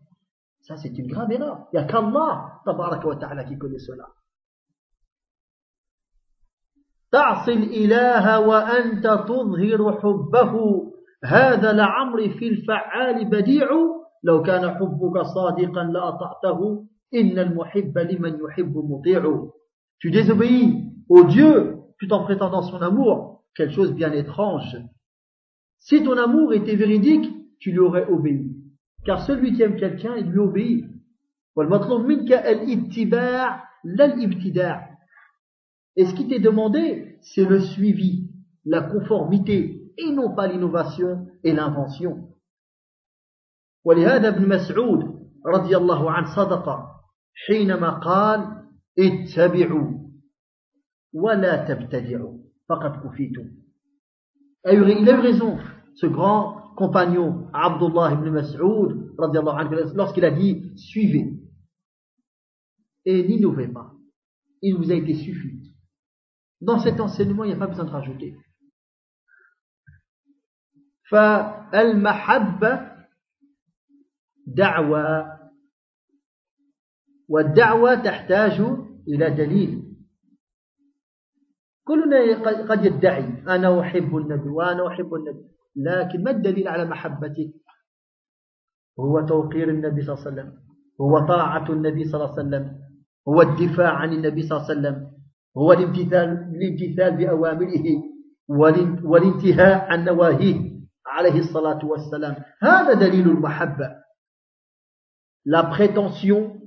Ça, 0.62 0.78
c'est 0.78 0.96
une 0.98 1.08
grave 1.08 1.32
erreur. 1.32 1.68
Il 1.72 1.80
n'y 1.80 1.84
a 1.84 1.88
qu'Allah, 1.88 2.62
tabaraka 2.66 3.08
wa 3.08 3.16
ta'ala, 3.16 3.44
qui 3.44 3.58
connaît 3.58 3.80
cela. 3.80 4.08
تعصي 7.12 7.54
الإله 7.54 8.40
وأنت 8.40 9.04
تظهر 9.04 10.00
حبه 10.02 10.54
هذا 11.24 11.72
لعمري 11.74 12.30
في 12.30 12.48
الفعال 12.48 13.26
بديع 13.26 13.68
لو 14.24 14.42
كان 14.44 14.70
حبك 14.70 15.22
صادقا 15.22 15.84
لأطعته 15.84 16.86
إن 17.14 17.40
المحب 17.40 17.98
لمن 17.98 18.40
يحب 18.44 18.78
مطيع 18.78 19.48
Tu 20.00 20.12
désobéis 20.12 20.84
au 21.10 21.24
Dieu 21.24 21.78
tout 22.00 22.14
en 22.14 22.24
prétendant 22.24 22.62
son 22.62 22.82
amour, 22.82 23.46
quelque 23.56 23.74
chose 23.74 23.94
bien 23.94 24.12
étrange. 24.12 24.78
Si 25.80 26.04
ton 26.04 26.18
amour 26.18 26.54
était 26.54 26.76
véridique, 26.76 27.34
tu 27.62 27.72
lui 27.72 27.80
aurais 27.80 28.08
obéi. 28.08 28.56
Car 29.06 29.26
celui 29.26 29.54
qui 29.54 29.62
aime 29.64 29.78
quelqu'un, 29.78 30.16
il 30.16 30.28
lui 30.28 30.40
obéit. 30.40 30.86
والمطلوب 31.58 32.06
منك 32.06 32.34
الاتباع 32.34 33.64
لا 33.86 34.06
الابتداع. 34.06 34.98
Et 35.96 36.06
ce 36.06 36.14
qui 36.14 36.28
t'est 36.28 36.40
demandé, 36.40 37.18
c'est 37.22 37.46
le 37.46 37.60
suivi, 37.60 38.30
la 38.66 38.82
conformité, 38.82 39.92
et 39.98 40.12
non 40.12 40.36
pas 40.36 40.48
l'innovation 40.48 41.28
et 41.44 41.54
l'invention. 41.54 42.30
ولهذا 43.86 44.28
ابن 44.28 44.50
مسعود 44.50 45.30
رضي 45.46 45.78
الله 45.78 46.12
عنه 46.12 46.36
صدق 46.36 46.70
حينما 47.48 47.90
قال 47.90 48.64
اتبعوا 49.00 49.92
ولا 51.14 51.68
تبتدعوا 51.68 52.38
فقد 52.70 53.08
كفيتم 53.08 53.50
Il 54.70 54.84
a 54.84 55.14
eu 55.14 55.22
raison, 55.22 55.58
ce 55.96 56.08
grand 56.08 56.61
compagnon 56.76 57.50
Abdullah 57.54 58.14
ibn 58.14 58.30
Mas'ud 58.30 59.14
lorsqu'il 59.96 60.26
a 60.26 60.32
dit 60.32 60.72
suivez 60.78 61.34
et 63.06 63.28
n'innovez 63.28 63.68
pas. 63.68 63.94
Il 64.62 64.76
vous 64.76 64.92
a 64.92 64.96
été 64.96 65.14
suffi. 65.14 65.74
Dans 66.60 66.80
cet 66.80 67.00
enseignement, 67.00 67.44
il 67.44 67.50
n'y 67.50 67.54
a 67.56 67.60
pas 67.60 67.68
besoin 67.68 67.86
de 67.86 67.90
rajouter. 67.90 68.36
فالمحبة 71.10 72.92
دعوة 74.48 75.38
والدعوة 77.30 77.96
تحتاج 77.96 78.62
إلى 79.08 79.30
دليل 79.30 79.84
كلنا 81.84 82.44
قد 82.70 82.86
يدعي 82.86 83.44
أنا 83.48 83.82
أحب 83.82 84.18
النبي 84.18 84.50
وأنا 84.50 84.88
أحب 84.88 85.14
النبي 85.14 85.48
لكن 85.77 86.23
ما 86.23 86.31
الدليل 86.31 86.69
على 86.69 86.85
محبته 86.85 87.53
هو 89.01 89.21
توقير 89.21 89.69
النبي 89.69 90.03
صلى 90.03 90.15
الله 90.15 90.27
عليه 90.27 90.33
وسلم 90.33 90.63
هو 91.01 91.19
طاعة 91.27 91.73
النبي 91.73 92.05
صلى 92.05 92.15
الله 92.15 92.39
عليه 92.39 92.43
وسلم 92.49 92.81
هو 93.29 93.43
الدفاع 93.43 93.93
عن 93.93 94.13
النبي 94.13 94.43
صلى 94.43 94.59
الله 94.59 94.71
عليه 94.71 94.81
وسلم 94.81 95.13
هو 95.57 95.73
الامتثال, 95.73 96.29
الامتثال 96.55 97.17
بأوامره 97.17 97.85
والانتهاء 99.05 99.91
عن 99.91 100.05
نواهيه 100.05 100.73
عليه 101.07 101.39
الصلاة 101.39 101.85
والسلام 101.85 102.35
هذا 102.63 102.93
دليل 102.93 103.29
المحبة 103.29 104.03
La 105.45 105.65
prétention 105.65 106.61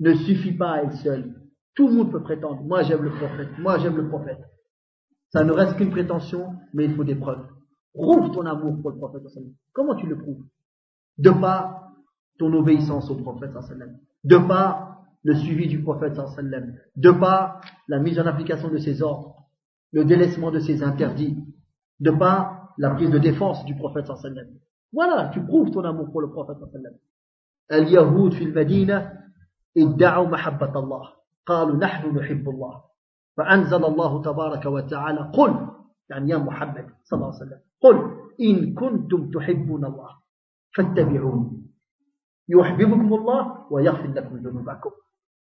ne 0.00 0.14
suffit 0.14 0.56
pas 0.56 0.70
à 0.70 0.82
elle 0.82 0.96
seule. 0.96 1.34
Tout 1.74 1.88
le 1.88 1.94
monde 1.94 2.10
peut 2.10 2.22
prétendre. 2.22 2.62
Moi 2.62 2.82
j'aime 2.82 3.02
le 3.02 3.10
prophète. 3.10 3.48
Moi 3.58 3.78
j'aime 3.78 3.96
le 3.96 4.08
prophète. 4.08 4.40
Ça 5.30 5.44
ne 5.44 5.52
reste 5.52 5.76
qu'une 5.76 5.90
prétention, 5.90 6.54
mais 6.72 6.86
il 6.86 6.94
faut 6.94 7.04
des 7.04 7.14
preuves. 7.14 7.46
Prouve 7.93 8.31
ton 8.31 8.45
amour 8.45 8.81
pour 8.81 8.91
le 8.91 8.97
prophète. 8.97 9.21
Comment 9.71 9.95
tu 9.95 10.07
le 10.07 10.17
prouves 10.17 10.43
De 11.17 11.29
par 11.29 11.91
ton 12.39 12.51
obéissance 12.53 13.09
au 13.09 13.15
prophète. 13.15 13.51
De 14.23 14.37
par 14.37 15.03
le 15.23 15.35
suivi 15.35 15.67
du 15.67 15.81
prophète. 15.81 16.19
De 16.95 17.11
par 17.11 17.61
la 17.87 17.99
mise 17.99 18.19
en 18.19 18.25
application 18.25 18.69
de 18.69 18.77
ses 18.77 19.01
ordres. 19.01 19.35
Le 19.91 20.05
délaissement 20.05 20.51
de 20.51 20.59
ses 20.59 20.83
interdits. 20.83 21.37
De 21.99 22.11
par 22.11 22.73
la 22.77 22.89
prise 22.91 23.11
de 23.11 23.19
défense 23.19 23.63
du 23.65 23.75
prophète 23.75 24.07
sallam. 24.07 24.47
Voilà, 24.91 25.29
tu 25.29 25.43
prouves 25.43 25.71
ton 25.71 25.83
amour 25.83 26.11
pour 26.11 26.21
le 26.21 26.29
prophète 26.29 26.57
sallam. 26.71 26.93
اليهود 27.71 28.33
في 28.33 28.43
المدينة 28.43 29.13
ادعوا 29.77 30.27
محبة 30.27 30.79
الله 30.79 31.09
قالوا 31.45 31.77
نحن 31.77 32.17
نحب 32.17 32.49
الله 32.49 32.83
فأنزل 33.37 33.85
الله 33.85 34.21
تبارك 34.21 34.65
وتعالى 34.65 35.31
قل 35.33 35.67
يعني 36.09 36.31
يا 36.31 36.37
محمد 36.37 36.85
صلى 37.03 37.17
الله 37.17 37.27
عليه 37.27 37.37
وسلم 37.37 37.59
قل 37.81 37.95
إن 38.41 38.73
كنتم 38.73 39.31
تحبون 39.31 39.85
الله 39.85 40.09
فاتبعوني 40.75 41.63
يحببكم 42.49 43.13
الله 43.13 43.71
ويغفر 43.71 44.07
لكم 44.07 44.35
ذنوبكم 44.37 44.91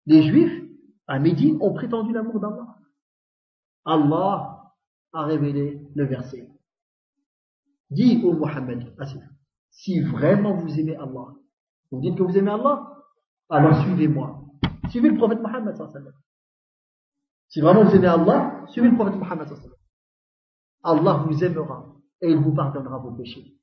Les 0.08 0.24
Juifs 0.24 0.64
à 1.08 1.20
Médine 1.20 1.58
ont 1.62 1.74
prétendu 1.74 2.12
l'amour 2.12 2.39
d'Allah. 2.39 2.76
Allah 3.86 4.74
a 5.14 5.24
révélé 5.26 5.80
le 5.95 6.06
verset. 6.06 6.49
Dis 7.91 8.22
au 8.24 8.34
Mohammed, 8.34 8.95
si 9.70 9.99
vraiment 10.02 10.56
vous 10.56 10.80
aimez 10.80 10.95
Allah, 10.95 11.36
vous 11.91 11.99
dites 11.99 12.18
que 12.18 12.24
vous 12.24 12.36
aimez 12.38 12.52
Allah, 12.52 12.97
alors 13.49 13.84
suivez-moi. 13.84 14.41
Suivez 14.89 15.10
le 15.10 15.18
prophète 15.18 15.41
Mohammed. 15.41 15.76
Si 17.49 17.62
vraiment 17.62 17.84
vous 17.84 17.95
aimez 17.95 18.08
Allah, 18.08 18.66
suivez 18.70 18.89
le 18.89 18.95
prophète 18.95 19.16
Mohammed. 19.16 19.47
Allah 20.84 21.26
vous 21.28 21.43
aimera 21.43 21.93
et 22.22 22.30
il 22.30 22.38
vous 22.38 22.54
pardonnera 22.54 22.97
vos 22.99 23.12
péchés. 23.12 23.58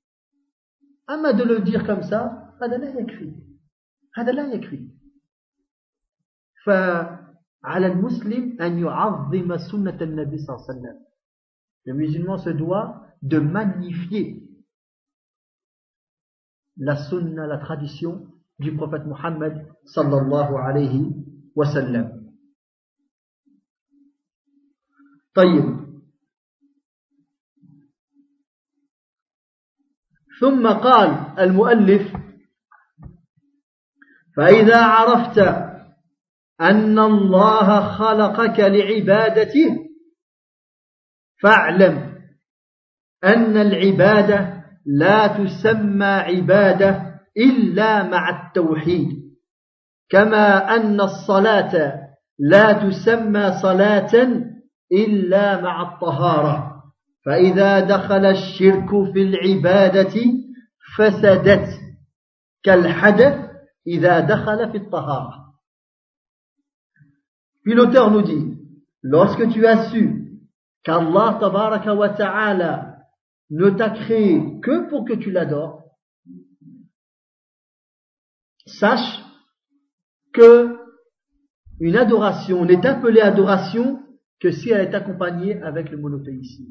Amma 1.06 1.32
de 1.32 1.44
le 1.44 1.60
dire 1.60 1.86
comme 1.86 2.02
ça, 2.02 2.48
هذا 2.60 2.76
لا 2.76 3.00
يكفي 3.00 3.32
هذا 4.14 4.32
لا 4.32 4.52
يكفي 4.54 4.88
فعلى 6.64 7.86
المسلم 7.86 8.62
أن 8.62 8.78
يعظم 8.78 9.56
سنة 9.56 9.98
النبي 10.02 10.38
صلى 10.38 10.56
الله 10.56 10.64
عليه 10.68 10.78
وسلم 10.78 11.08
le 11.84 11.94
musulman 11.94 12.36
se 12.36 12.50
doit 12.50 13.06
de 13.22 13.38
magnifier 13.38 14.42
la 16.76 16.96
sunna, 17.08 17.46
la 17.46 17.56
tradition 17.56 18.26
du 18.58 18.76
prophète 18.76 19.06
Muhammad 19.06 19.66
sallallahu 19.84 20.56
alayhi 20.56 21.14
wa 21.54 21.66
sallam. 21.66 22.14
طيب 25.34 25.81
ثم 30.43 30.67
قال 30.67 31.39
المؤلف 31.39 32.13
فإذا 34.37 34.81
عرفت 34.81 35.39
أن 36.61 36.99
الله 36.99 37.81
خلقك 37.81 38.59
لعبادته 38.59 39.77
فاعلم 41.43 42.13
أن 43.23 43.57
العبادة 43.57 44.63
لا 44.85 45.27
تسمى 45.27 46.05
عبادة 46.05 47.21
إلا 47.37 48.03
مع 48.03 48.47
التوحيد 48.47 49.09
كما 50.09 50.75
أن 50.75 51.01
الصلاة 51.01 52.03
لا 52.39 52.73
تسمى 52.73 53.51
صلاة 53.61 54.11
إلا 54.91 55.61
مع 55.61 55.93
الطهارة. 55.93 56.72
فإذا 57.24 57.80
دخل 57.80 58.24
الشرك 58.24 58.88
في 59.12 59.22
العبادة 59.22 60.14
فسدت 60.96 61.80
كالحدث 62.62 63.50
إذا 63.86 64.20
دخل 64.20 64.70
في 64.72 64.78
الطهارة 64.78 65.48
Puis 67.64 67.74
l'auteur 67.74 68.10
nous 68.10 68.22
dit, 68.22 68.56
lorsque 69.02 69.46
tu 69.50 69.66
as 69.66 69.90
su 69.90 70.40
qu'Allah 70.82 71.36
tabaraka 71.38 71.94
wa 71.94 72.08
ta'ala 72.08 72.96
ne 73.50 73.68
t'a 73.70 73.90
créé 73.90 74.40
que 74.62 74.88
pour 74.88 75.04
que 75.04 75.12
tu 75.12 75.30
l'adores, 75.30 75.84
sache 78.64 79.22
que 80.32 80.78
une 81.80 81.96
adoration 81.96 82.64
n'est 82.64 82.86
appelée 82.86 83.20
adoration 83.20 84.02
que 84.40 84.50
si 84.50 84.70
elle 84.70 84.88
est 84.88 84.94
accompagnée 84.94 85.60
avec 85.62 85.90
le 85.90 85.98
monothéisme, 85.98 86.64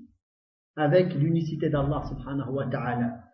avec 0.77 1.15
l'unicité 1.15 1.69
d'Allah 1.69 2.03
subhanahu 2.09 2.51
wa 2.51 2.67
ta'ala. 2.67 3.25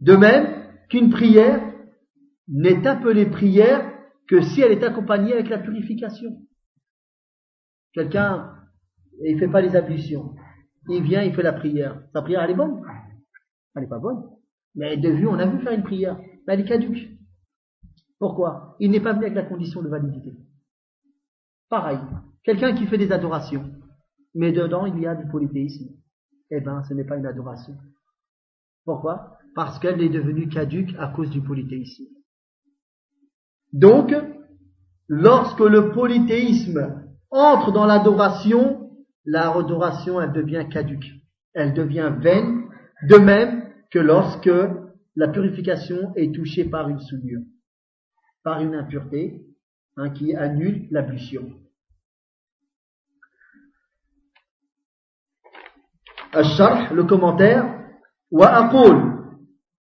De 0.00 0.16
même 0.16 0.86
qu'une 0.88 1.10
prière 1.10 1.60
n'est 2.46 2.86
appelée 2.86 3.26
prière 3.26 3.92
que 4.28 4.40
si 4.40 4.60
elle 4.60 4.72
est 4.72 4.84
accompagnée 4.84 5.32
avec 5.32 5.48
la 5.48 5.58
purification. 5.58 6.40
Quelqu'un, 7.92 8.54
il 9.24 9.38
fait 9.38 9.48
pas 9.48 9.60
les 9.60 9.74
ablutions. 9.74 10.34
Il 10.88 11.02
vient, 11.02 11.22
il 11.22 11.34
fait 11.34 11.42
la 11.42 11.52
prière. 11.52 12.02
Sa 12.12 12.22
prière, 12.22 12.42
elle 12.42 12.52
est 12.52 12.54
bonne. 12.54 12.82
Elle 13.74 13.82
n'est 13.82 13.88
pas 13.88 13.98
bonne. 13.98 14.24
Mais 14.74 14.96
de 14.96 15.10
vue, 15.10 15.26
on 15.26 15.38
a 15.38 15.46
vu 15.46 15.62
faire 15.62 15.72
une 15.72 15.82
prière. 15.82 16.18
Mais 16.46 16.54
elle 16.54 16.60
est 16.60 16.68
caduque. 16.68 17.08
Pourquoi? 18.18 18.76
Il 18.80 18.90
n'est 18.90 19.00
pas 19.00 19.12
venu 19.12 19.24
avec 19.24 19.34
la 19.34 19.44
condition 19.44 19.82
de 19.82 19.88
validité. 19.88 20.32
Pareil. 21.68 21.98
Quelqu'un 22.44 22.74
qui 22.74 22.86
fait 22.86 22.98
des 22.98 23.12
adorations, 23.12 23.70
mais 24.38 24.52
dedans 24.52 24.86
il 24.86 25.00
y 25.00 25.06
a 25.06 25.16
du 25.16 25.26
polythéisme. 25.26 25.88
Eh 26.50 26.60
ben, 26.60 26.82
ce 26.84 26.94
n'est 26.94 27.04
pas 27.04 27.16
une 27.16 27.26
adoration. 27.26 27.74
Pourquoi? 28.84 29.36
Parce 29.54 29.78
qu'elle 29.80 30.00
est 30.00 30.08
devenue 30.08 30.48
caduque 30.48 30.94
à 30.98 31.08
cause 31.08 31.28
du 31.30 31.42
polythéisme. 31.42 32.04
Donc, 33.72 34.14
lorsque 35.08 35.60
le 35.60 35.90
polythéisme 35.90 37.04
entre 37.30 37.72
dans 37.72 37.84
l'adoration, 37.84 38.90
la 39.26 39.50
adoration, 39.50 40.20
elle 40.20 40.32
devient 40.32 40.66
caduque. 40.70 41.10
Elle 41.52 41.74
devient 41.74 42.12
vaine, 42.18 42.68
de 43.02 43.16
même 43.16 43.64
que 43.90 43.98
lorsque 43.98 44.50
la 45.16 45.28
purification 45.28 46.14
est 46.14 46.32
touchée 46.32 46.64
par 46.64 46.88
une 46.88 47.00
souillure, 47.00 47.42
par 48.44 48.60
une 48.60 48.76
impureté, 48.76 49.42
hein, 49.96 50.10
qui 50.10 50.34
annule 50.34 50.86
l'ablution. 50.92 51.50
الشرح 56.38 56.92
commentaire. 56.92 57.78
وأقول 58.30 59.18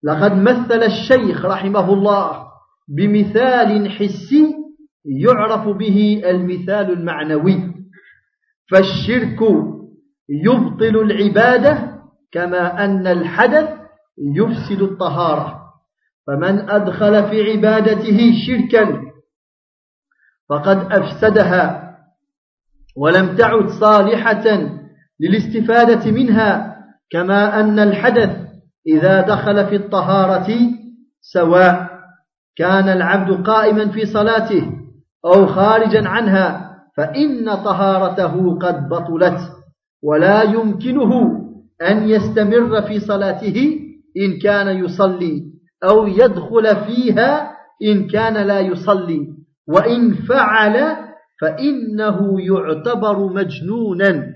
لقد 0.04 0.34
مثل 0.34 0.84
الشيخ 0.84 1.46
رحمه 1.46 1.94
الله 1.94 2.46
بمثال 2.88 3.92
حسي 3.92 4.56
يعرف 5.06 5.68
به 5.68 6.22
المثال 6.26 6.92
المعنوي. 6.92 7.74
فالشرك 8.72 9.40
يبطل 10.30 10.98
العبادة 10.98 12.02
كما 12.32 12.86
أن 12.86 13.08
الحدث 13.08 13.70
يفسد 14.36 14.82
الطهارة. 14.82 15.66
فمن 16.28 16.70
أدخل 16.70 17.30
في 17.30 17.52
عبادته 17.52 18.32
شركا 18.48 19.02
فقد 20.50 20.78
أفسدها 20.92 21.96
ولم 22.98 23.36
تعد 23.36 23.68
صالحة 23.68 24.70
للاستفادة 25.20 26.12
منها 26.12 26.76
كما 27.12 27.60
أن 27.60 27.80
الحدث 27.80 28.30
إذا 28.88 29.22
دخل 29.22 29.66
في 29.66 29.76
الطهارة 29.76 30.48
سواء 31.22 31.90
كان 32.56 32.90
العبد 32.90 33.48
قائما 33.48 33.92
في 33.92 34.06
صلاته 34.06 34.72
أو 35.26 35.46
خارجا 35.46 36.08
عنها 36.08 36.76
فإن 36.98 37.56
طهارته 37.56 38.58
قد 38.60 38.90
بطلت 38.90 39.40
ولا 40.04 40.44
يمكنه 40.44 41.42
أن 41.82 42.10
يستمر 42.10 42.82
في 42.82 43.00
صلاته 43.00 43.80
إن 44.18 44.40
كان 44.44 44.68
يصلي 44.68 45.44
أو 45.84 46.08
يدخل 46.08 46.76
فيها 46.76 47.52
إن 47.84 48.08
كان 48.08 48.48
لا 48.48 48.60
يصلي 48.60 49.28
وإن 49.68 50.14
فعل 50.14 50.96
فإنه 51.42 52.42
يعتبر 52.42 53.34
مجنونا. 53.34 54.28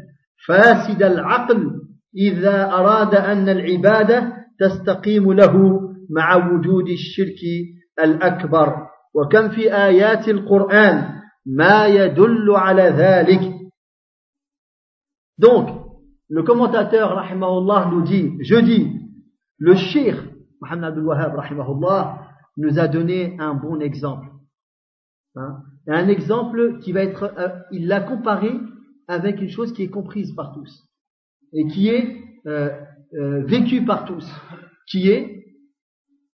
فاسد 0.48 1.04
العقل 1.04 1.82
إذا 2.18 2.72
أراد 2.72 3.16
أن 3.16 3.50
العبادة 3.50 4.34
تستقيم 4.60 5.34
له 5.34 5.82
مع 6.10 6.36
وجود 6.36 6.90
الشرك 6.90 7.40
الأكبر 8.04 8.88
وكم 9.16 9.50
في 9.50 9.76
آيات 9.76 10.28
القرآن 10.28 11.20
ما 11.46 11.88
يدل 11.88 12.52
على 12.56 12.84
ذلك 12.84 13.60
Donc, 15.40 15.70
le 16.28 16.44
commentateur, 16.44 17.16
rahimahullah, 17.16 17.90
nous 17.92 18.02
dit, 18.02 18.34
je 18.42 18.56
dis, 18.58 18.92
le 19.58 19.74
shir, 19.74 20.26
Muhammad 20.62 20.90
Abdul 20.90 21.06
Wahhab, 21.06 21.34
rahimahullah, 21.34 22.28
nous 22.58 22.78
a 22.78 22.90
donné 22.90 23.38
un 23.40 23.54
bon 23.54 23.80
exemple. 23.80 24.28
Hein? 25.36 25.64
Un 25.88 26.10
exemple 26.10 26.80
qui 26.80 26.92
va 26.92 27.04
être, 27.04 27.34
euh, 27.38 27.48
il 27.72 27.88
l'a 27.88 28.02
comparé 28.02 28.52
avec 29.10 29.42
une 29.42 29.50
chose 29.50 29.74
qui 29.74 29.82
est 29.82 29.90
comprise 29.90 30.34
par 30.36 30.54
tous 30.54 30.88
et 31.52 31.68
qui 31.68 31.90
est 31.90 32.24
euh, 32.46 32.70
euh, 33.16 33.44
vécue 33.44 33.84
par 33.84 34.06
tous, 34.06 34.26
qui 34.88 35.10
est 35.10 35.58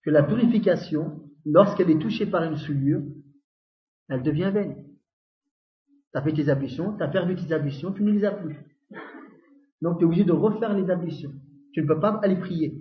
que 0.04 0.10
la 0.10 0.22
purification 0.22 1.20
lorsqu'elle 1.44 1.90
est 1.90 1.98
touchée 1.98 2.26
par 2.26 2.44
une 2.44 2.56
souillure, 2.56 3.02
elle 4.08 4.22
devient 4.22 4.52
vaine. 4.54 4.86
Tu 6.12 6.18
as 6.18 6.22
fait 6.22 6.32
tes 6.32 6.48
ablutions, 6.48 6.96
tu 6.96 7.02
as 7.02 7.08
perdu 7.08 7.34
tes 7.34 7.52
ablutions, 7.52 7.92
tu 7.92 8.04
ne 8.04 8.12
les 8.12 8.24
as 8.24 8.30
plus. 8.30 8.56
Donc 9.82 9.98
tu 9.98 10.04
es 10.04 10.06
obligé 10.06 10.24
de 10.24 10.32
refaire 10.32 10.72
les 10.72 10.90
ablutions. 10.90 11.32
Tu 11.72 11.82
ne 11.82 11.88
peux 11.88 11.98
pas 11.98 12.20
aller 12.22 12.36
prier. 12.36 12.80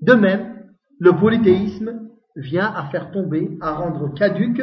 De 0.00 0.14
même, 0.14 0.74
le 0.98 1.12
polythéisme 1.12 2.10
vient 2.34 2.66
à 2.66 2.90
faire 2.90 3.12
tomber, 3.12 3.56
à 3.60 3.74
rendre 3.74 4.12
caduque, 4.14 4.62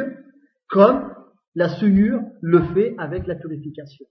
comme 0.68 1.09
la 1.54 1.68
souillure 1.68 2.20
le 2.40 2.62
fait 2.74 2.94
avec 2.98 3.26
la 3.26 3.34
purification. 3.34 4.06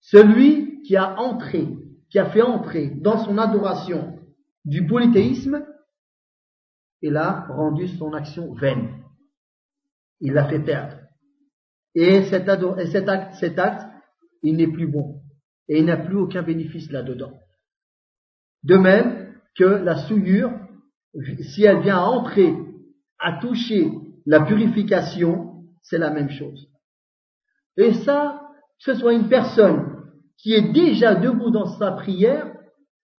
Celui 0.00 0.82
qui 0.82 0.96
a 0.96 1.18
entré, 1.18 1.66
qui 2.10 2.18
a 2.18 2.30
fait 2.30 2.42
entrer 2.42 2.90
dans 2.90 3.24
son 3.24 3.38
adoration 3.38 4.18
du 4.64 4.86
polythéisme, 4.86 5.66
il 7.02 7.16
a 7.16 7.46
rendu 7.48 7.88
son 7.88 8.12
action 8.12 8.54
vaine. 8.54 9.02
Il 10.20 10.32
l'a 10.32 10.48
fait 10.48 10.60
perdre. 10.60 10.96
Et 11.94 12.24
cet, 12.24 12.48
acte, 12.48 13.86
il 14.42 14.56
n'est 14.56 14.70
plus 14.70 14.86
bon. 14.86 15.22
Et 15.68 15.78
il 15.78 15.86
n'a 15.86 15.96
plus 15.96 16.16
aucun 16.16 16.42
bénéfice 16.42 16.90
là-dedans. 16.90 17.32
De 18.62 18.76
même 18.76 19.34
que 19.56 19.64
la 19.64 19.96
souillure, 20.06 20.52
si 21.52 21.64
elle 21.64 21.80
vient 21.80 21.98
à 21.98 22.06
entrer, 22.06 22.54
à 23.18 23.38
toucher 23.40 23.90
la 24.26 24.40
purification, 24.40 25.64
c'est 25.82 25.98
la 25.98 26.10
même 26.10 26.30
chose. 26.30 26.68
Et 27.76 27.94
ça, 27.94 28.42
que 28.84 28.92
ce 28.92 28.98
soit 28.98 29.14
une 29.14 29.28
personne 29.28 29.96
qui 30.36 30.52
est 30.52 30.72
déjà 30.72 31.14
debout 31.14 31.50
dans 31.50 31.66
sa 31.78 31.92
prière, 31.92 32.52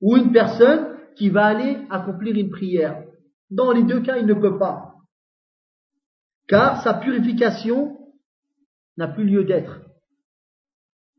ou 0.02 0.18
une 0.18 0.32
personne 0.32 0.96
qui 1.16 1.30
va 1.30 1.46
aller 1.46 1.80
accomplir 1.90 2.36
une 2.36 2.52
prière. 2.52 3.04
Dans 3.50 3.72
les 3.72 3.84
deux 3.84 4.02
cas, 4.02 4.18
il 4.18 4.28
ne 4.28 4.34
peut 4.34 4.60
pas. 4.60 4.94
Car 6.48 6.84
sa 6.84 6.94
purification 6.94 7.98
n'a 8.98 9.08
plus 9.08 9.26
lieu 9.26 9.44
d'être. 9.44 9.82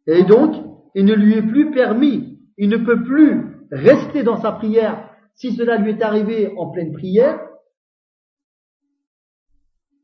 Et 0.07 0.23
donc, 0.25 0.55
il 0.95 1.05
ne 1.05 1.15
lui 1.15 1.35
est 1.35 1.43
plus 1.43 1.71
permis, 1.71 2.39
il 2.57 2.69
ne 2.69 2.79
peut 2.79 3.03
plus 3.03 3.67
rester 3.71 4.23
dans 4.23 4.41
sa 4.41 4.53
prière 4.53 5.11
si 5.35 5.55
cela 5.55 5.77
lui 5.77 5.91
est 5.91 6.03
arrivé 6.03 6.53
en 6.57 6.71
pleine 6.71 6.93
prière, 6.93 7.41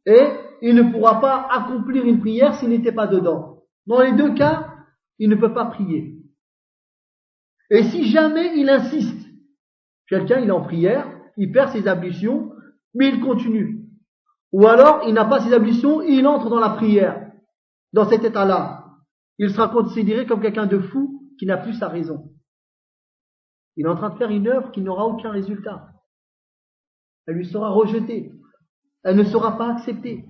et 0.07 0.28
il 0.62 0.74
ne 0.74 0.92
pourra 0.92 1.20
pas 1.20 1.48
accomplir 1.50 2.05
une 2.05 2.20
prière 2.20 2.55
s'il 2.55 2.70
n'était 2.70 2.92
pas 2.92 3.07
dedans. 3.07 3.62
Dans 3.86 4.00
les 4.00 4.12
deux 4.12 4.34
cas, 4.34 4.74
il 5.18 5.28
ne 5.28 5.36
peut 5.36 5.52
pas 5.52 5.66
prier. 5.66 6.18
Et 7.70 7.82
si 7.84 8.11
jamais 8.11 8.59
il 8.59 8.68
insiste, 8.68 9.26
quelqu'un 10.09 10.40
il 10.40 10.48
est 10.48 10.52
en 10.52 10.62
prière, 10.62 11.11
il 11.36 11.52
perd 11.52 11.70
ses 11.70 11.88
ablutions, 11.88 12.52
mais 12.94 13.09
il 13.09 13.20
continue. 13.20 13.84
Ou 14.52 14.66
alors, 14.66 15.02
il 15.09 15.14
n'a 15.14 15.24
pas 15.24 15.40
ses 15.40 15.52
ablutions, 15.52 16.00
il 16.02 16.26
entre 16.26 16.48
dans 16.48 16.61
la 16.61 16.70
prière. 16.70 17.32
Dans 17.92 18.09
cet 18.09 18.24
état-là, 18.24 18.84
il 19.38 19.50
sera 19.50 19.68
considéré 19.68 20.26
comme 20.26 20.40
quelqu'un 20.40 20.66
de 20.66 20.78
fou 20.78 21.32
qui 21.38 21.46
n'a 21.46 21.57
plus 21.57 21.74
sa 21.74 21.88
raison. 21.88 22.30
Il 23.76 23.86
est 23.86 23.88
en 23.88 23.96
train 23.96 24.11
de 24.11 24.16
faire 24.16 24.30
une 24.30 24.46
œuvre 24.46 24.70
qui 24.70 24.80
n'aura 24.80 25.07
aucun 25.07 25.30
résultat. 25.30 25.88
Elle 27.26 27.34
lui 27.34 27.46
sera 27.46 27.70
rejetée 27.70 28.32
Elle 29.03 29.17
ne 29.17 29.23
sera 29.23 29.57
pas 29.57 29.73
acceptée. 29.73 30.25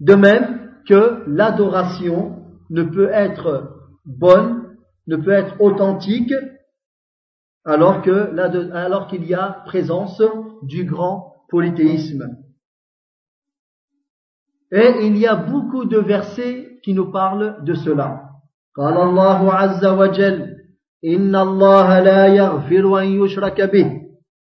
De 0.00 0.14
même 0.14 0.82
que 0.88 1.24
l'adoration 1.26 2.44
ne 2.70 2.82
peut 2.82 3.10
être 3.12 3.90
bonne, 4.04 4.76
ne 5.06 5.16
peut 5.16 5.32
être 5.32 5.60
authentique, 5.60 6.34
alors 7.64 8.02
que 8.02 8.36
alors 8.72 9.08
qu'il 9.08 9.24
y 9.24 9.34
a 9.34 9.62
présence 9.66 10.22
du 10.62 10.84
grand 10.84 11.44
polythéisme. 11.48 12.36
Et 14.72 15.06
il 15.06 15.16
y 15.16 15.26
a 15.26 15.36
beaucoup 15.36 15.84
de 15.84 15.98
versets 15.98 16.80
qui 16.82 16.92
nous 16.92 17.10
parlent 17.10 17.64
de 17.64 17.74
cela. 17.74 18.22
قال 18.76 18.96
الله 18.96 19.54
عز 19.54 19.84
وجل 19.86 20.56
إن 21.04 21.36
الله 21.36 22.00
لا 22.00 22.26
يغفر 22.26 22.98
أن 23.00 23.06
يشرك 23.06 23.60
به 23.60 23.99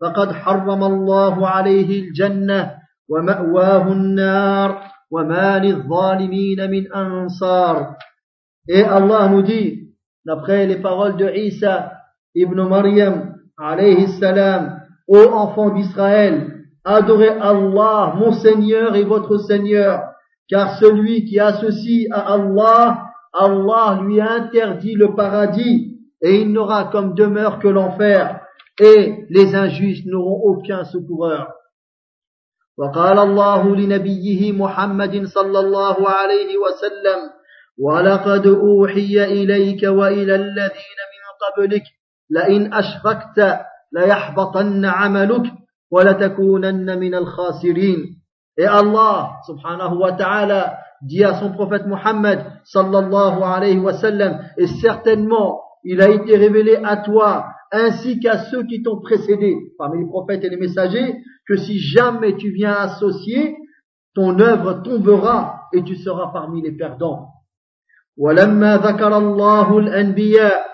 فقد 0.00 0.32
حرم 0.32 0.84
الله 0.84 1.48
عليه 1.48 2.02
الجنة 2.02 2.70
ومأواه 3.08 3.92
النار 3.92 4.82
وما 5.10 5.58
للظالمين 5.58 6.70
من 6.70 6.92
أنصار 6.92 7.96
Et 8.68 8.84
Allah 8.84 9.28
nous 9.28 9.42
dit, 9.42 9.88
d'après 10.24 10.66
les 10.66 10.76
paroles 10.76 11.16
de 11.16 11.28
Isa 11.34 11.92
ibn 12.34 12.62
Maryam, 12.68 13.34
alayhi 13.58 14.06
salam, 14.20 14.80
ô 15.08 15.16
enfants 15.32 15.70
d'Israël, 15.70 16.66
adorez 16.84 17.30
Allah, 17.40 18.14
mon 18.16 18.32
Seigneur 18.32 18.94
et 18.94 19.02
votre 19.02 19.38
Seigneur, 19.38 20.02
car 20.48 20.78
celui 20.78 21.24
qui 21.24 21.40
associe 21.40 22.06
à 22.12 22.34
Allah, 22.34 23.06
Allah 23.32 24.00
lui 24.02 24.20
interdit 24.20 24.94
le 24.94 25.14
paradis 25.14 25.98
et 26.22 26.42
il 26.42 26.52
n'aura 26.52 26.90
comme 26.92 27.14
demeure 27.14 27.58
que 27.58 27.68
l'enfer 27.68 28.40
et 28.79 29.25
les 29.29 29.55
injustes 29.55 30.05
n'auront 30.05 30.41
aucun 30.43 30.83
secoureur. 30.85 31.47
وقال 32.77 33.19
الله 33.19 33.75
لنبيه 33.75 34.51
محمد 34.51 35.25
صلى 35.25 35.59
الله 35.59 36.09
عليه 36.09 36.57
وسلم 36.57 37.19
ولقد 37.79 38.47
أوحي 38.47 39.23
إليك 39.23 39.83
وإلى 39.83 40.35
الذين 40.35 40.99
من 41.13 41.23
قبلك 41.43 41.83
لئن 42.29 42.73
أشركت 42.73 43.59
ليحبطن 43.91 44.85
عملك 44.85 45.43
ولتكونن 45.91 46.99
من 46.99 47.15
الخاسرين 47.15 47.97
اي 48.59 48.79
الله 48.79 49.29
سبحانه 49.47 49.93
وتعالى 49.93 50.77
dit 51.07 51.23
à 51.23 51.33
son 51.39 51.51
محمد 51.87 52.45
صلى 52.63 52.99
الله 52.99 53.45
عليه 53.45 53.79
وسلم 53.79 54.39
إي 54.59 54.67
certainement 54.67 55.61
il 55.83 56.01
a 56.01 56.09
été 56.09 56.35
révélé 56.35 56.77
ainsi 57.72 58.20
qu'à 58.20 58.38
ceux 58.50 58.64
qui 58.64 58.82
t'ont 58.82 59.00
précédé, 59.00 59.54
parmi 59.78 60.02
les 60.02 60.08
prophètes 60.08 60.44
et 60.44 60.50
les 60.50 60.56
messagers, 60.56 61.16
que 61.46 61.56
si 61.56 61.78
jamais 61.78 62.36
tu 62.36 62.50
viens 62.50 62.74
associer, 62.74 63.56
ton 64.14 64.38
œuvre 64.40 64.82
tombera 64.82 65.62
et 65.72 65.82
tu 65.82 65.96
seras 65.96 66.30
parmi 66.32 66.62
les 66.62 66.72
perdants. 66.72 67.28
ولما 68.16 68.76
ذكر 68.76 69.18
الله 69.18 69.78
الأنبياء 69.78 70.66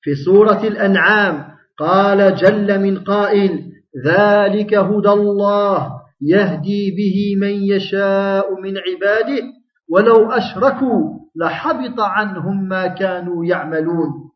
في 0.00 0.14
سورة 0.14 0.62
الأنعام 0.64 1.44
قال 1.78 2.34
جل 2.34 2.80
من 2.80 2.98
قائل 2.98 3.72
ذلك 4.06 4.74
هدى 4.74 5.08
الله 5.08 6.00
يهدي 6.22 6.90
به 6.90 7.16
من 7.40 7.54
يشاء 7.62 8.60
من 8.60 8.74
عباده 8.78 9.42
ولو 9.88 10.30
أشركوا 10.30 11.00
لحبط 11.36 12.00
عنهم 12.00 12.68
ما 12.68 12.86
كانوا 12.86 13.44
يعملون 13.44 14.27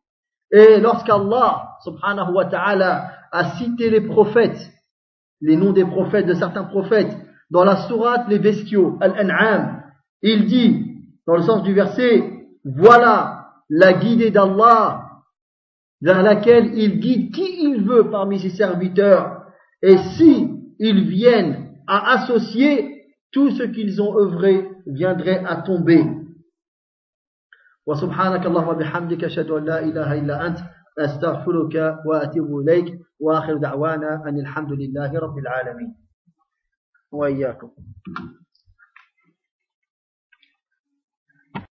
et 0.54 0.78
lorsqu'Allah 0.78 1.78
subhanahu 1.82 2.32
wa 2.32 2.44
ta'ala 2.44 3.10
a 3.32 3.56
cité 3.56 3.90
les 3.90 4.02
prophètes, 4.02 4.70
les 5.40 5.56
noms 5.56 5.72
des 5.72 5.84
prophètes, 5.84 6.26
de 6.26 6.34
certains 6.34 6.62
prophètes, 6.62 7.10
dans 7.50 7.64
la 7.64 7.88
sourate 7.88 8.28
les 8.28 8.38
bestiaux, 8.38 8.96
Al-An'am, 9.00 9.82
il 10.22 10.46
dit, 10.46 10.94
dans 11.26 11.34
le 11.34 11.42
sens 11.42 11.64
du 11.64 11.74
verset, 11.74 12.46
voilà 12.64 13.48
la 13.68 13.94
guidée 13.94 14.30
d'Allah 14.30 15.00
vers 16.00 16.22
laquelle 16.22 16.70
il 16.78 17.00
guide 17.00 17.34
qui 17.34 17.64
il 17.64 17.82
veut 17.82 18.08
parmi 18.08 18.38
ses 18.38 18.50
serviteurs. 18.50 19.42
Et 19.82 19.96
si 20.16 20.50
ils 20.78 21.08
viennent 21.08 21.70
à 21.88 22.12
associer 22.12 23.06
tout 23.32 23.50
ce 23.50 23.64
qu'ils 23.64 24.00
ont 24.00 24.16
œuvré 24.16 24.68
viendrait 24.86 25.42
à 25.44 25.56
tomber. 25.56 26.04
وسبحانك 27.86 28.46
اللهم 28.46 28.68
وبحمدك 28.68 29.24
أشهد 29.24 29.50
أن 29.50 29.64
لا 29.64 29.78
إله 29.84 30.08
إلا 30.20 30.46
أنت 30.46 30.58
أستغفرك 30.98 31.74
وأتوب 32.06 32.60
إليك 32.60 33.00
وآخر 33.20 33.56
دعوانا 33.56 34.28
أن 34.28 34.38
الحمد 34.38 34.72
لله 34.72 35.18
رب 35.18 35.38
العالمين. 35.38 35.96
وإياكم. 37.12 37.70